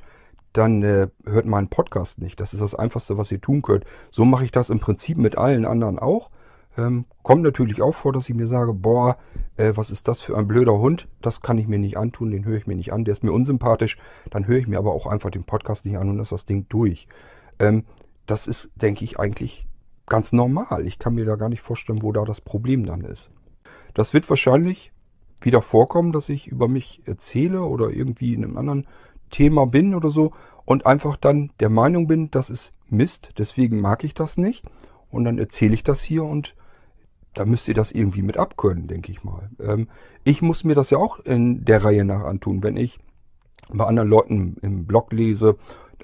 dann 0.54 0.84
äh, 0.84 1.08
hört 1.26 1.46
meinen 1.46 1.68
Podcast 1.68 2.20
nicht. 2.20 2.40
Das 2.40 2.54
ist 2.54 2.62
das 2.62 2.76
Einfachste, 2.76 3.18
was 3.18 3.32
ihr 3.32 3.42
tun 3.42 3.62
könnt. 3.62 3.86
So 4.10 4.24
mache 4.24 4.46
ich 4.46 4.52
das 4.52 4.70
im 4.70 4.80
Prinzip 4.80 5.18
mit 5.18 5.38
allen 5.38 5.66
anderen 5.66 6.00
auch. 6.00 6.30
Ähm, 6.78 7.06
kommt 7.24 7.44
natürlich 7.44 7.82
auch 7.82 7.96
vor, 7.96 8.14
dass 8.14 8.30
ich 8.30 8.36
mir 8.36 8.48
sage, 8.48 8.74
boah, 8.74 9.18
äh, 9.58 9.74
was 9.76 9.92
ist 9.92 10.08
das 10.08 10.22
für 10.22 10.38
ein 10.38 10.48
blöder 10.48 10.78
Hund? 10.78 11.08
Das 11.22 11.42
kann 11.42 11.58
ich 11.58 11.68
mir 11.68 11.80
nicht 11.80 11.98
antun, 11.98 12.32
den 12.32 12.46
höre 12.46 12.58
ich 12.58 12.68
mir 12.68 12.76
nicht 12.76 12.92
an, 12.92 13.06
der 13.06 13.14
ist 13.14 13.24
mir 13.24 13.32
unsympathisch. 13.32 13.98
Dann 14.30 14.48
höre 14.48 14.58
ich 14.58 14.68
mir 14.68 14.78
aber 14.78 14.94
auch 14.94 15.08
einfach 15.08 15.30
den 15.30 15.44
Podcast 15.44 15.86
nicht 15.86 15.98
an 15.98 16.10
und 16.10 16.20
ist 16.20 16.32
das 16.32 16.46
Ding 16.46 16.68
durch. 16.70 17.08
Ähm, 17.60 17.84
das 18.26 18.48
ist, 18.48 18.72
denke 18.76 19.04
ich, 19.06 19.20
eigentlich 19.20 19.68
ganz 20.06 20.34
normal. 20.34 20.86
Ich 20.86 21.00
kann 21.00 21.16
mir 21.16 21.26
da 21.26 21.36
gar 21.36 21.50
nicht 21.50 21.62
vorstellen, 21.62 22.02
wo 22.02 22.12
da 22.12 22.24
das 22.26 22.42
Problem 22.42 22.86
dann 22.86 23.02
ist. 23.02 23.32
Das 23.94 24.14
wird 24.14 24.30
wahrscheinlich 24.30 24.92
wieder 25.46 25.62
vorkommen, 25.62 26.12
dass 26.12 26.30
ich 26.30 26.48
über 26.48 26.68
mich 26.68 27.02
erzähle 27.06 27.64
oder 27.64 27.90
irgendwie 27.90 28.34
in 28.34 28.44
einem 28.44 28.58
anderen 28.58 28.88
Thema 29.30 29.66
bin 29.66 29.96
oder 29.96 30.10
so 30.10 30.32
und 30.66 30.86
einfach 30.86 31.16
dann 31.16 31.52
der 31.60 31.70
Meinung 31.70 32.08
bin, 32.08 32.32
das 32.32 32.50
ist 32.50 32.74
Mist, 32.90 33.32
deswegen 33.38 33.80
mag 33.82 34.04
ich 34.04 34.14
das 34.14 34.38
nicht. 34.38 34.64
Und 35.10 35.24
dann 35.24 35.38
erzähle 35.38 35.74
ich 35.74 35.84
das 35.84 36.02
hier 36.02 36.24
und 36.24 36.56
da 37.34 37.46
müsst 37.46 37.68
ihr 37.68 37.74
das 37.74 37.92
irgendwie 37.92 38.22
mit 38.22 38.38
abkönnen, 38.38 38.88
denke 38.88 39.12
ich 39.12 39.24
mal. 39.24 39.50
Ähm, 39.60 39.88
ich 40.24 40.42
muss 40.42 40.64
mir 40.64 40.76
das 40.76 40.90
ja 40.90 40.98
auch 40.98 41.20
in 41.20 41.64
der 41.66 41.84
Reihe 41.84 42.06
nach 42.06 42.24
antun, 42.24 42.64
wenn 42.64 42.78
ich 42.78 43.00
bei 43.72 43.86
anderen 43.86 44.10
Leuten 44.10 44.58
im 44.62 44.86
Blog 44.86 45.12
lese, 45.12 45.58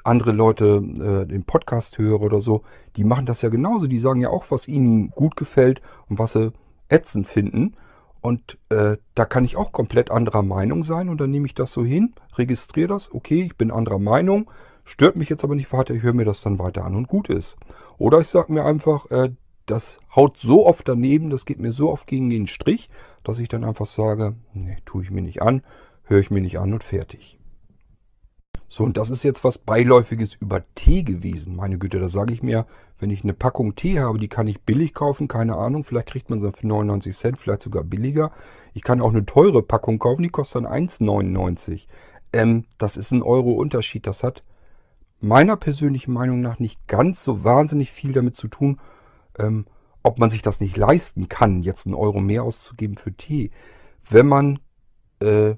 andere 0.04 0.32
Leute 0.32 0.84
äh, 0.99 1.27
den 1.27 1.43
Podcast 1.43 1.97
höre 1.97 2.21
oder 2.21 2.41
so, 2.41 2.63
die 2.95 3.04
machen 3.04 3.25
das 3.25 3.41
ja 3.41 3.49
genauso. 3.49 3.88
Die 3.88 3.99
sagen 3.99 4.21
ja 4.21 4.30
auch, 4.30 4.45
was 4.49 4.67
ihnen 4.67 5.10
gut 5.12 5.36
gefällt 5.36 5.82
und 6.10 6.19
was 6.19 6.34
sie 6.34 6.51
ätzend 6.89 7.27
finden. 7.27 7.75
Und 8.21 8.60
äh, 8.69 8.97
da 9.15 9.25
kann 9.25 9.43
ich 9.43 9.57
auch 9.57 9.71
komplett 9.71 10.12
anderer 10.12 10.43
Meinung 10.43 10.84
sein 10.84 11.10
und 11.10 11.19
dann 11.19 11.31
nehme 11.31 11.47
ich 11.47 11.55
das 11.55 11.71
so 11.71 11.84
hin, 11.84 12.13
registriere 12.38 12.88
das, 12.88 13.12
okay, 13.12 13.41
ich 13.41 13.57
bin 13.57 13.71
anderer 13.71 13.97
Meinung, 13.97 14.49
stört 14.86 15.15
mich 15.15 15.29
jetzt 15.29 15.43
aber 15.43 15.55
nicht 15.55 15.73
weiter, 15.73 15.95
ich 15.95 16.03
höre 16.03 16.13
mir 16.13 16.25
das 16.25 16.41
dann 16.41 16.60
weiter 16.60 16.86
an 16.86 16.95
und 16.95 17.07
gut 17.07 17.29
ist. 17.29 17.57
Oder 17.97 18.19
ich 18.19 18.27
sage 18.27 18.53
mir 18.53 18.63
einfach, 18.63 19.10
äh, 19.10 19.31
das 19.65 19.99
haut 20.15 20.38
so 20.38 20.67
oft 20.67 20.88
daneben, 20.88 21.29
das 21.29 21.45
geht 21.45 21.60
mir 21.60 21.71
so 21.71 21.91
oft 21.91 22.05
gegen 22.05 22.29
den 22.29 22.45
Strich, 22.45 22.89
dass 23.23 23.39
ich 23.39 23.47
dann 23.47 23.63
einfach 23.63 23.88
sage, 23.88 24.36
nee, 24.53 24.77
tue 24.86 25.03
ich 25.03 25.12
mir 25.12 25.21
nicht 25.21 25.41
an, 25.41 25.63
höre 26.03 26.19
ich 26.19 26.29
mir 26.29 26.41
nicht 26.41 26.60
an 26.60 26.73
und 26.73 26.84
fertig. 26.84 27.39
So, 28.73 28.86
und 28.86 28.95
das 28.95 29.10
ist 29.10 29.23
jetzt 29.23 29.43
was 29.43 29.57
Beiläufiges 29.57 30.36
über 30.36 30.63
Tee 30.75 31.03
gewesen. 31.03 31.57
Meine 31.57 31.77
Güte, 31.77 31.99
da 31.99 32.07
sage 32.07 32.34
ich 32.34 32.41
mir, 32.41 32.65
wenn 32.99 33.10
ich 33.10 33.25
eine 33.25 33.34
Packung 33.34 33.75
Tee 33.75 33.99
habe, 33.99 34.17
die 34.17 34.29
kann 34.29 34.47
ich 34.47 34.62
billig 34.62 34.93
kaufen, 34.93 35.27
keine 35.27 35.57
Ahnung, 35.57 35.84
vielleicht 35.84 36.07
kriegt 36.07 36.29
man 36.29 36.39
sie 36.39 36.53
für 36.53 36.65
99 36.65 37.13
Cent, 37.13 37.38
vielleicht 37.38 37.63
sogar 37.63 37.84
billiger. 37.84 38.31
Ich 38.73 38.81
kann 38.81 39.01
auch 39.01 39.10
eine 39.10 39.25
teure 39.25 39.62
Packung 39.62 39.99
kaufen, 39.99 40.23
die 40.23 40.29
kostet 40.29 40.63
dann 40.63 40.71
1,99. 40.71 41.88
Ähm, 42.31 42.63
das 42.77 42.95
ist 42.95 43.12
ein 43.12 43.23
Euro 43.23 43.51
Unterschied. 43.51 44.07
Das 44.07 44.23
hat 44.23 44.41
meiner 45.19 45.57
persönlichen 45.57 46.13
Meinung 46.13 46.39
nach 46.39 46.60
nicht 46.60 46.88
ganz 46.88 47.25
so 47.25 47.43
wahnsinnig 47.43 47.91
viel 47.91 48.13
damit 48.13 48.38
zu 48.38 48.47
tun, 48.47 48.79
ähm, 49.38 49.65
ob 50.01 50.17
man 50.17 50.29
sich 50.29 50.43
das 50.43 50.62
nicht 50.62 50.77
leisten 50.77 51.27
kann, 51.27 51.62
jetzt 51.62 51.88
einen 51.88 51.95
Euro 51.95 52.21
mehr 52.21 52.43
auszugeben 52.43 52.95
für 52.95 53.12
Tee. 53.12 53.51
Wenn 54.10 54.27
man 54.27 54.60
äh, 55.19 55.55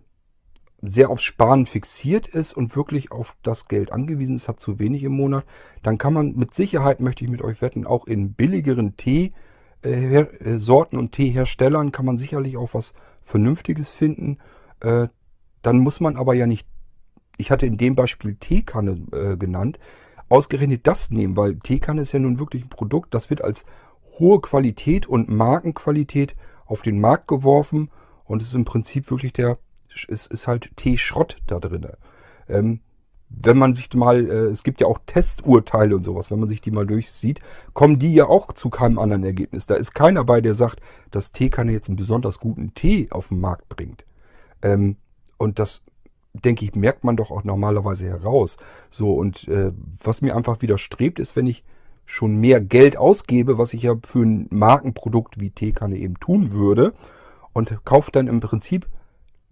sehr 0.86 1.10
aufs 1.10 1.24
Sparen 1.24 1.66
fixiert 1.66 2.28
ist 2.28 2.54
und 2.54 2.76
wirklich 2.76 3.12
auf 3.12 3.38
das 3.42 3.70
Geld 3.70 3.94
angewiesen 3.94 4.36
ist, 4.36 4.50
hat 4.50 4.60
zu 4.60 4.80
wenig 4.80 5.04
im 5.04 5.14
Monat, 5.14 5.46
dann 5.82 5.98
kann 5.98 6.14
man 6.14 6.36
mit 6.36 6.54
Sicherheit, 6.54 7.00
möchte 7.00 7.24
ich 7.24 7.32
mit 7.32 7.42
euch 7.42 7.62
wetten, 7.62 7.88
auch 7.88 8.06
in 8.06 8.34
billigeren 8.34 8.98
Teesorten 8.98 10.98
äh, 10.98 11.00
und 11.00 11.14
Teeherstellern 11.14 11.94
kann 11.94 12.06
man 12.06 12.18
sicherlich 12.18 12.58
auch 12.58 12.74
was 12.74 12.94
Vernünftiges 13.24 13.92
finden. 13.92 14.40
Äh, 14.82 15.08
dann 15.62 15.80
muss 15.80 16.02
man 16.02 16.18
aber 16.18 16.34
ja 16.34 16.48
nicht, 16.48 16.68
ich 17.38 17.50
hatte 17.50 17.66
in 17.66 17.78
dem 17.78 17.96
Beispiel 17.96 18.36
Teekanne 18.36 19.06
äh, 19.14 19.38
genannt, 19.38 19.80
ausgerechnet 20.28 20.86
das 20.86 21.12
nehmen, 21.12 21.38
weil 21.38 21.60
Teekanne 21.60 22.02
ist 22.02 22.12
ja 22.12 22.20
nun 22.20 22.40
wirklich 22.40 22.66
ein 22.66 22.70
Produkt, 22.70 23.14
das 23.14 23.30
wird 23.30 23.42
als 23.42 23.66
hohe 24.20 24.42
Qualität 24.42 25.08
und 25.08 25.30
Markenqualität 25.30 26.36
auf 26.66 26.82
den 26.82 27.00
Markt 27.00 27.30
geworfen 27.30 27.90
und 28.26 28.42
es 28.42 28.50
ist 28.50 28.56
im 28.56 28.66
Prinzip 28.66 29.10
wirklich 29.10 29.32
der 29.32 29.58
ist, 30.08 30.32
ist 30.32 30.48
halt 30.48 30.76
T-Schrott 30.76 31.38
da 31.48 31.60
drin. 31.60 31.88
Ähm, 32.48 32.80
wenn 33.30 33.58
man 33.58 33.74
sich 33.74 33.92
mal, 33.94 34.30
äh, 34.30 34.34
es 34.52 34.64
gibt 34.64 34.82
ja 34.82 34.88
auch 34.88 35.00
Testurteile 35.06 35.96
und 35.96 36.04
sowas, 36.04 36.30
wenn 36.30 36.40
man 36.40 36.50
sich 36.50 36.62
die 36.62 36.72
mal 36.72 36.86
durchsieht, 36.86 37.40
kommen 37.74 38.00
die 38.00 38.14
ja 38.14 38.28
auch 38.28 38.54
zu 38.54 38.70
keinem 38.70 39.00
anderen 39.00 39.24
Ergebnis. 39.24 39.66
Da 39.66 39.76
ist 39.76 39.94
keiner 39.94 40.24
bei, 40.24 40.42
der 40.42 40.54
sagt, 40.54 40.82
dass 41.12 41.32
Teekanne 41.32 41.72
jetzt 41.72 41.90
einen 41.90 41.96
besonders 41.96 42.40
guten 42.40 42.74
Tee 42.74 43.08
auf 43.12 43.30
den 43.30 43.40
Markt 43.40 43.70
bringt. 43.70 44.06
Ähm, 44.62 44.98
und 45.38 45.60
das, 45.60 45.82
denke 46.34 46.66
ich, 46.66 46.76
merkt 46.76 47.04
man 47.04 47.18
doch 47.18 47.32
auch 47.32 47.44
normalerweise 47.44 48.06
heraus. 48.06 48.58
So, 48.90 49.14
und 49.16 49.48
äh, 49.48 49.72
was 50.04 50.22
mir 50.22 50.36
einfach 50.36 50.62
widerstrebt, 50.62 51.20
ist, 51.20 51.36
wenn 51.36 51.48
ich 51.48 51.64
schon 52.06 52.36
mehr 52.36 52.62
Geld 52.62 52.98
ausgebe, 52.98 53.58
was 53.58 53.74
ich 53.74 53.84
ja 53.84 53.96
für 54.04 54.24
ein 54.24 54.48
Markenprodukt 54.52 55.40
wie 55.40 55.52
Teekanne 55.52 55.98
eben 55.98 56.20
tun 56.20 56.52
würde, 56.52 56.94
und 57.54 57.86
kaufe 57.86 58.12
dann 58.12 58.28
im 58.28 58.40
Prinzip 58.40 58.88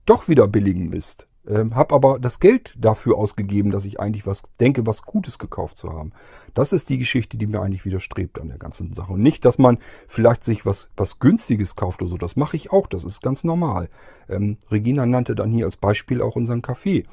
doch 0.05 0.27
wieder 0.27 0.47
billigen 0.47 0.89
Mist. 0.89 1.27
Ähm, 1.47 1.75
hab 1.75 1.91
aber 1.91 2.19
das 2.19 2.39
Geld 2.39 2.75
dafür 2.77 3.17
ausgegeben, 3.17 3.71
dass 3.71 3.85
ich 3.85 3.99
eigentlich 3.99 4.27
was 4.27 4.43
denke, 4.59 4.85
was 4.85 5.01
Gutes 5.01 5.39
gekauft 5.39 5.77
zu 5.77 5.91
haben. 5.91 6.11
Das 6.53 6.71
ist 6.71 6.89
die 6.89 6.99
Geschichte, 6.99 7.35
die 7.35 7.47
mir 7.47 7.61
eigentlich 7.61 7.83
widerstrebt 7.83 8.39
an 8.39 8.49
der 8.49 8.59
ganzen 8.59 8.93
Sache. 8.93 9.13
Und 9.13 9.23
nicht, 9.23 9.43
dass 9.43 9.57
man 9.57 9.79
vielleicht 10.07 10.43
sich 10.43 10.67
was, 10.67 10.91
was 10.95 11.17
Günstiges 11.17 11.75
kauft 11.75 12.01
oder 12.01 12.11
so. 12.11 12.17
Das 12.17 12.35
mache 12.35 12.57
ich 12.57 12.71
auch, 12.71 12.85
das 12.85 13.03
ist 13.03 13.21
ganz 13.21 13.43
normal. 13.43 13.89
Ähm, 14.29 14.57
Regina 14.69 15.07
nannte 15.07 15.33
dann 15.33 15.51
hier 15.51 15.65
als 15.65 15.77
Beispiel 15.77 16.21
auch 16.21 16.35
unseren 16.35 16.61
Kaffee. 16.61 17.05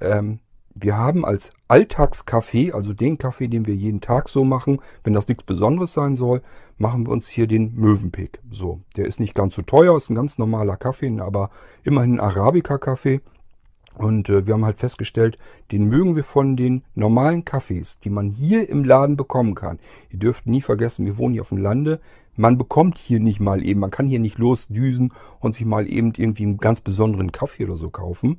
Ähm, 0.00 0.38
wir 0.74 0.96
haben 0.96 1.24
als 1.24 1.52
Alltagskaffee, 1.68 2.72
also 2.72 2.92
den 2.92 3.18
Kaffee, 3.18 3.48
den 3.48 3.66
wir 3.66 3.74
jeden 3.74 4.00
Tag 4.00 4.28
so 4.28 4.44
machen, 4.44 4.80
wenn 5.04 5.12
das 5.12 5.28
nichts 5.28 5.42
Besonderes 5.42 5.92
sein 5.92 6.16
soll, 6.16 6.42
machen 6.78 7.06
wir 7.06 7.12
uns 7.12 7.28
hier 7.28 7.46
den 7.46 7.74
Möwenpick. 7.74 8.40
So, 8.50 8.80
der 8.96 9.06
ist 9.06 9.20
nicht 9.20 9.34
ganz 9.34 9.54
so 9.54 9.62
teuer, 9.62 9.96
ist 9.96 10.10
ein 10.10 10.14
ganz 10.14 10.38
normaler 10.38 10.76
Kaffee, 10.76 11.20
aber 11.20 11.50
immerhin 11.84 12.14
ein 12.14 12.20
Arabica-Kaffee. 12.20 13.20
Und 13.98 14.30
äh, 14.30 14.46
wir 14.46 14.54
haben 14.54 14.64
halt 14.64 14.78
festgestellt, 14.78 15.36
den 15.70 15.84
mögen 15.84 16.16
wir 16.16 16.24
von 16.24 16.56
den 16.56 16.82
normalen 16.94 17.44
Kaffees, 17.44 17.98
die 17.98 18.08
man 18.08 18.30
hier 18.30 18.68
im 18.68 18.84
Laden 18.84 19.16
bekommen 19.16 19.54
kann. 19.54 19.78
Ihr 20.10 20.18
dürft 20.18 20.46
nie 20.46 20.62
vergessen, 20.62 21.04
wir 21.04 21.18
wohnen 21.18 21.34
hier 21.34 21.42
auf 21.42 21.50
dem 21.50 21.58
Lande. 21.58 22.00
Man 22.34 22.56
bekommt 22.56 22.96
hier 22.96 23.20
nicht 23.20 23.40
mal 23.40 23.64
eben, 23.64 23.80
man 23.80 23.90
kann 23.90 24.06
hier 24.06 24.20
nicht 24.20 24.38
losdüsen 24.38 25.12
und 25.40 25.54
sich 25.54 25.66
mal 25.66 25.86
eben 25.86 26.14
irgendwie 26.16 26.44
einen 26.44 26.56
ganz 26.56 26.80
besonderen 26.80 27.32
Kaffee 27.32 27.64
oder 27.64 27.76
so 27.76 27.90
kaufen. 27.90 28.38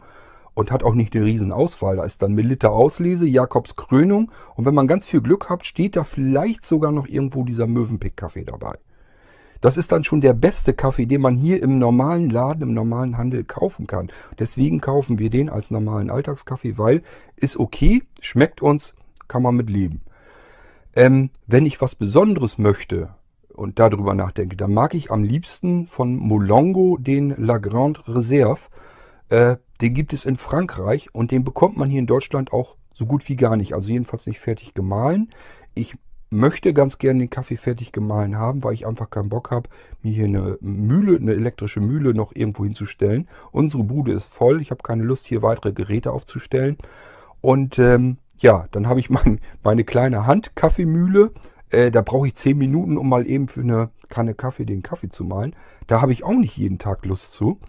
Und 0.53 0.71
hat 0.71 0.83
auch 0.83 0.93
nicht 0.93 1.15
eine 1.15 1.25
riesen 1.25 1.51
Auswahl. 1.51 1.97
Da 1.97 2.03
ist 2.03 2.21
dann 2.21 2.33
Milita 2.33 2.67
Auslese, 2.67 3.25
Jakobs 3.25 3.75
Krönung 3.75 4.31
und 4.55 4.65
wenn 4.65 4.75
man 4.75 4.87
ganz 4.87 5.05
viel 5.05 5.21
Glück 5.21 5.49
hat, 5.49 5.65
steht 5.65 5.95
da 5.95 6.03
vielleicht 6.03 6.65
sogar 6.65 6.91
noch 6.91 7.07
irgendwo 7.07 7.43
dieser 7.43 7.67
Mövenpick-Kaffee 7.67 8.45
dabei. 8.45 8.77
Das 9.63 9.77
ist 9.77 9.93
dann 9.93 10.03
schon 10.03 10.19
der 10.19 10.33
beste 10.33 10.73
Kaffee, 10.73 11.05
den 11.05 11.21
man 11.21 11.37
hier 11.37 11.63
im 11.63 11.79
normalen 11.79 12.29
Laden, 12.29 12.63
im 12.63 12.73
normalen 12.73 13.17
Handel 13.17 13.45
kaufen 13.45 13.87
kann. 13.87 14.11
Deswegen 14.37 14.81
kaufen 14.81 15.19
wir 15.19 15.29
den 15.29 15.49
als 15.49 15.71
normalen 15.71 16.09
Alltagskaffee, 16.09 16.77
weil 16.77 17.01
ist 17.37 17.57
okay, 17.57 18.03
schmeckt 18.19 18.61
uns, 18.61 18.93
kann 19.29 19.41
man 19.41 19.55
mit 19.55 19.69
leben. 19.69 20.01
Ähm, 20.97 21.29
wenn 21.47 21.65
ich 21.65 21.79
was 21.79 21.95
Besonderes 21.95 22.57
möchte 22.57 23.15
und 23.53 23.79
darüber 23.79 24.13
nachdenke, 24.15 24.57
dann 24.57 24.73
mag 24.73 24.93
ich 24.95 25.11
am 25.11 25.23
liebsten 25.23 25.87
von 25.87 26.17
Molongo 26.17 26.97
den 26.99 27.33
La 27.37 27.57
Grande 27.57 28.01
Reserve. 28.05 28.67
Äh, 29.33 29.57
den 29.81 29.95
gibt 29.95 30.13
es 30.13 30.25
in 30.25 30.37
Frankreich 30.37 31.09
und 31.11 31.31
den 31.31 31.43
bekommt 31.43 31.75
man 31.75 31.89
hier 31.89 31.97
in 31.97 32.05
Deutschland 32.05 32.53
auch 32.53 32.77
so 32.93 33.07
gut 33.07 33.27
wie 33.27 33.35
gar 33.35 33.55
nicht. 33.55 33.73
Also 33.73 33.89
jedenfalls 33.89 34.27
nicht 34.27 34.39
fertig 34.39 34.75
gemahlen. 34.75 35.31
Ich 35.73 35.95
möchte 36.29 36.71
ganz 36.71 36.99
gerne 36.99 37.17
den 37.17 37.31
Kaffee 37.31 37.57
fertig 37.57 37.91
gemahlen 37.91 38.37
haben, 38.37 38.63
weil 38.63 38.73
ich 38.73 38.85
einfach 38.85 39.09
keinen 39.09 39.29
Bock 39.29 39.49
habe, 39.49 39.69
mir 40.03 40.11
hier 40.11 40.25
eine 40.25 40.59
Mühle, 40.61 41.17
eine 41.17 41.33
elektrische 41.33 41.79
Mühle 41.79 42.13
noch 42.13 42.35
irgendwo 42.35 42.63
hinzustellen. 42.63 43.27
Unsere 43.51 43.83
Bude 43.83 44.13
ist 44.13 44.25
voll. 44.25 44.61
Ich 44.61 44.69
habe 44.69 44.83
keine 44.83 45.01
Lust, 45.01 45.25
hier 45.25 45.41
weitere 45.41 45.73
Geräte 45.73 46.11
aufzustellen. 46.11 46.77
Und 47.41 47.79
ähm, 47.79 48.17
ja, 48.37 48.67
dann 48.69 48.87
habe 48.87 48.99
ich 48.99 49.09
mein, 49.09 49.39
meine 49.63 49.83
kleine 49.83 50.27
Handkaffeemühle. 50.27 51.31
Äh, 51.71 51.89
da 51.89 52.03
brauche 52.03 52.27
ich 52.27 52.35
10 52.35 52.55
Minuten, 52.55 52.99
um 52.99 53.09
mal 53.09 53.25
eben 53.25 53.47
für 53.47 53.61
eine 53.61 53.89
Kanne 54.09 54.35
Kaffee 54.35 54.65
den 54.65 54.83
Kaffee 54.83 55.09
zu 55.09 55.23
mahlen. 55.23 55.55
Da 55.87 56.01
habe 56.01 56.11
ich 56.11 56.23
auch 56.23 56.35
nicht 56.35 56.55
jeden 56.55 56.77
Tag 56.77 57.03
Lust 57.03 57.31
zu. 57.31 57.59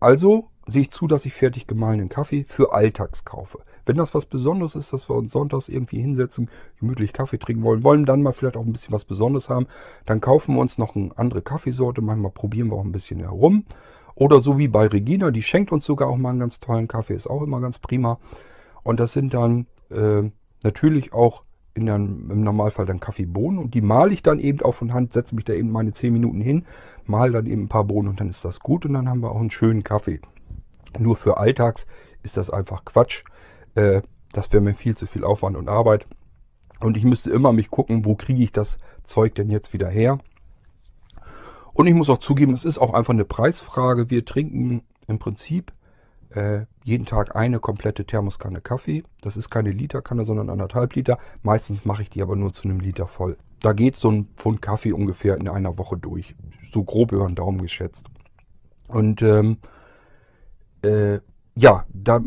Also 0.00 0.50
sehe 0.66 0.82
ich 0.82 0.90
zu, 0.90 1.06
dass 1.06 1.26
ich 1.26 1.34
fertig 1.34 1.66
gemahlenen 1.66 2.08
Kaffee 2.08 2.44
für 2.44 2.72
Alltags 2.72 3.24
kaufe. 3.24 3.60
Wenn 3.86 3.96
das 3.96 4.14
was 4.14 4.26
Besonderes 4.26 4.74
ist, 4.74 4.92
dass 4.92 5.08
wir 5.08 5.16
uns 5.16 5.32
sonntags 5.32 5.68
irgendwie 5.68 6.00
hinsetzen, 6.00 6.48
gemütlich 6.80 7.12
Kaffee 7.12 7.38
trinken 7.38 7.62
wollen, 7.62 7.84
wollen 7.84 8.06
dann 8.06 8.22
mal 8.22 8.32
vielleicht 8.32 8.56
auch 8.56 8.64
ein 8.64 8.72
bisschen 8.72 8.92
was 8.92 9.04
Besonderes 9.04 9.50
haben, 9.50 9.66
dann 10.06 10.20
kaufen 10.20 10.54
wir 10.54 10.60
uns 10.60 10.78
noch 10.78 10.96
eine 10.96 11.10
andere 11.16 11.42
Kaffeesorte. 11.42 12.00
Manchmal 12.00 12.30
probieren 12.30 12.68
wir 12.68 12.76
auch 12.76 12.84
ein 12.84 12.92
bisschen 12.92 13.20
herum. 13.20 13.64
Oder 14.14 14.40
so 14.40 14.58
wie 14.58 14.68
bei 14.68 14.86
Regina, 14.86 15.30
die 15.30 15.42
schenkt 15.42 15.72
uns 15.72 15.84
sogar 15.84 16.08
auch 16.08 16.16
mal 16.16 16.30
einen 16.30 16.40
ganz 16.40 16.60
tollen 16.60 16.88
Kaffee, 16.88 17.14
ist 17.14 17.26
auch 17.28 17.42
immer 17.42 17.60
ganz 17.60 17.78
prima. 17.78 18.18
Und 18.82 19.00
das 19.00 19.12
sind 19.12 19.34
dann 19.34 19.66
äh, 19.90 20.30
natürlich 20.62 21.12
auch 21.12 21.42
in 21.74 21.86
der, 21.86 21.96
im 21.96 22.42
Normalfall 22.42 22.86
dann 22.86 23.00
Kaffeebohnen 23.00 23.58
und 23.58 23.74
die 23.74 23.80
male 23.80 24.12
ich 24.12 24.22
dann 24.22 24.38
eben 24.38 24.60
auch 24.62 24.74
von 24.76 24.94
Hand, 24.94 25.12
setze 25.12 25.34
mich 25.34 25.44
da 25.44 25.54
eben 25.54 25.72
meine 25.72 25.92
10 25.92 26.12
Minuten 26.12 26.40
hin, 26.40 26.64
male 27.04 27.32
dann 27.32 27.46
eben 27.46 27.64
ein 27.64 27.68
paar 27.68 27.84
Bohnen 27.84 28.08
und 28.08 28.20
dann 28.20 28.30
ist 28.30 28.44
das 28.44 28.60
gut 28.60 28.86
und 28.86 28.92
dann 28.94 29.08
haben 29.08 29.20
wir 29.20 29.32
auch 29.32 29.40
einen 29.40 29.50
schönen 29.50 29.82
Kaffee. 29.82 30.20
Nur 30.98 31.16
für 31.16 31.36
Alltags 31.36 31.86
ist 32.22 32.36
das 32.36 32.50
einfach 32.50 32.84
Quatsch. 32.84 33.24
Äh, 33.74 34.02
das 34.32 34.52
wäre 34.52 34.62
mir 34.62 34.74
viel 34.74 34.96
zu 34.96 35.06
viel 35.06 35.24
Aufwand 35.24 35.56
und 35.56 35.68
Arbeit. 35.68 36.06
Und 36.80 36.96
ich 36.96 37.04
müsste 37.04 37.30
immer 37.30 37.52
mich 37.52 37.70
gucken, 37.70 38.04
wo 38.04 38.14
kriege 38.14 38.42
ich 38.42 38.52
das 38.52 38.78
Zeug 39.04 39.34
denn 39.34 39.50
jetzt 39.50 39.72
wieder 39.72 39.88
her. 39.88 40.18
Und 41.72 41.86
ich 41.86 41.94
muss 41.94 42.10
auch 42.10 42.18
zugeben, 42.18 42.52
es 42.54 42.64
ist 42.64 42.78
auch 42.78 42.94
einfach 42.94 43.12
eine 43.12 43.24
Preisfrage. 43.24 44.10
Wir 44.10 44.24
trinken 44.24 44.82
im 45.06 45.18
Prinzip 45.18 45.72
äh, 46.30 46.66
jeden 46.84 47.06
Tag 47.06 47.36
eine 47.36 47.58
komplette 47.58 48.04
Thermoskanne 48.04 48.60
Kaffee. 48.60 49.04
Das 49.22 49.36
ist 49.36 49.50
keine 49.50 49.70
Literkanne, 49.70 50.24
sondern 50.24 50.50
anderthalb 50.50 50.94
Liter. 50.94 51.18
Meistens 51.42 51.84
mache 51.84 52.02
ich 52.02 52.10
die 52.10 52.22
aber 52.22 52.36
nur 52.36 52.52
zu 52.52 52.68
einem 52.68 52.80
Liter 52.80 53.06
voll. 53.06 53.36
Da 53.60 53.72
geht 53.72 53.96
so 53.96 54.10
ein 54.10 54.28
Pfund 54.36 54.60
Kaffee 54.62 54.92
ungefähr 54.92 55.36
in 55.36 55.48
einer 55.48 55.78
Woche 55.78 55.96
durch. 55.96 56.34
So 56.70 56.84
grob 56.84 57.12
über 57.12 57.26
den 57.26 57.34
Daumen 57.34 57.62
geschätzt. 57.62 58.06
Und 58.88 59.22
ähm, 59.22 59.58
äh, 60.84 61.20
ja, 61.56 61.84
da 61.92 62.20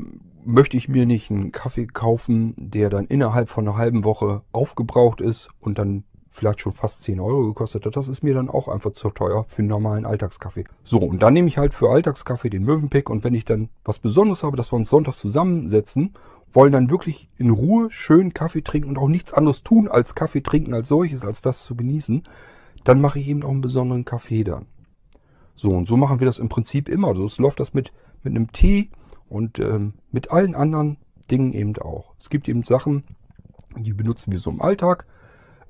möchte 0.45 0.77
ich 0.77 0.87
mir 0.87 1.05
nicht 1.05 1.29
einen 1.29 1.51
Kaffee 1.51 1.87
kaufen, 1.87 2.55
der 2.57 2.89
dann 2.89 3.05
innerhalb 3.05 3.49
von 3.49 3.67
einer 3.67 3.77
halben 3.77 4.03
Woche 4.03 4.43
aufgebraucht 4.51 5.19
ist 5.19 5.49
und 5.59 5.77
dann 5.77 6.03
vielleicht 6.37 6.61
schon 6.61 6.73
fast 6.73 7.03
10 7.03 7.19
Euro 7.19 7.47
gekostet 7.47 7.85
hat. 7.85 7.95
Das 7.95 8.07
ist 8.07 8.23
mir 8.23 8.33
dann 8.33 8.49
auch 8.49 8.67
einfach 8.67 8.91
zu 8.91 9.09
teuer 9.09 9.45
für 9.49 9.63
einen 9.63 9.69
normalen 9.69 10.05
Alltagskaffee. 10.05 10.65
So, 10.83 10.99
und 10.99 11.21
dann 11.21 11.33
nehme 11.33 11.47
ich 11.47 11.57
halt 11.57 11.73
für 11.73 11.89
Alltagskaffee 11.89 12.49
den 12.49 12.63
Möwenpick 12.63 13.09
und 13.09 13.23
wenn 13.23 13.33
ich 13.33 13.43
dann 13.43 13.69
was 13.83 13.99
Besonderes 13.99 14.43
habe, 14.43 14.55
dass 14.55 14.71
wir 14.71 14.77
uns 14.77 14.89
sonntags 14.89 15.17
zusammensetzen, 15.17 16.13
wollen 16.53 16.71
dann 16.71 16.89
wirklich 16.89 17.29
in 17.37 17.49
Ruhe 17.49 17.87
schön 17.91 18.33
Kaffee 18.33 18.61
trinken 18.61 18.89
und 18.89 18.97
auch 18.97 19.09
nichts 19.09 19.33
anderes 19.33 19.63
tun 19.63 19.89
als 19.89 20.15
Kaffee 20.15 20.41
trinken 20.41 20.73
als 20.73 20.87
solches, 20.87 21.25
als 21.25 21.41
das 21.41 21.63
zu 21.63 21.75
genießen, 21.75 22.23
dann 22.83 23.01
mache 23.01 23.19
ich 23.19 23.27
eben 23.27 23.43
auch 23.43 23.49
einen 23.49 23.61
besonderen 23.61 24.05
Kaffee 24.05 24.43
dann. 24.43 24.67
So, 25.55 25.71
und 25.71 25.87
so 25.87 25.97
machen 25.97 26.19
wir 26.19 26.27
das 26.27 26.39
im 26.39 26.49
Prinzip 26.49 26.87
immer. 26.87 27.15
So 27.15 27.41
läuft 27.41 27.59
das 27.59 27.73
mit, 27.73 27.91
mit 28.23 28.35
einem 28.35 28.51
Tee 28.51 28.89
und 29.29 29.59
ähm, 29.59 29.93
mit 30.11 30.31
allen 30.31 30.55
anderen 30.55 30.97
Dingen 31.29 31.53
eben 31.53 31.77
auch. 31.77 32.13
Es 32.19 32.29
gibt 32.29 32.47
eben 32.47 32.63
Sachen, 32.63 33.03
die 33.77 33.93
benutzen 33.93 34.31
wir 34.31 34.39
so 34.39 34.49
im 34.49 34.61
Alltag. 34.61 35.05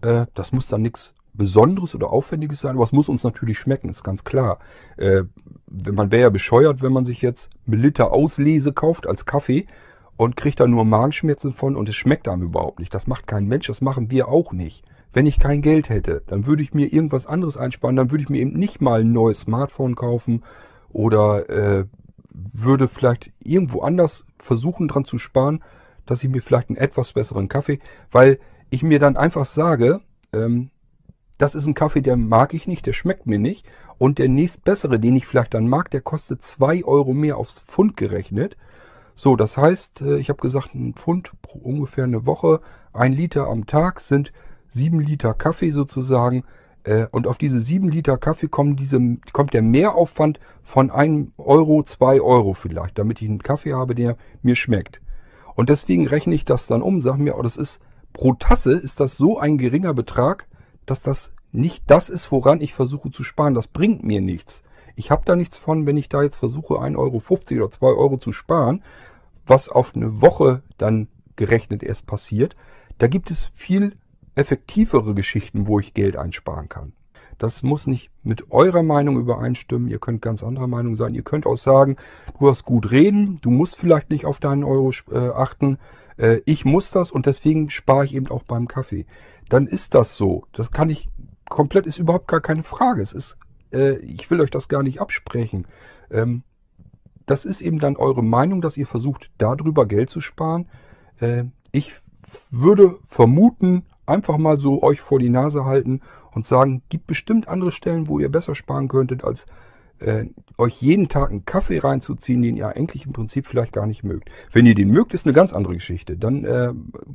Äh, 0.02 0.28
das 0.34 0.52
muss 0.52 0.68
dann 0.68 0.82
nichts 0.82 1.14
Besonderes 1.34 1.94
oder 1.94 2.10
Aufwendiges 2.10 2.62
sein, 2.62 2.76
aber 2.76 2.84
es 2.84 2.92
muss 2.92 3.10
uns 3.10 3.24
natürlich 3.24 3.60
schmecken, 3.60 3.90
ist 3.90 4.04
ganz 4.04 4.24
klar. 4.24 4.60
Äh, 4.98 5.24
man 5.68 6.12
wäre 6.12 6.24
ja 6.24 6.30
bescheuert, 6.30 6.82
wenn 6.82 6.92
man 6.92 7.06
sich 7.06 7.22
jetzt 7.22 7.50
Liter 7.66 8.12
Auslese 8.12 8.74
kauft 8.74 9.08
als 9.08 9.26
Kaffee 9.26 9.68
und 10.18 10.36
kriegt 10.36 10.60
da 10.60 10.68
nur 10.68 10.84
Magenschmerzen 10.84 11.52
von 11.52 11.76
und 11.76 11.88
es 11.90 11.96
schmeckt 11.96 12.28
einem 12.28 12.42
überhaupt 12.42 12.80
nicht. 12.80 12.94
Das 12.94 13.08
macht 13.08 13.28
kein 13.28 13.46
Mensch, 13.46 13.68
das 13.68 13.82
machen 13.82 14.10
wir 14.10 14.28
auch 14.28 14.52
nicht. 14.52 14.84
Wenn 15.14 15.28
ich 15.28 15.40
kein 15.40 15.62
Geld 15.62 15.90
hätte, 15.90 16.24
dann 16.28 16.46
würde 16.48 16.64
ich 16.64 16.74
mir 16.74 16.92
irgendwas 16.92 17.28
anderes 17.28 17.56
einsparen, 17.56 17.96
dann 17.96 18.12
würde 18.12 18.24
ich 18.24 18.30
mir 18.30 18.40
eben 18.40 18.58
nicht 18.58 18.82
mal 18.82 19.02
ein 19.02 19.12
neues 19.12 19.42
Smartphone 19.42 19.96
kaufen 19.96 20.44
oder 20.90 21.50
äh, 21.50 21.86
würde 22.54 22.88
vielleicht 22.88 23.32
irgendwo 23.40 23.82
anders 23.82 24.26
versuchen 24.38 24.88
dran 24.88 25.06
zu 25.06 25.18
sparen, 25.18 25.64
dass 26.06 26.24
ich 26.24 26.30
mir 26.30 26.42
vielleicht 26.42 26.70
einen 26.70 26.78
etwas 26.78 27.14
besseren 27.14 27.48
Kaffee, 27.48 27.80
weil 28.12 28.40
ich 28.70 28.84
mir 28.84 29.00
dann 29.00 29.18
einfach 29.18 29.46
sage, 29.46 30.02
ähm, 30.34 30.70
das 31.38 31.54
ist 31.54 31.68
ein 31.68 31.76
Kaffee, 31.76 32.02
der 32.02 32.18
mag 32.18 32.54
ich 32.54 32.68
nicht, 32.68 32.86
der 32.86 32.94
schmeckt 32.94 33.28
mir 33.28 33.38
nicht. 33.38 33.66
Und 33.98 34.18
der 34.18 34.28
nächstbessere, 34.28 35.00
den 35.00 35.16
ich 35.16 35.28
vielleicht 35.28 35.54
dann 35.54 35.68
mag, 35.68 35.92
der 35.92 36.02
kostet 36.02 36.42
zwei 36.42 36.84
Euro 36.84 37.14
mehr 37.14 37.38
aufs 37.38 37.60
Pfund 37.60 37.96
gerechnet. 37.96 38.58
So, 39.16 39.36
das 39.36 39.58
heißt, 39.58 40.02
äh, 40.02 40.18
ich 40.18 40.30
habe 40.30 40.42
gesagt, 40.42 40.74
ein 40.74 40.94
Pfund 40.94 41.32
pro 41.42 41.60
ungefähr 41.60 42.06
eine 42.06 42.26
Woche, 42.26 42.62
ein 42.94 43.14
Liter 43.14 43.48
am 43.48 43.66
Tag 43.66 44.00
sind 44.00 44.32
sieben 44.68 45.00
Liter 45.00 45.34
Kaffee 45.34 45.72
sozusagen. 45.72 46.44
Äh, 46.88 47.08
und 47.12 47.28
auf 47.28 47.38
diese 47.38 47.60
sieben 47.60 47.90
Liter 47.90 48.18
Kaffee 48.18 48.48
kommt, 48.48 48.80
diese, 48.80 49.00
kommt 49.34 49.54
der 49.54 49.62
Mehraufwand 49.62 50.40
von 50.64 50.90
einem 50.90 51.34
Euro, 51.38 51.84
zwei 51.84 52.22
Euro 52.22 52.54
vielleicht, 52.54 52.98
damit 52.98 53.22
ich 53.22 53.28
einen 53.28 53.44
Kaffee 53.44 53.74
habe, 53.74 53.94
der 53.94 54.16
mir 54.42 54.56
schmeckt. 54.56 55.02
Und 55.56 55.70
deswegen 55.70 56.08
rechne 56.08 56.34
ich 56.34 56.46
das 56.46 56.68
dann 56.68 56.82
um, 56.82 57.02
sage 57.02 57.22
mir, 57.22 57.38
oh, 57.38 57.42
das 57.42 57.58
ist 57.58 57.82
pro 58.14 58.34
Tasse 58.34 58.72
ist 58.72 59.00
das 59.00 59.18
so 59.18 59.38
ein 59.38 59.58
geringer 59.58 59.94
Betrag, 59.94 60.48
dass 60.86 61.02
das 61.02 61.34
nicht 61.52 61.84
das 61.88 62.10
ist, 62.10 62.32
woran 62.32 62.62
ich 62.62 62.74
versuche 62.74 63.12
zu 63.12 63.24
sparen. 63.24 63.54
Das 63.54 63.68
bringt 63.68 64.04
mir 64.04 64.22
nichts. 64.22 64.64
Ich 64.96 65.12
habe 65.12 65.24
da 65.26 65.36
nichts 65.36 65.58
von, 65.58 65.86
wenn 65.86 65.98
ich 65.98 66.10
da 66.10 66.24
jetzt 66.24 66.38
versuche, 66.38 66.76
1,50 66.76 66.98
Euro 66.98 67.64
oder 67.66 67.72
2 67.72 67.88
Euro 67.88 68.18
zu 68.18 68.32
sparen, 68.32 68.82
was 69.46 69.68
auf 69.68 69.96
eine 69.96 70.22
Woche 70.22 70.64
dann 70.78 71.08
gerechnet 71.36 71.84
erst 71.84 72.08
passiert. 72.08 72.56
Da 72.98 73.08
gibt 73.08 73.30
es 73.30 73.52
viel 73.54 73.98
effektivere 74.38 75.14
Geschichten, 75.14 75.68
wo 75.68 75.80
ich 75.80 75.94
Geld 75.94 76.16
einsparen 76.16 76.70
kann. 76.70 76.94
Das 77.38 77.62
muss 77.62 77.86
nicht 77.86 78.10
mit 78.24 78.52
eurer 78.52 78.84
Meinung 78.84 79.20
übereinstimmen. 79.20 79.90
Ihr 79.90 80.00
könnt 80.00 80.22
ganz 80.22 80.44
anderer 80.44 80.68
Meinung 80.68 80.96
sein. 80.96 81.14
Ihr 81.14 81.22
könnt 81.22 81.46
auch 81.46 81.56
sagen, 81.56 81.98
du 82.40 82.50
hast 82.50 82.66
gut 82.66 82.92
reden, 82.92 83.38
du 83.42 83.52
musst 83.52 83.76
vielleicht 83.76 84.10
nicht 84.10 84.26
auf 84.26 84.40
deinen 84.40 84.64
Euro 84.64 84.92
äh, 85.12 85.30
achten. 85.30 85.78
Äh, 86.18 86.42
ich 86.46 86.66
muss 86.66 86.90
das 86.92 87.12
und 87.12 87.26
deswegen 87.26 87.70
spare 87.70 88.06
ich 88.06 88.16
eben 88.16 88.28
auch 88.28 88.44
beim 88.44 88.68
Kaffee. 88.68 89.06
Dann 89.50 89.68
ist 89.68 89.94
das 89.94 90.16
so. 90.16 90.46
Das 90.52 90.72
kann 90.72 90.90
ich 90.90 91.10
komplett, 91.48 91.86
ist 91.86 92.00
überhaupt 92.00 92.28
gar 92.28 92.42
keine 92.42 92.64
Frage. 92.64 93.02
Es 93.02 93.14
ist, 93.14 93.38
äh, 93.72 93.98
ich 93.98 94.30
will 94.32 94.42
euch 94.42 94.52
das 94.52 94.68
gar 94.68 94.82
nicht 94.82 95.00
absprechen. 95.00 95.68
Ähm, 96.10 96.44
das 97.28 97.46
ist 97.46 97.62
eben 97.62 97.80
dann 97.80 97.98
eure 97.98 98.24
Meinung, 98.24 98.62
dass 98.62 98.78
ihr 98.78 98.88
versucht, 98.88 99.30
darüber 99.38 99.86
Geld 99.86 100.10
zu 100.10 100.22
sparen. 100.22 100.68
Äh, 101.20 101.46
ich 101.72 101.94
würde 102.50 102.98
vermuten, 103.08 103.84
einfach 104.08 104.38
mal 104.38 104.60
so 104.60 104.82
euch 104.84 105.02
vor 105.02 105.20
die 105.20 105.30
Nase 105.30 105.66
halten 105.66 106.02
und 106.32 106.46
sagen, 106.46 106.82
gibt 106.90 107.08
bestimmt 107.08 107.48
andere 107.48 107.72
Stellen, 107.72 108.08
wo 108.08 108.20
ihr 108.20 108.30
besser 108.30 108.56
sparen 108.56 108.88
könntet, 108.88 109.24
als 109.24 109.46
äh, 110.00 110.26
euch 110.58 110.82
jeden 110.82 111.10
Tag 111.10 111.32
einen 111.32 111.46
Kaffee 111.46 111.80
reinzuziehen, 111.80 112.42
den 112.42 112.58
ihr 112.58 112.68
eigentlich 112.68 113.06
im 113.06 113.14
Prinzip 113.14 113.48
vielleicht 113.48 113.74
gar 113.74 113.88
nicht 113.88 114.04
mögt. 114.04 114.30
Wenn 114.52 114.66
ihr 114.66 114.76
den 114.76 114.90
mögt, 114.90 115.14
ist 115.14 115.26
eine 115.26 115.34
ganz 115.34 115.54
andere 115.54 115.74
Geschichte. 115.74 116.18
Dann 116.18 116.46
äh, 116.46 116.74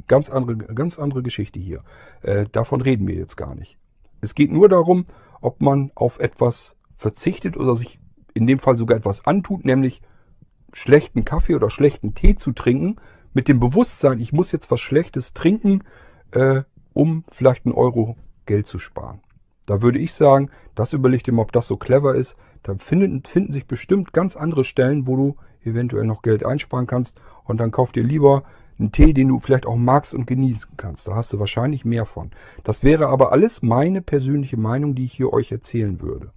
ganz 0.08 0.30
andere, 0.30 0.56
ganz 0.56 0.98
andere 0.98 1.22
Geschichte 1.22 1.58
hier. 1.58 1.82
Äh, 2.22 2.46
davon 2.50 2.80
reden 2.80 3.06
wir 3.06 3.14
jetzt 3.14 3.36
gar 3.36 3.54
nicht. 3.54 3.78
Es 4.20 4.34
geht 4.34 4.52
nur 4.52 4.68
darum, 4.68 5.06
ob 5.40 5.60
man 5.60 5.90
auf 5.94 6.18
etwas 6.18 6.74
verzichtet 6.96 7.56
oder 7.56 7.76
sich 7.76 7.98
in 8.34 8.46
dem 8.46 8.58
Fall 8.58 8.78
sogar 8.78 8.96
etwas 8.96 9.26
antut, 9.26 9.64
nämlich 9.64 10.00
schlechten 10.72 11.24
Kaffee 11.24 11.54
oder 11.54 11.70
schlechten 11.70 12.14
Tee 12.14 12.36
zu 12.36 12.52
trinken, 12.52 12.96
mit 13.34 13.48
dem 13.48 13.60
Bewusstsein, 13.60 14.20
ich 14.20 14.32
muss 14.32 14.52
jetzt 14.52 14.70
was 14.70 14.80
Schlechtes 14.80 15.32
trinken, 15.32 15.84
äh, 16.32 16.62
um 16.94 17.24
vielleicht 17.30 17.66
einen 17.66 17.74
Euro 17.74 18.16
Geld 18.46 18.66
zu 18.66 18.78
sparen. 18.78 19.20
Da 19.66 19.82
würde 19.82 19.98
ich 19.98 20.12
sagen, 20.12 20.50
das 20.74 20.92
überlegt 20.92 21.26
dir 21.26 21.32
mal, 21.32 21.42
ob 21.42 21.52
das 21.52 21.68
so 21.68 21.76
clever 21.76 22.14
ist. 22.14 22.36
Da 22.62 22.74
finden, 22.76 23.22
finden 23.24 23.52
sich 23.52 23.66
bestimmt 23.66 24.12
ganz 24.12 24.36
andere 24.36 24.64
Stellen, 24.64 25.06
wo 25.06 25.16
du 25.16 25.36
eventuell 25.64 26.04
noch 26.04 26.22
Geld 26.22 26.44
einsparen 26.44 26.86
kannst 26.86 27.20
und 27.44 27.58
dann 27.58 27.70
kauf 27.70 27.92
dir 27.92 28.02
lieber 28.02 28.42
einen 28.78 28.92
Tee, 28.92 29.12
den 29.12 29.28
du 29.28 29.38
vielleicht 29.38 29.66
auch 29.66 29.76
magst 29.76 30.14
und 30.14 30.26
genießen 30.26 30.72
kannst. 30.76 31.06
Da 31.06 31.14
hast 31.14 31.32
du 31.32 31.38
wahrscheinlich 31.38 31.84
mehr 31.84 32.06
von. 32.06 32.30
Das 32.64 32.82
wäre 32.82 33.08
aber 33.08 33.32
alles 33.32 33.62
meine 33.62 34.02
persönliche 34.02 34.56
Meinung, 34.56 34.94
die 34.94 35.04
ich 35.04 35.12
hier 35.12 35.32
euch 35.32 35.52
erzählen 35.52 36.00
würde. 36.00 36.32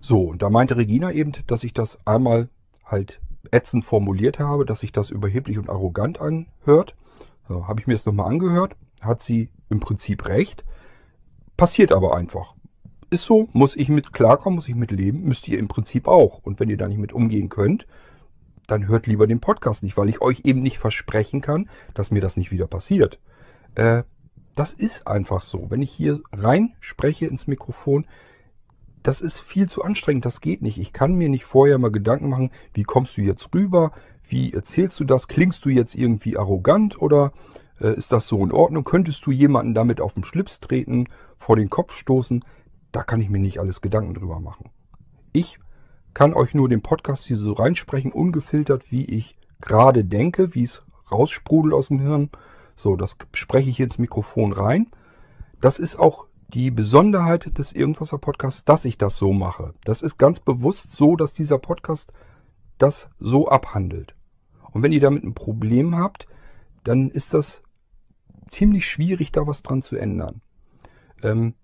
So, 0.00 0.24
und 0.24 0.42
da 0.42 0.50
meinte 0.50 0.76
Regina 0.76 1.12
eben, 1.12 1.32
dass 1.46 1.64
ich 1.64 1.74
das 1.74 1.98
einmal 2.06 2.48
halt 2.84 3.20
ätzend 3.50 3.84
formuliert 3.84 4.38
habe, 4.38 4.64
dass 4.64 4.80
sich 4.80 4.92
das 4.92 5.10
überheblich 5.10 5.58
und 5.58 5.70
arrogant 5.70 6.20
anhört. 6.20 6.96
So, 7.48 7.66
habe 7.68 7.80
ich 7.80 7.86
mir 7.86 7.94
das 7.94 8.06
nochmal 8.06 8.30
angehört, 8.30 8.76
hat 9.00 9.20
sie 9.22 9.50
im 9.70 9.80
Prinzip 9.80 10.26
recht. 10.28 10.64
Passiert 11.56 11.92
aber 11.92 12.16
einfach. 12.16 12.54
Ist 13.10 13.24
so, 13.24 13.48
muss 13.52 13.76
ich 13.76 13.88
mit 13.88 14.12
klarkommen, 14.12 14.56
muss 14.56 14.68
ich 14.68 14.74
mit 14.74 14.90
leben, 14.90 15.24
müsst 15.24 15.48
ihr 15.48 15.58
im 15.58 15.68
Prinzip 15.68 16.06
auch. 16.06 16.40
Und 16.42 16.60
wenn 16.60 16.70
ihr 16.70 16.76
da 16.76 16.88
nicht 16.88 16.98
mit 16.98 17.12
umgehen 17.12 17.48
könnt, 17.48 17.86
dann 18.66 18.86
hört 18.86 19.06
lieber 19.06 19.26
den 19.26 19.40
Podcast 19.40 19.82
nicht, 19.82 19.96
weil 19.96 20.08
ich 20.08 20.20
euch 20.20 20.42
eben 20.44 20.62
nicht 20.62 20.78
versprechen 20.78 21.40
kann, 21.40 21.68
dass 21.94 22.10
mir 22.10 22.20
das 22.20 22.36
nicht 22.36 22.52
wieder 22.52 22.66
passiert. 22.66 23.18
Äh, 23.74 24.04
das 24.54 24.72
ist 24.72 25.06
einfach 25.06 25.42
so. 25.42 25.70
Wenn 25.70 25.82
ich 25.82 25.90
hier 25.90 26.20
rein 26.32 26.74
spreche 26.80 27.26
ins 27.26 27.46
Mikrofon, 27.46 28.06
das 29.02 29.20
ist 29.20 29.40
viel 29.40 29.68
zu 29.68 29.82
anstrengend, 29.82 30.24
das 30.24 30.40
geht 30.40 30.62
nicht. 30.62 30.78
Ich 30.78 30.92
kann 30.92 31.14
mir 31.14 31.28
nicht 31.28 31.44
vorher 31.44 31.78
mal 31.78 31.90
Gedanken 31.90 32.28
machen, 32.28 32.50
wie 32.74 32.82
kommst 32.82 33.16
du 33.16 33.22
jetzt 33.22 33.54
rüber, 33.54 33.92
wie 34.28 34.52
erzählst 34.52 35.00
du 35.00 35.04
das, 35.04 35.28
klingst 35.28 35.64
du 35.64 35.70
jetzt 35.70 35.94
irgendwie 35.94 36.36
arrogant 36.36 37.00
oder 37.00 37.32
äh, 37.80 37.94
ist 37.94 38.12
das 38.12 38.26
so 38.26 38.42
in 38.44 38.52
Ordnung? 38.52 38.84
Könntest 38.84 39.24
du 39.26 39.30
jemanden 39.30 39.74
damit 39.74 40.00
auf 40.00 40.14
den 40.14 40.24
Schlips 40.24 40.60
treten, 40.60 41.06
vor 41.38 41.56
den 41.56 41.70
Kopf 41.70 41.94
stoßen? 41.94 42.44
Da 42.92 43.02
kann 43.02 43.20
ich 43.20 43.30
mir 43.30 43.38
nicht 43.38 43.58
alles 43.58 43.80
Gedanken 43.80 44.14
drüber 44.14 44.40
machen. 44.40 44.70
Ich 45.32 45.58
kann 46.14 46.34
euch 46.34 46.54
nur 46.54 46.68
den 46.68 46.82
Podcast 46.82 47.26
hier 47.26 47.36
so 47.36 47.52
reinsprechen, 47.52 48.12
ungefiltert, 48.12 48.90
wie 48.90 49.04
ich 49.04 49.38
gerade 49.60 50.04
denke, 50.04 50.54
wie 50.54 50.64
es 50.64 50.82
raussprudelt 51.10 51.74
aus 51.74 51.88
dem 51.88 52.00
Hirn. 52.00 52.30
So, 52.76 52.96
das 52.96 53.16
spreche 53.32 53.70
ich 53.70 53.80
ins 53.80 53.98
Mikrofon 53.98 54.52
rein. 54.52 54.88
Das 55.60 55.78
ist 55.78 55.98
auch 55.98 56.26
die 56.48 56.70
Besonderheit 56.70 57.56
des 57.58 57.72
Irgendwasser 57.72 58.18
Podcasts, 58.18 58.64
dass 58.64 58.84
ich 58.84 58.98
das 58.98 59.16
so 59.16 59.32
mache. 59.32 59.74
Das 59.84 60.02
ist 60.02 60.18
ganz 60.18 60.40
bewusst 60.40 60.96
so, 60.96 61.14
dass 61.14 61.32
dieser 61.32 61.58
Podcast 61.58 62.12
das 62.78 63.08
so 63.20 63.48
abhandelt. 63.48 64.14
Und 64.72 64.82
wenn 64.82 64.92
ihr 64.92 65.00
damit 65.00 65.22
ein 65.22 65.34
Problem 65.34 65.96
habt, 65.96 66.26
dann 66.82 67.10
ist 67.10 67.34
das 67.34 67.62
ziemlich 68.48 68.86
schwierig, 68.86 69.32
da 69.32 69.46
was 69.46 69.62
dran 69.62 69.82
zu 69.82 69.96
ändern. 69.96 70.40
Ähm, 71.22 71.54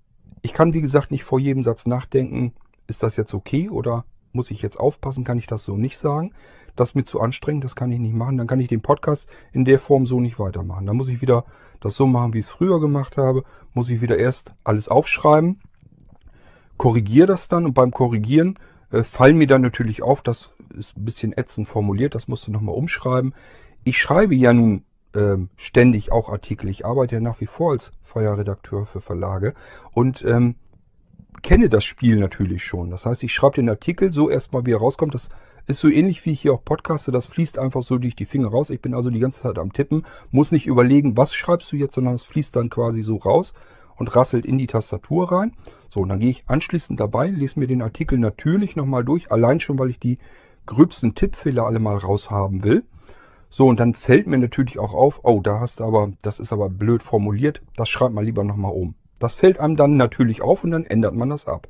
ich 0.43 0.53
kann, 0.53 0.73
wie 0.73 0.81
gesagt, 0.81 1.11
nicht 1.11 1.25
vor 1.25 1.41
jedem 1.41 1.63
Satz 1.63 1.87
nachdenken, 1.87 2.55
ist 2.87 3.03
das 3.03 3.17
jetzt 3.17 3.35
okay 3.35 3.69
oder 3.69 4.05
muss 4.33 4.51
ich 4.51 4.63
jetzt 4.63 4.79
aufpassen, 4.79 5.25
kann 5.25 5.39
ich 5.39 5.47
das 5.47 5.65
so 5.65 5.77
nicht 5.77 5.99
sagen. 5.99 6.33
Das 6.77 6.91
ist 6.91 6.95
mir 6.95 7.05
zu 7.05 7.21
anstrengend, 7.21 7.65
das 7.65 7.75
kann 7.75 7.91
ich 7.91 7.99
nicht 7.99 8.15
machen. 8.15 8.37
Dann 8.37 8.47
kann 8.47 8.61
ich 8.61 8.69
den 8.69 8.83
Podcast 8.83 9.29
in 9.53 9.65
der 9.65 9.81
Form 9.81 10.07
so 10.07 10.21
nicht 10.21 10.39
weitermachen. 10.39 10.87
Dann 10.87 10.97
muss 10.97 11.09
ich 11.09 11.23
wieder 11.23 11.47
das 11.81 11.97
so 11.97 12.07
machen, 12.07 12.35
wie 12.35 12.39
ich 12.39 12.47
es 12.47 12.51
früher 12.51 12.81
gemacht 12.81 13.17
habe. 13.17 13.45
Muss 13.73 13.89
ich 13.89 14.03
wieder 14.03 14.19
erst 14.19 14.53
alles 14.63 14.89
aufschreiben, 14.89 15.59
korrigiere 16.77 17.27
das 17.27 17.49
dann 17.49 17.65
und 17.65 17.75
beim 17.75 17.91
Korrigieren 17.91 18.59
äh, 18.91 19.03
fallen 19.03 19.39
mir 19.39 19.47
dann 19.47 19.63
natürlich 19.63 20.03
auf, 20.03 20.23
das 20.23 20.51
ist 20.77 20.97
ein 20.97 21.05
bisschen 21.05 21.37
ätzend 21.37 21.69
formuliert, 21.69 22.15
das 22.15 22.29
musst 22.29 22.47
du 22.47 22.53
nochmal 22.53 22.75
umschreiben. 22.75 23.35
Ich 23.85 23.99
schreibe 23.99 24.35
ja 24.35 24.53
nun 24.53 24.85
ähm, 25.17 25.49
ständig 25.57 26.13
auch 26.13 26.29
Artikel. 26.29 26.69
Ich 26.69 26.87
arbeite 26.87 27.17
ja 27.17 27.21
nach 27.21 27.41
wie 27.41 27.47
vor 27.47 27.73
als 27.73 27.93
freier 28.03 28.39
Redakteur 28.39 28.87
für 28.87 29.01
Verlage 29.01 29.55
und 29.93 30.25
ähm, 30.25 30.57
kenne 31.43 31.69
das 31.69 31.85
Spiel 31.85 32.17
natürlich 32.17 32.65
schon. 32.65 32.91
Das 32.91 33.07
heißt, 33.07 33.23
ich 33.25 33.33
schreibe 33.33 33.57
den 33.57 33.69
Artikel 33.69 34.13
so 34.13 34.31
erstmal, 34.31 34.67
wie 34.67 34.73
er 34.73 34.79
rauskommt. 34.79 35.15
Das 35.15 35.29
ist 35.67 35.81
so 35.81 35.89
ähnlich 35.89 36.25
wie 36.25 36.33
ich 36.33 36.41
hier 36.41 36.55
auch 36.55 36.65
podcaste. 36.65 37.11
Das 37.11 37.27
fließt 37.27 37.59
einfach 37.59 37.83
so 37.83 37.99
durch 37.99 38.15
die 38.15 38.25
Finger 38.25 38.49
raus. 38.49 38.71
Ich 38.71 38.81
bin 38.81 38.95
also 38.95 39.11
die 39.11 39.19
ganze 39.19 39.41
Zeit 39.41 39.59
am 39.59 39.73
Tippen, 39.73 40.05
muss 40.31 40.53
nicht 40.53 40.67
überlegen, 40.67 41.17
was 41.17 41.35
schreibst 41.35 41.73
du 41.73 41.77
jetzt, 41.77 41.95
sondern 41.95 42.15
es 42.15 42.23
fließt 42.23 42.55
dann 42.55 42.71
quasi 42.71 43.03
so 43.03 43.17
raus 43.17 43.55
und 43.97 44.15
rasselt 44.15 44.47
in 44.47 44.59
die 44.59 44.67
Tastatur 44.67 45.33
rein. 45.33 45.53
So, 45.89 46.01
und 46.01 46.09
dann 46.09 46.21
gehe 46.21 46.31
ich 46.31 46.45
anschließend 46.47 47.01
dabei, 47.01 47.29
lese 47.29 47.59
mir 47.59 47.67
den 47.67 47.83
Artikel 47.83 48.19
natürlich 48.19 48.77
nochmal 48.77 49.05
durch, 49.05 49.33
allein 49.33 49.61
schon, 49.61 49.79
weil 49.79 49.91
ich 49.91 49.99
die 49.99 50.19
gröbsten 50.67 51.15
Tippfehler 51.15 51.65
alle 51.65 51.79
mal 51.79 51.97
raushaben 51.97 52.63
will. 52.65 52.85
So, 53.49 53.67
und 53.67 53.81
dann 53.81 53.95
fällt 53.95 54.27
mir 54.27 54.39
natürlich 54.39 54.79
auch 54.79 54.95
auf, 54.95 55.21
oh, 55.23 55.41
da 55.41 55.61
hast 55.61 55.81
du 55.81 55.85
aber, 55.85 56.13
das 56.23 56.41
ist 56.41 56.53
aber 56.53 56.69
blöd 56.69 57.03
formuliert, 57.03 57.63
das 57.77 57.89
schreibt 57.89 58.15
mal 58.15 58.25
lieber 58.25 58.45
nochmal 58.45 58.73
um. 58.73 58.95
Das 59.19 59.35
fällt 59.35 59.59
einem 59.59 59.77
dann 59.77 59.97
natürlich 59.97 60.43
auf 60.43 60.65
und 60.65 60.73
dann 60.73 60.85
ändert 60.85 61.15
man 61.15 61.31
das 61.31 61.47
ab. 61.47 61.69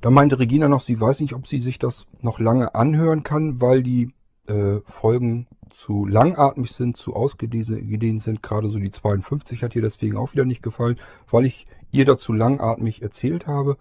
Da 0.00 0.10
meinte 0.10 0.38
Regina 0.38 0.68
noch, 0.68 0.80
sie 0.80 1.00
weiß 1.00 1.20
nicht, 1.20 1.34
ob 1.34 1.46
sie 1.46 1.58
sich 1.58 1.78
das 1.78 2.06
noch 2.20 2.38
lange 2.38 2.74
anhören 2.74 3.22
kann, 3.22 3.60
weil 3.60 3.82
die 3.82 4.12
äh, 4.48 4.80
Folgen 4.86 5.46
zu 5.70 6.06
langatmig 6.06 6.72
sind, 6.72 6.96
zu 6.96 7.14
ausgedehnt 7.14 8.22
sind. 8.22 8.42
Gerade 8.42 8.68
so 8.68 8.78
die 8.78 8.90
52 8.90 9.62
hat 9.62 9.74
ihr 9.74 9.82
deswegen 9.82 10.16
auch 10.16 10.32
wieder 10.32 10.44
nicht 10.44 10.62
gefallen, 10.62 10.98
weil 11.30 11.46
ich 11.46 11.66
ihr 11.92 12.04
dazu 12.04 12.32
langatmig 12.32 13.00
erzählt 13.00 13.46
habe. 13.46 13.78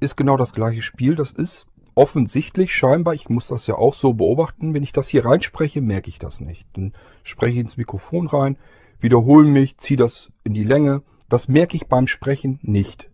Ist 0.00 0.16
genau 0.16 0.36
das 0.36 0.52
gleiche 0.52 0.82
Spiel. 0.82 1.14
Das 1.14 1.30
ist 1.30 1.66
offensichtlich 1.94 2.74
scheinbar, 2.74 3.14
ich 3.14 3.28
muss 3.28 3.48
das 3.48 3.66
ja 3.66 3.76
auch 3.76 3.94
so 3.94 4.14
beobachten, 4.14 4.74
wenn 4.74 4.82
ich 4.82 4.92
das 4.92 5.08
hier 5.08 5.24
reinspreche, 5.24 5.80
merke 5.80 6.08
ich 6.08 6.18
das 6.18 6.40
nicht. 6.40 6.66
Dann 6.74 6.92
spreche 7.22 7.54
ich 7.54 7.60
ins 7.60 7.76
Mikrofon 7.76 8.26
rein, 8.26 8.56
wiederhole 9.00 9.48
mich, 9.48 9.78
ziehe 9.78 9.98
das 9.98 10.32
in 10.42 10.54
die 10.54 10.64
Länge 10.64 11.02
das 11.28 11.48
merke 11.48 11.76
ich 11.76 11.88
beim 11.88 12.06
Sprechen 12.06 12.58
nicht. 12.62 13.10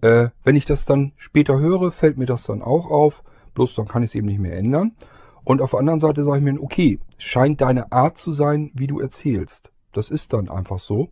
Äh, 0.00 0.30
wenn 0.44 0.56
ich 0.56 0.64
das 0.64 0.84
dann 0.84 1.12
später 1.16 1.58
höre, 1.58 1.92
fällt 1.92 2.18
mir 2.18 2.26
das 2.26 2.44
dann 2.44 2.62
auch 2.62 2.90
auf. 2.90 3.22
Bloß 3.54 3.74
dann 3.74 3.86
kann 3.86 4.02
ich 4.02 4.10
es 4.10 4.14
eben 4.14 4.26
nicht 4.26 4.40
mehr 4.40 4.56
ändern. 4.56 4.96
Und 5.44 5.62
auf 5.62 5.70
der 5.70 5.80
anderen 5.80 6.00
Seite 6.00 6.24
sage 6.24 6.38
ich 6.38 6.44
mir, 6.44 6.60
okay, 6.60 6.98
scheint 7.16 7.60
deine 7.60 7.92
Art 7.92 8.18
zu 8.18 8.32
sein, 8.32 8.70
wie 8.74 8.86
du 8.86 9.00
erzählst. 9.00 9.70
Das 9.92 10.10
ist 10.10 10.32
dann 10.32 10.48
einfach 10.48 10.78
so. 10.78 11.10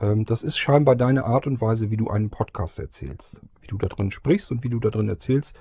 Ähm, 0.00 0.24
das 0.24 0.42
ist 0.42 0.56
scheinbar 0.56 0.96
deine 0.96 1.24
Art 1.24 1.46
und 1.46 1.60
Weise, 1.60 1.90
wie 1.90 1.96
du 1.96 2.08
einen 2.08 2.30
Podcast 2.30 2.78
erzählst. 2.78 3.40
Wie 3.60 3.68
du 3.68 3.78
da 3.78 3.88
drin 3.88 4.10
sprichst 4.10 4.50
und 4.50 4.62
wie 4.64 4.68
du 4.68 4.80
da 4.80 4.90
drin 4.90 5.08
erzählst, 5.08 5.56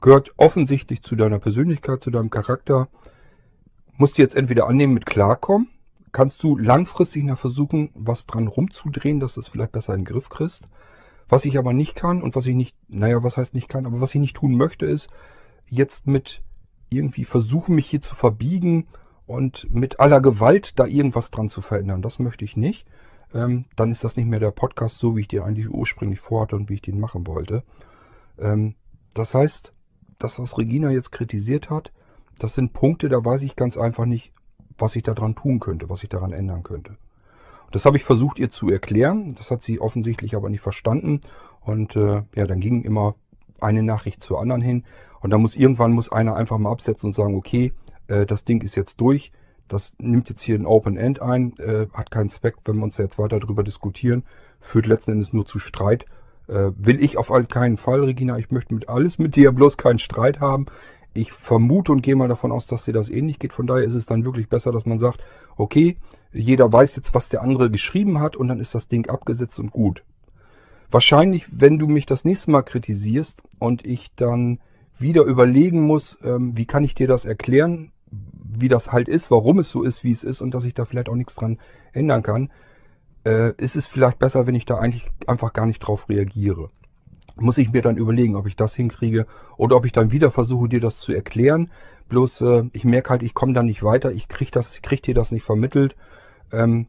gehört 0.00 0.32
offensichtlich 0.36 1.02
zu 1.02 1.16
deiner 1.16 1.38
Persönlichkeit, 1.38 2.02
zu 2.02 2.10
deinem 2.10 2.30
Charakter. 2.30 2.88
Musst 3.96 4.18
du 4.18 4.22
jetzt 4.22 4.36
entweder 4.36 4.68
annehmen 4.68 4.94
mit 4.94 5.06
klarkommen 5.06 5.68
kannst 6.12 6.42
du 6.42 6.56
langfristig 6.56 7.24
noch 7.24 7.38
versuchen, 7.38 7.90
was 7.94 8.26
dran 8.26 8.46
rumzudrehen, 8.46 9.20
dass 9.20 9.34
du 9.34 9.40
es 9.40 9.48
vielleicht 9.48 9.72
besser 9.72 9.94
in 9.94 10.00
den 10.00 10.06
Griff 10.06 10.28
kriegst. 10.28 10.68
Was 11.28 11.44
ich 11.44 11.58
aber 11.58 11.72
nicht 11.72 11.94
kann 11.94 12.22
und 12.22 12.34
was 12.36 12.46
ich 12.46 12.54
nicht, 12.54 12.74
naja, 12.88 13.22
was 13.22 13.36
heißt 13.36 13.54
nicht 13.54 13.68
kann, 13.68 13.86
aber 13.86 14.00
was 14.00 14.14
ich 14.14 14.20
nicht 14.20 14.36
tun 14.36 14.56
möchte, 14.56 14.86
ist 14.86 15.08
jetzt 15.68 16.06
mit 16.06 16.42
irgendwie 16.88 17.24
versuchen, 17.24 17.74
mich 17.74 17.86
hier 17.86 18.00
zu 18.00 18.14
verbiegen 18.14 18.86
und 19.26 19.72
mit 19.72 20.00
aller 20.00 20.22
Gewalt 20.22 20.78
da 20.78 20.86
irgendwas 20.86 21.30
dran 21.30 21.50
zu 21.50 21.60
verändern. 21.60 22.00
Das 22.00 22.18
möchte 22.18 22.44
ich 22.44 22.56
nicht. 22.56 22.86
Ähm, 23.34 23.66
dann 23.76 23.90
ist 23.90 24.04
das 24.04 24.16
nicht 24.16 24.26
mehr 24.26 24.40
der 24.40 24.52
Podcast 24.52 24.98
so, 24.98 25.16
wie 25.16 25.20
ich 25.20 25.28
den 25.28 25.42
eigentlich 25.42 25.68
ursprünglich 25.68 26.20
vorhatte 26.20 26.56
und 26.56 26.70
wie 26.70 26.74
ich 26.74 26.82
den 26.82 26.98
machen 26.98 27.26
wollte. 27.26 27.62
Ähm, 28.38 28.74
das 29.12 29.34
heißt, 29.34 29.74
das, 30.18 30.38
was 30.38 30.58
Regina 30.58 30.90
jetzt 30.90 31.12
kritisiert 31.12 31.70
hat, 31.70 31.92
das 32.38 32.54
sind 32.54 32.72
Punkte, 32.72 33.08
da 33.08 33.24
weiß 33.24 33.42
ich 33.42 33.56
ganz 33.56 33.76
einfach 33.76 34.04
nicht, 34.04 34.32
was 34.76 34.94
ich 34.96 35.02
daran 35.02 35.34
tun 35.34 35.60
könnte, 35.60 35.88
was 35.88 36.02
ich 36.02 36.08
daran 36.08 36.32
ändern 36.32 36.62
könnte. 36.62 36.96
Das 37.70 37.84
habe 37.84 37.96
ich 37.96 38.04
versucht 38.04 38.38
ihr 38.38 38.50
zu 38.50 38.70
erklären. 38.70 39.34
Das 39.36 39.50
hat 39.50 39.62
sie 39.62 39.80
offensichtlich 39.80 40.34
aber 40.34 40.48
nicht 40.48 40.60
verstanden. 40.60 41.20
Und 41.60 41.96
äh, 41.96 42.22
ja, 42.34 42.46
dann 42.46 42.60
ging 42.60 42.82
immer 42.82 43.14
eine 43.60 43.82
Nachricht 43.82 44.22
zur 44.22 44.40
anderen 44.40 44.62
hin. 44.62 44.84
Und 45.20 45.30
dann 45.30 45.42
muss 45.42 45.56
irgendwann 45.56 45.92
muss 45.92 46.10
einer 46.10 46.36
einfach 46.36 46.58
mal 46.58 46.70
absetzen 46.70 47.08
und 47.08 47.12
sagen, 47.12 47.34
okay, 47.34 47.72
äh, 48.06 48.24
das 48.24 48.44
Ding 48.44 48.62
ist 48.62 48.76
jetzt 48.76 49.00
durch. 49.00 49.32
Das 49.66 49.94
nimmt 49.98 50.30
jetzt 50.30 50.40
hier 50.40 50.58
ein 50.58 50.64
Open 50.64 50.96
End 50.96 51.20
ein, 51.20 51.52
äh, 51.58 51.88
hat 51.92 52.10
keinen 52.10 52.30
Zweck, 52.30 52.54
wenn 52.64 52.76
wir 52.76 52.84
uns 52.84 52.96
jetzt 52.96 53.18
weiter 53.18 53.38
darüber 53.38 53.62
diskutieren, 53.62 54.24
führt 54.60 54.86
letzten 54.86 55.12
Endes 55.12 55.34
nur 55.34 55.44
zu 55.44 55.58
Streit. 55.58 56.06
Äh, 56.48 56.72
will 56.76 57.02
ich 57.02 57.16
auf 57.16 57.30
keinen 57.48 57.76
Fall, 57.76 58.04
Regina. 58.04 58.38
Ich 58.38 58.50
möchte 58.50 58.74
mit 58.74 58.88
alles 58.88 59.18
mit 59.18 59.36
dir 59.36 59.52
bloß 59.52 59.76
keinen 59.76 59.98
Streit 59.98 60.40
haben. 60.40 60.66
Ich 61.14 61.32
vermute 61.32 61.92
und 61.92 62.02
gehe 62.02 62.16
mal 62.16 62.28
davon 62.28 62.52
aus, 62.52 62.66
dass 62.66 62.84
dir 62.84 62.92
das 62.92 63.08
ähnlich 63.08 63.38
geht. 63.38 63.52
Von 63.52 63.66
daher 63.66 63.84
ist 63.84 63.94
es 63.94 64.06
dann 64.06 64.24
wirklich 64.24 64.48
besser, 64.48 64.72
dass 64.72 64.86
man 64.86 64.98
sagt, 64.98 65.22
okay, 65.56 65.96
jeder 66.32 66.72
weiß 66.72 66.96
jetzt, 66.96 67.14
was 67.14 67.28
der 67.28 67.42
andere 67.42 67.70
geschrieben 67.70 68.20
hat 68.20 68.36
und 68.36 68.48
dann 68.48 68.60
ist 68.60 68.74
das 68.74 68.88
Ding 68.88 69.08
abgesetzt 69.08 69.58
und 69.58 69.70
gut. 69.70 70.04
Wahrscheinlich, 70.90 71.46
wenn 71.50 71.78
du 71.78 71.86
mich 71.86 72.06
das 72.06 72.24
nächste 72.24 72.50
Mal 72.50 72.62
kritisierst 72.62 73.42
und 73.58 73.84
ich 73.84 74.14
dann 74.16 74.60
wieder 74.98 75.24
überlegen 75.24 75.82
muss, 75.82 76.18
ähm, 76.22 76.56
wie 76.56 76.66
kann 76.66 76.84
ich 76.84 76.94
dir 76.94 77.06
das 77.06 77.24
erklären, 77.24 77.92
wie 78.10 78.68
das 78.68 78.90
halt 78.90 79.08
ist, 79.08 79.30
warum 79.30 79.58
es 79.58 79.70
so 79.70 79.82
ist, 79.82 80.02
wie 80.04 80.10
es 80.10 80.24
ist 80.24 80.40
und 80.40 80.54
dass 80.54 80.64
ich 80.64 80.74
da 80.74 80.84
vielleicht 80.84 81.08
auch 81.08 81.14
nichts 81.14 81.34
dran 81.34 81.58
ändern 81.92 82.22
kann, 82.22 82.50
äh, 83.28 83.52
ist 83.58 83.76
es 83.76 83.86
vielleicht 83.86 84.18
besser, 84.18 84.46
wenn 84.46 84.54
ich 84.54 84.64
da 84.64 84.78
eigentlich 84.78 85.10
einfach 85.26 85.52
gar 85.52 85.66
nicht 85.66 85.80
drauf 85.80 86.08
reagiere 86.08 86.70
muss 87.40 87.58
ich 87.58 87.72
mir 87.72 87.82
dann 87.82 87.96
überlegen, 87.96 88.36
ob 88.36 88.46
ich 88.46 88.56
das 88.56 88.74
hinkriege 88.74 89.26
oder 89.56 89.76
ob 89.76 89.86
ich 89.86 89.92
dann 89.92 90.12
wieder 90.12 90.30
versuche, 90.30 90.68
dir 90.68 90.80
das 90.80 90.98
zu 90.98 91.12
erklären. 91.12 91.70
Bloß 92.08 92.40
äh, 92.42 92.64
ich 92.72 92.84
merke 92.84 93.10
halt, 93.10 93.22
ich 93.22 93.34
komme 93.34 93.52
da 93.52 93.62
nicht 93.62 93.82
weiter, 93.82 94.12
ich 94.12 94.28
kriege 94.28 94.50
das, 94.50 94.80
krieg 94.82 95.02
dir 95.02 95.14
das 95.14 95.30
nicht 95.30 95.44
vermittelt. 95.44 95.96
Ähm, 96.52 96.86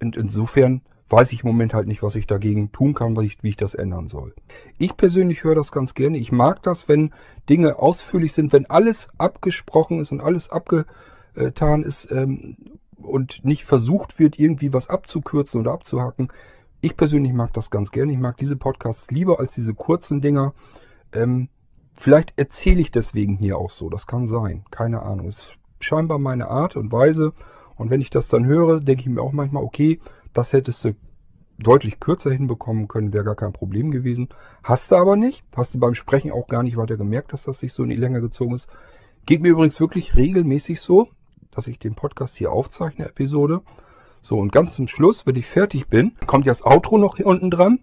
und 0.00 0.16
insofern 0.16 0.82
weiß 1.10 1.32
ich 1.32 1.42
im 1.42 1.48
Moment 1.48 1.74
halt 1.74 1.86
nicht, 1.86 2.02
was 2.02 2.16
ich 2.16 2.26
dagegen 2.26 2.72
tun 2.72 2.94
kann, 2.94 3.14
ich, 3.20 3.42
wie 3.42 3.50
ich 3.50 3.56
das 3.56 3.74
ändern 3.74 4.08
soll. 4.08 4.34
Ich 4.78 4.96
persönlich 4.96 5.44
höre 5.44 5.54
das 5.54 5.70
ganz 5.70 5.94
gerne. 5.94 6.16
Ich 6.18 6.32
mag 6.32 6.62
das, 6.62 6.88
wenn 6.88 7.12
Dinge 7.48 7.78
ausführlich 7.78 8.32
sind, 8.32 8.52
wenn 8.52 8.68
alles 8.68 9.10
abgesprochen 9.18 10.00
ist 10.00 10.10
und 10.10 10.22
alles 10.22 10.48
abgetan 10.50 11.82
ist 11.82 12.10
ähm, 12.10 12.56
und 13.04 13.44
nicht 13.44 13.64
versucht 13.64 14.18
wird, 14.18 14.38
irgendwie 14.38 14.72
was 14.72 14.88
abzukürzen 14.88 15.60
oder 15.60 15.72
abzuhacken. 15.72 16.28
Ich 16.80 16.96
persönlich 16.96 17.32
mag 17.32 17.52
das 17.52 17.70
ganz 17.70 17.90
gerne. 17.90 18.12
Ich 18.12 18.18
mag 18.18 18.36
diese 18.36 18.56
Podcasts 18.56 19.10
lieber 19.10 19.38
als 19.38 19.52
diese 19.52 19.74
kurzen 19.74 20.20
Dinger. 20.20 20.54
Ähm, 21.12 21.48
vielleicht 21.94 22.32
erzähle 22.36 22.80
ich 22.80 22.90
deswegen 22.90 23.36
hier 23.36 23.58
auch 23.58 23.70
so. 23.70 23.88
Das 23.88 24.06
kann 24.06 24.26
sein. 24.26 24.64
Keine 24.70 25.02
Ahnung. 25.02 25.28
Ist 25.28 25.44
scheinbar 25.80 26.18
meine 26.18 26.48
Art 26.48 26.76
und 26.76 26.90
Weise. 26.90 27.32
Und 27.76 27.90
wenn 27.90 28.00
ich 28.00 28.10
das 28.10 28.28
dann 28.28 28.46
höre, 28.46 28.80
denke 28.80 29.02
ich 29.02 29.08
mir 29.08 29.22
auch 29.22 29.32
manchmal, 29.32 29.62
okay, 29.62 30.00
das 30.32 30.52
hättest 30.52 30.84
du 30.84 30.94
deutlich 31.58 32.00
kürzer 32.00 32.30
hinbekommen 32.30 32.88
können, 32.88 33.12
wäre 33.12 33.24
gar 33.24 33.36
kein 33.36 33.52
Problem 33.52 33.90
gewesen. 33.90 34.28
Hast 34.62 34.90
du 34.90 34.96
aber 34.96 35.16
nicht. 35.16 35.44
Hast 35.54 35.74
du 35.74 35.78
beim 35.78 35.94
Sprechen 35.94 36.32
auch 36.32 36.48
gar 36.48 36.62
nicht 36.62 36.76
weiter 36.76 36.96
gemerkt, 36.96 37.32
dass 37.32 37.44
das 37.44 37.58
sich 37.58 37.72
so 37.72 37.82
in 37.82 37.90
die 37.90 37.96
Länge 37.96 38.20
gezogen 38.20 38.54
ist. 38.54 38.68
Geht 39.26 39.40
mir 39.40 39.50
übrigens 39.50 39.78
wirklich 39.78 40.16
regelmäßig 40.16 40.80
so, 40.80 41.08
dass 41.54 41.66
ich 41.66 41.78
den 41.78 41.94
Podcast 41.94 42.36
hier 42.36 42.50
aufzeichne, 42.50 43.06
Episode. 43.06 43.62
So, 44.22 44.38
und 44.38 44.52
ganz 44.52 44.74
zum 44.74 44.88
Schluss, 44.88 45.26
wenn 45.26 45.36
ich 45.36 45.46
fertig 45.46 45.88
bin, 45.88 46.12
kommt 46.26 46.46
ja 46.46 46.50
das 46.50 46.64
Outro 46.64 46.98
noch 46.98 47.16
hier 47.16 47.26
unten 47.26 47.50
dran. 47.50 47.80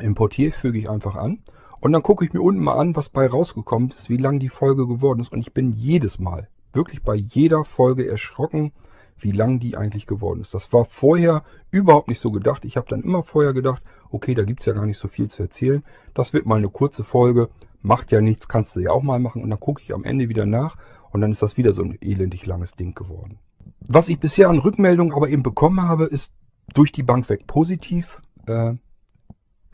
Importiere, 0.00 0.52
füge 0.52 0.78
ich 0.78 0.90
einfach 0.90 1.16
an. 1.16 1.42
Und 1.80 1.92
dann 1.92 2.02
gucke 2.02 2.24
ich 2.24 2.32
mir 2.32 2.40
unten 2.40 2.62
mal 2.62 2.76
an, 2.76 2.96
was 2.96 3.08
bei 3.08 3.26
rausgekommen 3.26 3.90
ist, 3.90 4.08
wie 4.08 4.16
lang 4.16 4.40
die 4.40 4.48
Folge 4.48 4.86
geworden 4.86 5.20
ist. 5.20 5.32
Und 5.32 5.40
ich 5.40 5.52
bin 5.52 5.72
jedes 5.72 6.18
Mal, 6.18 6.48
wirklich 6.72 7.02
bei 7.02 7.14
jeder 7.14 7.64
Folge 7.64 8.08
erschrocken, 8.08 8.72
wie 9.18 9.32
lang 9.32 9.60
die 9.60 9.76
eigentlich 9.76 10.06
geworden 10.06 10.40
ist. 10.40 10.54
Das 10.54 10.72
war 10.72 10.84
vorher 10.84 11.42
überhaupt 11.70 12.08
nicht 12.08 12.20
so 12.20 12.30
gedacht. 12.30 12.64
Ich 12.64 12.76
habe 12.76 12.88
dann 12.88 13.02
immer 13.02 13.22
vorher 13.22 13.52
gedacht, 13.52 13.82
okay, 14.10 14.34
da 14.34 14.42
gibt 14.42 14.60
es 14.60 14.66
ja 14.66 14.72
gar 14.72 14.86
nicht 14.86 14.98
so 14.98 15.08
viel 15.08 15.28
zu 15.28 15.42
erzählen. 15.42 15.84
Das 16.14 16.32
wird 16.32 16.46
mal 16.46 16.56
eine 16.56 16.68
kurze 16.68 17.04
Folge, 17.04 17.48
macht 17.82 18.12
ja 18.12 18.20
nichts, 18.20 18.48
kannst 18.48 18.76
du 18.76 18.80
ja 18.80 18.90
auch 18.90 19.02
mal 19.02 19.18
machen. 19.18 19.42
Und 19.42 19.50
dann 19.50 19.60
gucke 19.60 19.82
ich 19.82 19.94
am 19.94 20.04
Ende 20.04 20.28
wieder 20.28 20.46
nach 20.46 20.76
und 21.16 21.22
dann 21.22 21.32
ist 21.32 21.40
das 21.40 21.56
wieder 21.56 21.72
so 21.72 21.82
ein 21.82 21.96
elendig 22.02 22.44
langes 22.44 22.72
Ding 22.72 22.94
geworden. 22.94 23.38
Was 23.80 24.10
ich 24.10 24.20
bisher 24.20 24.50
an 24.50 24.58
Rückmeldungen 24.58 25.14
aber 25.14 25.30
eben 25.30 25.42
bekommen 25.42 25.80
habe, 25.80 26.04
ist 26.04 26.34
durch 26.74 26.92
die 26.92 27.02
Bank 27.02 27.30
weg 27.30 27.46
positiv. 27.46 28.20
Äh, 28.46 28.74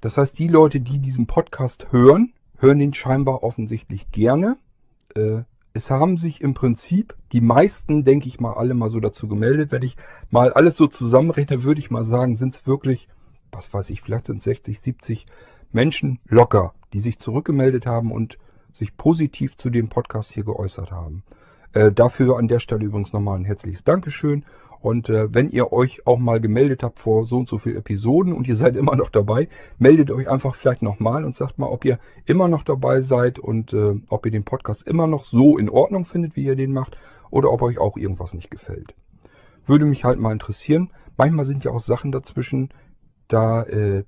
das 0.01 0.19
heißt, 0.19 0.39
die 0.39 0.47
Leute, 0.47 0.79
die 0.79 1.01
diesen 1.01 1.27
Podcast 1.27 1.91
hören, 1.91 2.33
hören 2.59 2.79
den 2.79 2.95
scheinbar 2.95 3.43
offensichtlich 3.43 4.13
gerne. 4.13 4.57
Äh, 5.17 5.43
es 5.73 5.91
haben 5.91 6.17
sich 6.17 6.43
im 6.43 6.55
Prinzip 6.55 7.17
die 7.33 7.41
meisten, 7.41 8.05
denke 8.05 8.29
ich 8.29 8.39
mal, 8.39 8.53
alle 8.53 8.75
mal 8.75 8.89
so 8.89 9.01
dazu 9.01 9.27
gemeldet. 9.27 9.73
Wenn 9.73 9.83
ich 9.83 9.97
mal 10.31 10.53
alles 10.53 10.77
so 10.77 10.87
zusammenrechne, 10.87 11.65
würde 11.65 11.81
ich 11.81 11.91
mal 11.91 12.05
sagen, 12.05 12.37
sind 12.37 12.55
es 12.55 12.69
wirklich, 12.69 13.09
was 13.51 13.75
weiß 13.75 13.91
ich, 13.91 14.01
vielleicht 14.01 14.27
sind 14.27 14.37
es 14.37 14.45
60, 14.45 14.79
70 14.79 15.27
Menschen 15.73 16.21
locker, 16.29 16.73
die 16.93 17.01
sich 17.01 17.19
zurückgemeldet 17.19 17.85
haben 17.85 18.13
und 18.13 18.39
sich 18.73 18.97
positiv 18.97 19.57
zu 19.57 19.71
dem 19.71 19.89
Podcast 19.89 20.33
hier 20.33 20.45
geäußert 20.45 20.91
haben. 20.91 21.23
Äh, 21.73 21.93
dafür 21.93 22.39
an 22.39 22.49
der 22.49 22.59
Stelle 22.59 22.85
übrigens 22.85 23.13
nochmal 23.13 23.39
ein 23.39 23.45
herzliches 23.45 23.85
Dankeschön. 23.85 24.45
Und 24.81 25.09
äh, 25.09 25.33
wenn 25.33 25.49
ihr 25.51 25.73
euch 25.73 26.07
auch 26.09 26.19
mal 26.19 26.41
gemeldet 26.41 26.83
habt 26.83 26.99
vor 26.99 27.25
so 27.25 27.39
und 27.39 27.49
so 27.49 27.59
vielen 27.59 27.77
Episoden 27.77 28.33
und 28.33 28.49
ihr 28.49 28.57
seid 28.57 28.75
immer 28.75 28.97
noch 28.97 29.11
dabei, 29.11 29.49
meldet 29.79 30.11
euch 30.11 30.29
einfach 30.29 30.57
vielleicht 30.57 30.83
nochmal 30.83 31.25
und 31.25 31.37
sagt 31.37 31.59
mal, 31.59 31.69
ob 31.69 31.85
ihr 31.85 32.01
immer 32.27 32.49
noch 32.49 32.65
dabei 32.65 33.01
seid 33.01 33.39
und 33.39 33.73
äh, 33.73 33.95
ob 34.09 34.27
ihr 34.27 34.33
den 34.33 34.45
Podcast 34.45 34.87
immer 34.87 35.07
noch 35.07 35.25
so 35.25 35.57
in 35.57 35.71
Ordnung 35.71 36.05
findet, 36.05 36.35
wie 36.35 36.45
ihr 36.45 36.57
den 36.57 36.73
macht, 36.73 36.99
oder 37.31 37.53
ob 37.53 37.63
euch 37.63 37.79
auch 37.79 37.97
irgendwas 37.97 38.35
nicht 38.35 38.51
gefällt. 38.51 38.95
Würde 39.67 39.85
mich 39.85 40.05
halt 40.05 40.19
mal 40.19 40.33
interessieren. 40.33 40.91
Manchmal 41.17 41.47
sind 41.47 41.63
ja 41.63 41.71
auch 41.71 41.81
Sachen 41.81 42.11
dazwischen, 42.11 42.71
da 43.29 43.63
äh, 43.63 44.03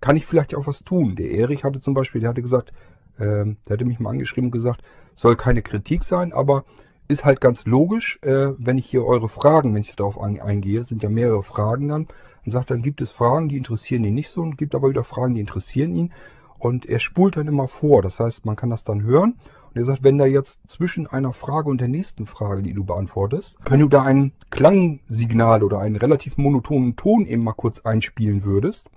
kann 0.00 0.16
ich 0.16 0.26
vielleicht 0.26 0.54
auch 0.54 0.66
was 0.66 0.84
tun. 0.84 1.16
Der 1.16 1.30
Erich 1.30 1.64
hatte 1.64 1.80
zum 1.80 1.94
Beispiel, 1.94 2.20
der 2.20 2.30
hatte 2.30 2.42
gesagt, 2.42 2.72
äh, 3.18 3.44
der 3.44 3.70
hatte 3.70 3.84
mich 3.84 4.00
mal 4.00 4.10
angeschrieben 4.10 4.48
und 4.48 4.52
gesagt, 4.52 4.82
soll 5.14 5.36
keine 5.36 5.62
Kritik 5.62 6.04
sein, 6.04 6.32
aber 6.32 6.64
ist 7.08 7.24
halt 7.24 7.40
ganz 7.40 7.66
logisch, 7.66 8.18
äh, 8.22 8.52
wenn 8.58 8.78
ich 8.78 8.86
hier 8.86 9.04
eure 9.04 9.28
Fragen, 9.28 9.74
wenn 9.74 9.82
ich 9.82 9.94
darauf 9.94 10.18
ein, 10.20 10.40
eingehe, 10.40 10.84
sind 10.84 11.02
ja 11.02 11.08
mehrere 11.08 11.42
Fragen 11.42 11.88
dann, 11.88 12.08
und 12.44 12.52
sagt, 12.52 12.70
dann 12.70 12.82
gibt 12.82 13.00
es 13.00 13.10
Fragen, 13.10 13.48
die 13.48 13.56
interessieren 13.56 14.04
ihn 14.04 14.14
nicht 14.14 14.30
so 14.30 14.42
und 14.42 14.58
gibt 14.58 14.74
aber 14.74 14.90
wieder 14.90 15.04
Fragen, 15.04 15.34
die 15.34 15.40
interessieren 15.40 15.94
ihn. 15.94 16.12
Und 16.58 16.86
er 16.86 16.98
spult 16.98 17.36
dann 17.36 17.48
immer 17.48 17.68
vor. 17.68 18.02
Das 18.02 18.20
heißt, 18.20 18.46
man 18.46 18.56
kann 18.56 18.70
das 18.70 18.84
dann 18.84 19.02
hören. 19.02 19.38
Und 19.70 19.80
er 19.80 19.84
sagt, 19.84 20.02
wenn 20.02 20.18
da 20.18 20.24
jetzt 20.24 20.60
zwischen 20.66 21.06
einer 21.06 21.32
Frage 21.32 21.68
und 21.68 21.80
der 21.80 21.88
nächsten 21.88 22.26
Frage, 22.26 22.62
die 22.62 22.72
du 22.72 22.84
beantwortest, 22.84 23.56
wenn 23.68 23.80
du 23.80 23.88
da 23.88 24.02
ein 24.02 24.32
Klangsignal 24.50 25.62
oder 25.62 25.78
einen 25.80 25.96
relativ 25.96 26.38
monotonen 26.38 26.96
Ton 26.96 27.26
eben 27.26 27.44
mal 27.44 27.52
kurz 27.52 27.80
einspielen 27.80 28.44
würdest, 28.44 28.88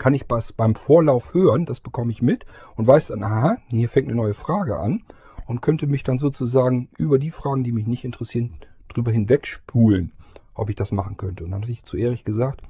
kann 0.00 0.14
ich 0.14 0.24
was 0.28 0.52
beim 0.52 0.74
Vorlauf 0.74 1.34
hören, 1.34 1.66
das 1.66 1.78
bekomme 1.78 2.10
ich 2.10 2.22
mit 2.22 2.46
und 2.74 2.88
weiß 2.88 3.08
dann, 3.08 3.22
aha, 3.22 3.58
hier 3.68 3.88
fängt 3.88 4.08
eine 4.08 4.16
neue 4.16 4.34
Frage 4.34 4.78
an 4.78 5.02
und 5.46 5.60
könnte 5.60 5.86
mich 5.86 6.02
dann 6.02 6.18
sozusagen 6.18 6.88
über 6.98 7.18
die 7.18 7.30
Fragen, 7.30 7.62
die 7.62 7.70
mich 7.70 7.86
nicht 7.86 8.04
interessieren, 8.04 8.54
drüber 8.88 9.12
hinwegspulen, 9.12 10.12
ob 10.54 10.70
ich 10.70 10.76
das 10.76 10.90
machen 10.90 11.16
könnte. 11.16 11.44
Und 11.44 11.52
dann 11.52 11.62
hatte 11.62 11.70
ich 11.70 11.84
zu 11.84 11.96
Erich 11.96 12.24
gesagt, 12.24 12.62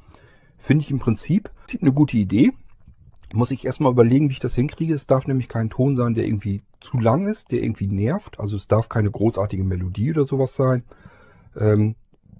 finde 0.58 0.84
ich 0.84 0.90
im 0.90 0.98
Prinzip 0.98 1.50
eine 1.80 1.92
gute 1.92 2.16
Idee. 2.16 2.52
Muss 3.32 3.52
ich 3.52 3.64
erstmal 3.64 3.92
überlegen, 3.92 4.28
wie 4.28 4.34
ich 4.34 4.40
das 4.40 4.56
hinkriege. 4.56 4.92
Es 4.92 5.06
darf 5.06 5.26
nämlich 5.26 5.48
kein 5.48 5.70
Ton 5.70 5.94
sein, 5.94 6.14
der 6.14 6.26
irgendwie 6.26 6.62
zu 6.80 6.98
lang 6.98 7.26
ist, 7.26 7.52
der 7.52 7.62
irgendwie 7.62 7.86
nervt. 7.86 8.40
Also 8.40 8.56
es 8.56 8.66
darf 8.66 8.88
keine 8.88 9.10
großartige 9.10 9.62
Melodie 9.62 10.10
oder 10.10 10.26
sowas 10.26 10.56
sein. 10.56 10.82
Ähm, 11.56 11.94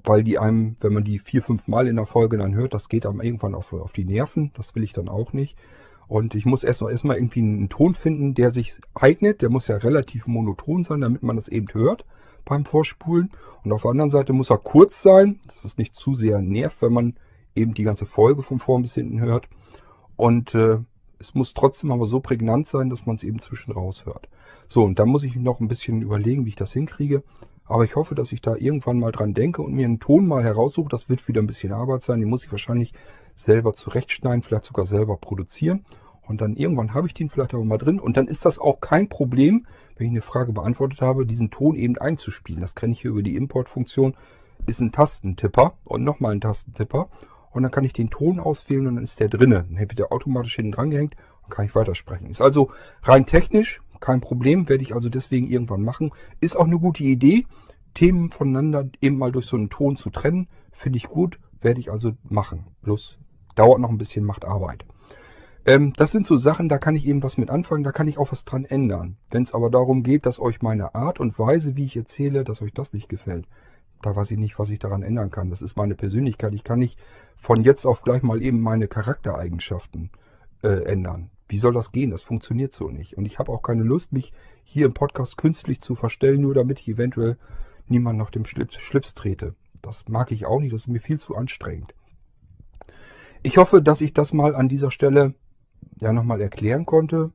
weil 0.04 0.24
die 0.24 0.38
einem, 0.38 0.76
wenn 0.80 0.92
man 0.92 1.04
die 1.04 1.18
vier, 1.18 1.42
fünf 1.42 1.68
Mal 1.68 1.88
in 1.88 1.96
der 1.96 2.06
Folge 2.06 2.38
dann 2.38 2.54
hört, 2.54 2.74
das 2.74 2.88
geht 2.88 3.06
einem 3.06 3.20
irgendwann 3.20 3.54
auf, 3.54 3.72
auf 3.72 3.92
die 3.92 4.04
Nerven. 4.04 4.52
Das 4.54 4.74
will 4.74 4.82
ich 4.82 4.92
dann 4.92 5.08
auch 5.08 5.32
nicht. 5.32 5.56
Und 6.08 6.34
ich 6.34 6.44
muss 6.44 6.64
erstmal 6.64 6.92
erstmal 6.92 7.16
irgendwie 7.16 7.40
einen 7.40 7.68
Ton 7.68 7.94
finden, 7.94 8.34
der 8.34 8.50
sich 8.50 8.74
eignet. 8.94 9.42
Der 9.42 9.50
muss 9.50 9.68
ja 9.68 9.76
relativ 9.76 10.26
monoton 10.26 10.82
sein, 10.82 11.00
damit 11.00 11.22
man 11.22 11.36
das 11.36 11.48
eben 11.48 11.68
hört 11.72 12.04
beim 12.44 12.64
Vorspulen. 12.64 13.30
Und 13.62 13.72
auf 13.72 13.82
der 13.82 13.92
anderen 13.92 14.10
Seite 14.10 14.32
muss 14.32 14.50
er 14.50 14.58
kurz 14.58 15.02
sein, 15.02 15.38
dass 15.46 15.64
es 15.64 15.78
nicht 15.78 15.94
zu 15.94 16.14
sehr 16.14 16.40
nervt, 16.40 16.82
wenn 16.82 16.92
man 16.92 17.14
eben 17.54 17.74
die 17.74 17.84
ganze 17.84 18.06
Folge 18.06 18.42
von 18.42 18.58
vorn 18.58 18.82
bis 18.82 18.94
hinten 18.94 19.20
hört. 19.20 19.48
Und 20.16 20.54
äh, 20.54 20.78
es 21.18 21.34
muss 21.34 21.54
trotzdem 21.54 21.92
aber 21.92 22.06
so 22.06 22.20
prägnant 22.20 22.66
sein, 22.66 22.90
dass 22.90 23.06
man 23.06 23.16
es 23.16 23.24
eben 23.24 23.40
zwischen 23.40 23.72
raus 23.72 24.06
hört. 24.06 24.28
So, 24.68 24.82
und 24.84 24.98
da 24.98 25.06
muss 25.06 25.22
ich 25.22 25.36
noch 25.36 25.60
ein 25.60 25.68
bisschen 25.68 26.02
überlegen, 26.02 26.44
wie 26.44 26.50
ich 26.50 26.56
das 26.56 26.72
hinkriege. 26.72 27.22
Aber 27.70 27.84
ich 27.84 27.94
hoffe, 27.94 28.16
dass 28.16 28.32
ich 28.32 28.40
da 28.40 28.56
irgendwann 28.56 28.98
mal 28.98 29.12
dran 29.12 29.32
denke 29.32 29.62
und 29.62 29.72
mir 29.74 29.84
einen 29.84 30.00
Ton 30.00 30.26
mal 30.26 30.42
heraussuche. 30.42 30.88
Das 30.88 31.08
wird 31.08 31.28
wieder 31.28 31.40
ein 31.40 31.46
bisschen 31.46 31.72
Arbeit 31.72 32.02
sein. 32.02 32.18
Den 32.18 32.28
muss 32.28 32.42
ich 32.42 32.50
wahrscheinlich 32.50 32.92
selber 33.36 33.74
zurechtschneiden, 33.74 34.42
vielleicht 34.42 34.64
sogar 34.64 34.86
selber 34.86 35.16
produzieren. 35.16 35.84
Und 36.26 36.40
dann 36.40 36.56
irgendwann 36.56 36.94
habe 36.94 37.06
ich 37.06 37.14
den 37.14 37.30
vielleicht 37.30 37.54
aber 37.54 37.64
mal 37.64 37.78
drin. 37.78 38.00
Und 38.00 38.16
dann 38.16 38.26
ist 38.26 38.44
das 38.44 38.58
auch 38.58 38.80
kein 38.80 39.08
Problem, 39.08 39.68
wenn 39.96 40.08
ich 40.08 40.10
eine 40.10 40.20
Frage 40.20 40.52
beantwortet 40.52 41.00
habe, 41.00 41.26
diesen 41.26 41.52
Ton 41.52 41.76
eben 41.76 41.96
einzuspielen. 41.96 42.60
Das 42.60 42.74
kenne 42.74 42.92
ich 42.92 43.02
hier 43.02 43.12
über 43.12 43.22
die 43.22 43.36
Importfunktion. 43.36 44.14
Ist 44.66 44.80
ein 44.80 44.90
Tastentipper 44.90 45.74
und 45.86 46.02
nochmal 46.02 46.32
ein 46.32 46.40
Tastentipper. 46.40 47.08
Und 47.52 47.62
dann 47.62 47.70
kann 47.70 47.84
ich 47.84 47.92
den 47.92 48.10
Ton 48.10 48.40
auswählen 48.40 48.88
und 48.88 48.96
dann 48.96 49.04
ist 49.04 49.20
der 49.20 49.28
drinne. 49.28 49.66
Dann 49.70 49.78
wird 49.78 49.96
der 49.96 50.12
automatisch 50.12 50.56
hinten 50.56 50.72
dran 50.72 50.90
gehängt 50.90 51.14
und 51.44 51.50
kann 51.50 51.66
ich 51.66 51.76
weitersprechen. 51.76 52.30
Ist 52.30 52.40
also 52.40 52.72
rein 53.04 53.26
technisch 53.26 53.80
kein 54.00 54.20
Problem, 54.20 54.68
werde 54.68 54.82
ich 54.82 54.94
also 54.94 55.08
deswegen 55.08 55.48
irgendwann 55.48 55.82
machen. 55.82 56.12
Ist 56.40 56.56
auch 56.56 56.66
eine 56.66 56.78
gute 56.78 57.04
Idee, 57.04 57.46
Themen 57.94 58.30
voneinander 58.30 58.88
eben 59.00 59.18
mal 59.18 59.32
durch 59.32 59.46
so 59.46 59.56
einen 59.56 59.70
Ton 59.70 59.96
zu 59.96 60.10
trennen. 60.10 60.48
Finde 60.72 60.96
ich 60.96 61.08
gut, 61.08 61.38
werde 61.60 61.80
ich 61.80 61.90
also 61.90 62.12
machen. 62.28 62.66
Bloß 62.82 63.18
dauert 63.54 63.80
noch 63.80 63.90
ein 63.90 63.98
bisschen, 63.98 64.24
macht 64.24 64.44
Arbeit. 64.44 64.84
Ähm, 65.66 65.92
das 65.96 66.10
sind 66.10 66.26
so 66.26 66.36
Sachen, 66.36 66.68
da 66.68 66.78
kann 66.78 66.96
ich 66.96 67.06
eben 67.06 67.22
was 67.22 67.36
mit 67.36 67.50
anfangen, 67.50 67.84
da 67.84 67.92
kann 67.92 68.08
ich 68.08 68.16
auch 68.16 68.32
was 68.32 68.44
dran 68.44 68.64
ändern. 68.64 69.16
Wenn 69.30 69.42
es 69.42 69.52
aber 69.52 69.70
darum 69.70 70.02
geht, 70.02 70.24
dass 70.24 70.40
euch 70.40 70.62
meine 70.62 70.94
Art 70.94 71.20
und 71.20 71.38
Weise, 71.38 71.76
wie 71.76 71.84
ich 71.84 71.96
erzähle, 71.96 72.44
dass 72.44 72.62
euch 72.62 72.72
das 72.72 72.94
nicht 72.94 73.08
gefällt, 73.08 73.46
da 74.00 74.16
weiß 74.16 74.30
ich 74.30 74.38
nicht, 74.38 74.58
was 74.58 74.70
ich 74.70 74.78
daran 74.78 75.02
ändern 75.02 75.30
kann. 75.30 75.50
Das 75.50 75.60
ist 75.60 75.76
meine 75.76 75.94
Persönlichkeit. 75.94 76.54
Ich 76.54 76.64
kann 76.64 76.78
nicht 76.78 76.98
von 77.36 77.62
jetzt 77.62 77.84
auf 77.84 78.02
gleich 78.02 78.22
mal 78.22 78.40
eben 78.40 78.60
meine 78.60 78.88
Charaktereigenschaften 78.88 80.10
äh, 80.62 80.84
ändern. 80.84 81.30
Wie 81.50 81.58
soll 81.58 81.72
das 81.72 81.90
gehen? 81.90 82.10
Das 82.10 82.22
funktioniert 82.22 82.72
so 82.72 82.90
nicht. 82.90 83.16
Und 83.16 83.26
ich 83.26 83.40
habe 83.40 83.50
auch 83.50 83.62
keine 83.62 83.82
Lust, 83.82 84.12
mich 84.12 84.32
hier 84.62 84.86
im 84.86 84.94
Podcast 84.94 85.36
künstlich 85.36 85.80
zu 85.80 85.96
verstellen, 85.96 86.42
nur 86.42 86.54
damit 86.54 86.78
ich 86.78 86.86
eventuell 86.86 87.38
niemand 87.88 88.18
nach 88.18 88.30
dem 88.30 88.46
Schlips, 88.46 88.76
Schlips 88.76 89.14
trete. 89.14 89.56
Das 89.82 90.08
mag 90.08 90.30
ich 90.30 90.46
auch 90.46 90.60
nicht, 90.60 90.72
das 90.72 90.82
ist 90.82 90.86
mir 90.86 91.00
viel 91.00 91.18
zu 91.18 91.34
anstrengend. 91.34 91.92
Ich 93.42 93.56
hoffe, 93.56 93.82
dass 93.82 94.00
ich 94.00 94.14
das 94.14 94.32
mal 94.32 94.54
an 94.54 94.68
dieser 94.68 94.92
Stelle 94.92 95.34
ja 96.00 96.12
nochmal 96.12 96.40
erklären 96.40 96.86
konnte. 96.86 97.32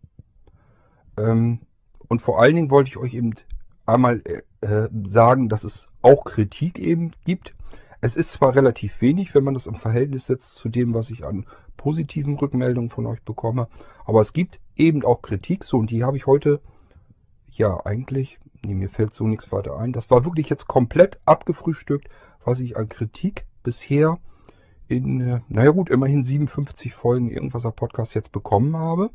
Ähm, 1.17 1.59
und 2.07 2.21
vor 2.21 2.41
allen 2.41 2.55
Dingen 2.55 2.71
wollte 2.71 2.89
ich 2.89 2.97
euch 2.97 3.15
eben 3.15 3.33
einmal 3.85 4.21
äh, 4.61 4.87
sagen, 5.03 5.49
dass 5.49 5.65
es 5.65 5.89
auch 6.01 6.23
Kritik 6.23 6.79
eben 6.79 7.11
gibt. 7.25 7.53
Es 8.05 8.15
ist 8.15 8.33
zwar 8.33 8.53
relativ 8.53 9.01
wenig, 9.01 9.33
wenn 9.33 9.43
man 9.43 9.55
das 9.55 9.65
im 9.65 9.73
Verhältnis 9.73 10.27
setzt 10.27 10.53
zu 10.57 10.69
dem, 10.69 10.93
was 10.93 11.09
ich 11.09 11.25
an 11.25 11.47
positiven 11.75 12.35
Rückmeldungen 12.37 12.91
von 12.91 13.07
euch 13.07 13.23
bekomme, 13.23 13.67
aber 14.05 14.21
es 14.21 14.31
gibt 14.31 14.59
eben 14.75 15.03
auch 15.03 15.23
Kritik, 15.23 15.63
so 15.63 15.79
und 15.79 15.89
die 15.89 16.03
habe 16.03 16.15
ich 16.15 16.27
heute, 16.27 16.61
ja 17.49 17.83
eigentlich, 17.83 18.37
nee, 18.63 18.75
mir 18.75 18.89
fällt 18.89 19.15
so 19.15 19.25
nichts 19.25 19.51
weiter 19.51 19.79
ein. 19.79 19.91
Das 19.91 20.11
war 20.11 20.23
wirklich 20.23 20.49
jetzt 20.49 20.67
komplett 20.67 21.17
abgefrühstückt, 21.25 22.07
was 22.43 22.59
ich 22.59 22.77
an 22.77 22.89
Kritik 22.89 23.47
bisher 23.63 24.19
in, 24.87 25.19
äh, 25.21 25.39
naja 25.49 25.71
gut, 25.71 25.89
immerhin 25.89 26.23
57 26.23 26.93
Folgen 26.93 27.31
irgendwaser 27.31 27.71
Podcast 27.71 28.13
jetzt 28.13 28.31
bekommen 28.31 28.77
habe. 28.77 29.09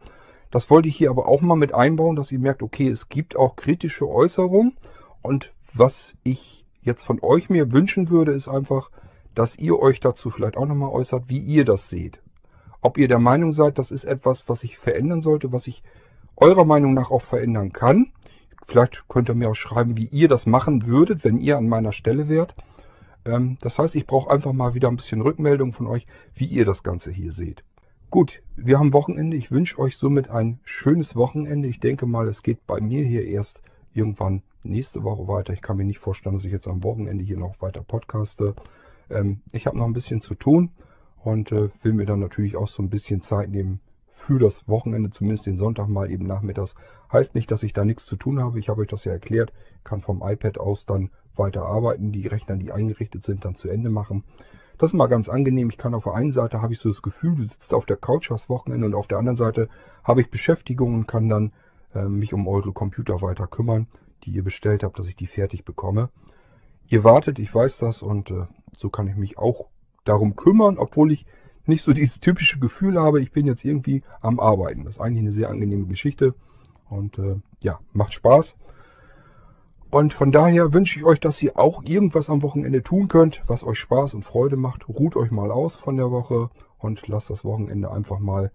Das 0.51 0.68
wollte 0.68 0.88
ich 0.88 0.97
hier 0.97 1.11
aber 1.11 1.28
auch 1.28 1.43
mal 1.43 1.55
mit 1.55 1.72
einbauen, 1.72 2.16
dass 2.16 2.32
ihr 2.32 2.41
merkt, 2.41 2.61
okay, 2.61 2.88
es 2.88 3.09
gibt 3.09 3.36
auch 3.36 3.55
kritische 3.55 4.09
Äußerungen. 4.09 4.76
Und 5.22 5.53
was 5.74 6.16
ich 6.24 6.59
jetzt 6.83 7.05
von 7.05 7.18
euch 7.22 7.51
mir 7.51 7.72
wünschen 7.72 8.11
würde, 8.11 8.33
ist 8.33 8.49
einfach, 8.49 8.91
dass 9.35 9.57
ihr 9.57 9.78
euch 9.78 10.01
dazu 10.01 10.31
vielleicht 10.31 10.57
auch 10.57 10.66
nochmal 10.66 10.91
äußert, 10.91 11.24
wie 11.28 11.39
ihr 11.39 11.64
das 11.64 11.89
seht. 11.89 12.20
Ob 12.81 12.99
ihr 12.99 13.09
der 13.09 13.18
Meinung 13.18 13.53
seid, 13.53 13.78
das 13.78 13.91
ist 13.91 14.05
etwas, 14.05 14.49
was 14.49 14.64
ich 14.64 14.78
verändern 14.78 15.20
sollte, 15.20 15.53
was 15.53 15.66
ich 15.66 15.83
eurer 16.37 16.64
Meinung 16.64 16.95
nach 16.95 17.11
auch 17.11 17.22
verändern 17.22 17.72
kann. 17.72 18.12
Vielleicht 18.66 19.05
könnt 19.09 19.28
ihr 19.28 19.35
mir 19.35 19.51
auch 19.51 19.55
schreiben, 19.55 19.97
wie 19.97 20.07
ihr 20.07 20.28
das 20.28 20.47
machen 20.47 20.87
würdet, 20.87 21.24
wenn 21.24 21.39
ihr 21.39 21.59
an 21.59 21.68
meiner 21.68 21.93
Stelle 21.93 22.28
wärt. 22.28 22.55
Ähm, 23.24 23.59
das 23.61 23.78
heißt, 23.78 23.97
ich 23.97 24.07
brauche 24.07 24.31
einfach 24.31 24.53
mal 24.53 24.74
wieder 24.74 24.89
ein 24.89 24.97
bisschen 24.97 25.20
Rückmeldung 25.20 25.72
von 25.72 25.87
euch, 25.87 26.07
wie 26.35 26.47
ihr 26.47 26.64
das 26.64 26.83
Ganze 26.83 27.11
hier 27.11 27.33
seht. 27.33 27.64
Gut, 28.11 28.43
wir 28.57 28.78
haben 28.78 28.93
Wochenende. 28.93 29.37
Ich 29.37 29.51
wünsche 29.51 29.78
euch 29.78 29.97
somit 29.97 30.31
ein 30.31 30.61
schönes 30.64 31.14
Wochenende. 31.14 31.68
Ich 31.68 31.81
denke 31.81 32.07
mal, 32.07 32.28
es 32.28 32.43
geht 32.43 32.66
bei 32.66 32.81
mir 32.81 33.05
hier 33.05 33.24
erst 33.24 33.61
irgendwann 33.93 34.43
nächste 34.62 35.02
Woche 35.02 35.28
weiter. 35.28 35.52
Ich 35.52 35.62
kann 35.62 35.76
mir 35.76 35.84
nicht 35.84 35.98
vorstellen, 35.98 36.34
dass 36.34 36.44
ich 36.44 36.52
jetzt 36.52 36.68
am 36.68 36.84
Wochenende 36.84 37.24
hier 37.24 37.38
noch 37.38 37.61
weiter 37.61 37.82
podcaste. 37.82 38.54
Ähm, 39.08 39.40
ich 39.52 39.66
habe 39.66 39.78
noch 39.78 39.86
ein 39.86 39.92
bisschen 39.92 40.20
zu 40.20 40.34
tun 40.34 40.70
und 41.22 41.52
äh, 41.52 41.70
will 41.82 41.92
mir 41.92 42.06
dann 42.06 42.20
natürlich 42.20 42.56
auch 42.56 42.68
so 42.68 42.82
ein 42.82 42.90
bisschen 42.90 43.20
Zeit 43.20 43.50
nehmen 43.50 43.80
für 44.12 44.38
das 44.38 44.68
Wochenende, 44.68 45.11
zumindest 45.11 45.46
den 45.46 45.56
Sonntag 45.56 45.88
mal 45.88 46.11
eben 46.11 46.26
nachmittags. 46.26 46.74
Heißt 47.12 47.34
nicht, 47.34 47.50
dass 47.50 47.62
ich 47.62 47.72
da 47.72 47.84
nichts 47.84 48.04
zu 48.04 48.16
tun 48.16 48.40
habe. 48.40 48.58
Ich 48.58 48.68
habe 48.68 48.82
euch 48.82 48.88
das 48.88 49.04
ja 49.04 49.12
erklärt. 49.12 49.52
Kann 49.82 50.02
vom 50.02 50.22
iPad 50.22 50.58
aus 50.58 50.86
dann 50.86 51.11
weiter 51.36 51.64
arbeiten, 51.64 52.12
die 52.12 52.26
Rechner, 52.26 52.56
die 52.56 52.70
eingerichtet 52.70 53.24
sind, 53.24 53.44
dann 53.44 53.54
zu 53.54 53.68
Ende 53.68 53.90
machen. 53.90 54.24
Das 54.78 54.90
ist 54.90 54.94
mal 54.94 55.08
ganz 55.08 55.28
angenehm. 55.28 55.68
Ich 55.70 55.78
kann 55.78 55.94
auf 55.94 56.04
der 56.04 56.14
einen 56.14 56.32
Seite 56.32 56.62
habe 56.62 56.72
ich 56.72 56.78
so 56.78 56.88
das 56.88 57.02
Gefühl, 57.02 57.34
du 57.34 57.42
sitzt 57.44 57.74
auf 57.74 57.86
der 57.86 57.96
Couch, 57.96 58.30
hast 58.30 58.48
Wochenende 58.48 58.86
und 58.86 58.94
auf 58.94 59.08
der 59.08 59.18
anderen 59.18 59.36
Seite 59.36 59.68
habe 60.04 60.20
ich 60.20 60.30
Beschäftigung 60.30 60.94
und 60.94 61.06
kann 61.06 61.28
dann 61.28 61.52
äh, 61.94 62.04
mich 62.04 62.32
um 62.32 62.46
eure 62.48 62.72
Computer 62.72 63.20
weiter 63.20 63.46
kümmern, 63.46 63.88
die 64.25 64.31
ihr 64.31 64.45
bestellt 64.45 64.83
habt, 64.83 64.99
dass 64.99 65.09
ich 65.09 65.16
die 65.16 65.27
fertig 65.27 65.64
bekomme. 65.64 66.11
Ihr 66.89 67.05
wartet, 67.05 67.39
ich 67.39 67.55
weiß 67.55 67.79
das 67.79 68.03
und 68.03 68.31
äh, 68.31 68.47
so 68.77 68.89
kann 68.89 69.07
ich 69.07 69.16
mich 69.16 69.39
auch 69.39 69.66
darum 70.05 70.37
kümmern, 70.37 70.79
obwohl 70.79 71.12
ich 71.12 71.27
nicht 71.66 71.83
so 71.83 71.93
dieses 71.93 72.21
typische 72.21 72.59
Gefühl 72.59 72.99
habe, 72.99 73.21
ich 73.21 73.33
bin 73.33 73.47
jetzt 73.47 73.64
irgendwie 73.64 74.03
am 74.21 74.41
Arbeiten. 74.41 74.85
Das 74.85 74.97
ist 74.97 75.01
eigentlich 75.01 75.23
eine 75.23 75.33
sehr 75.33 75.51
angenehme 75.51 75.87
Geschichte 75.87 76.35
und 76.89 77.18
äh, 77.18 77.37
ja, 77.62 77.79
macht 77.93 78.12
Spaß. 78.12 78.57
Und 79.91 80.14
von 80.14 80.31
daher 80.31 80.73
wünsche 80.73 80.99
ich 80.99 81.05
euch, 81.05 81.18
dass 81.18 81.43
ihr 81.43 81.59
auch 81.59 81.83
irgendwas 81.83 82.31
am 82.31 82.43
Wochenende 82.43 82.83
tun 82.83 83.09
könnt, 83.09 83.43
was 83.47 83.64
euch 83.64 83.79
Spaß 83.79 84.14
und 84.14 84.25
Freude 84.25 84.57
macht. 84.57 84.89
Ruht 84.89 85.16
euch 85.16 85.33
mal 85.33 85.51
aus 85.51 85.75
von 85.75 85.97
der 85.97 86.12
Woche 86.12 86.51
und 86.79 87.09
lasst 87.09 87.31
das 87.31 87.45
Wochenende 87.45 87.91
einfach 87.91 88.21
mal 88.21 88.53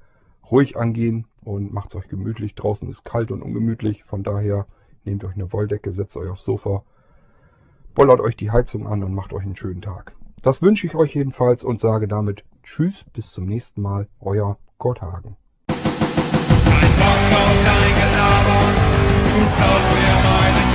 ruhig 0.50 0.78
angehen 0.78 1.28
und 1.44 1.74
macht 1.74 1.90
es 1.90 1.96
euch 1.96 2.08
gemütlich. 2.08 2.56
Draußen 2.56 2.90
ist 2.90 3.04
kalt 3.04 3.32
und 3.32 3.42
ungemütlich. 3.42 4.06
Von 4.06 4.24
daher 4.24 4.66
nehmt 5.06 5.24
euch 5.24 5.36
eine 5.36 5.52
Wolldecke, 5.54 5.92
setzt 5.92 6.18
euch 6.18 6.30
aufs 6.30 6.46
Sofa, 6.46 6.84
bollert 7.94 8.20
euch 8.20 8.36
die 8.36 8.52
Heizung 8.52 8.88
an 8.88 9.04
und 9.04 9.14
macht 9.14 9.34
euch 9.34 9.44
einen 9.44 9.56
schönen 9.56 9.82
Tag. 9.82 10.16
Das 10.42 10.62
wünsche 10.62 10.86
ich 10.86 10.96
euch 10.96 11.16
jedenfalls 11.16 11.64
und 11.64 11.80
sage 11.80 12.08
damit 12.08 12.44
Tschüss, 12.64 13.06
bis 13.14 13.32
zum 13.32 13.46
nächsten 13.46 13.82
Mal. 13.82 14.08
Euer 14.20 14.58
Gott 14.78 15.02
Hagen. 15.02 15.38
Ein 15.68 15.76
Bock 17.00 17.40
auf 17.40 17.66
dein 17.66 17.96
Gelaber, 17.96 18.60
du 19.34 19.42
kaufst 19.58 19.92
mir 19.96 20.16
mein 20.24 20.75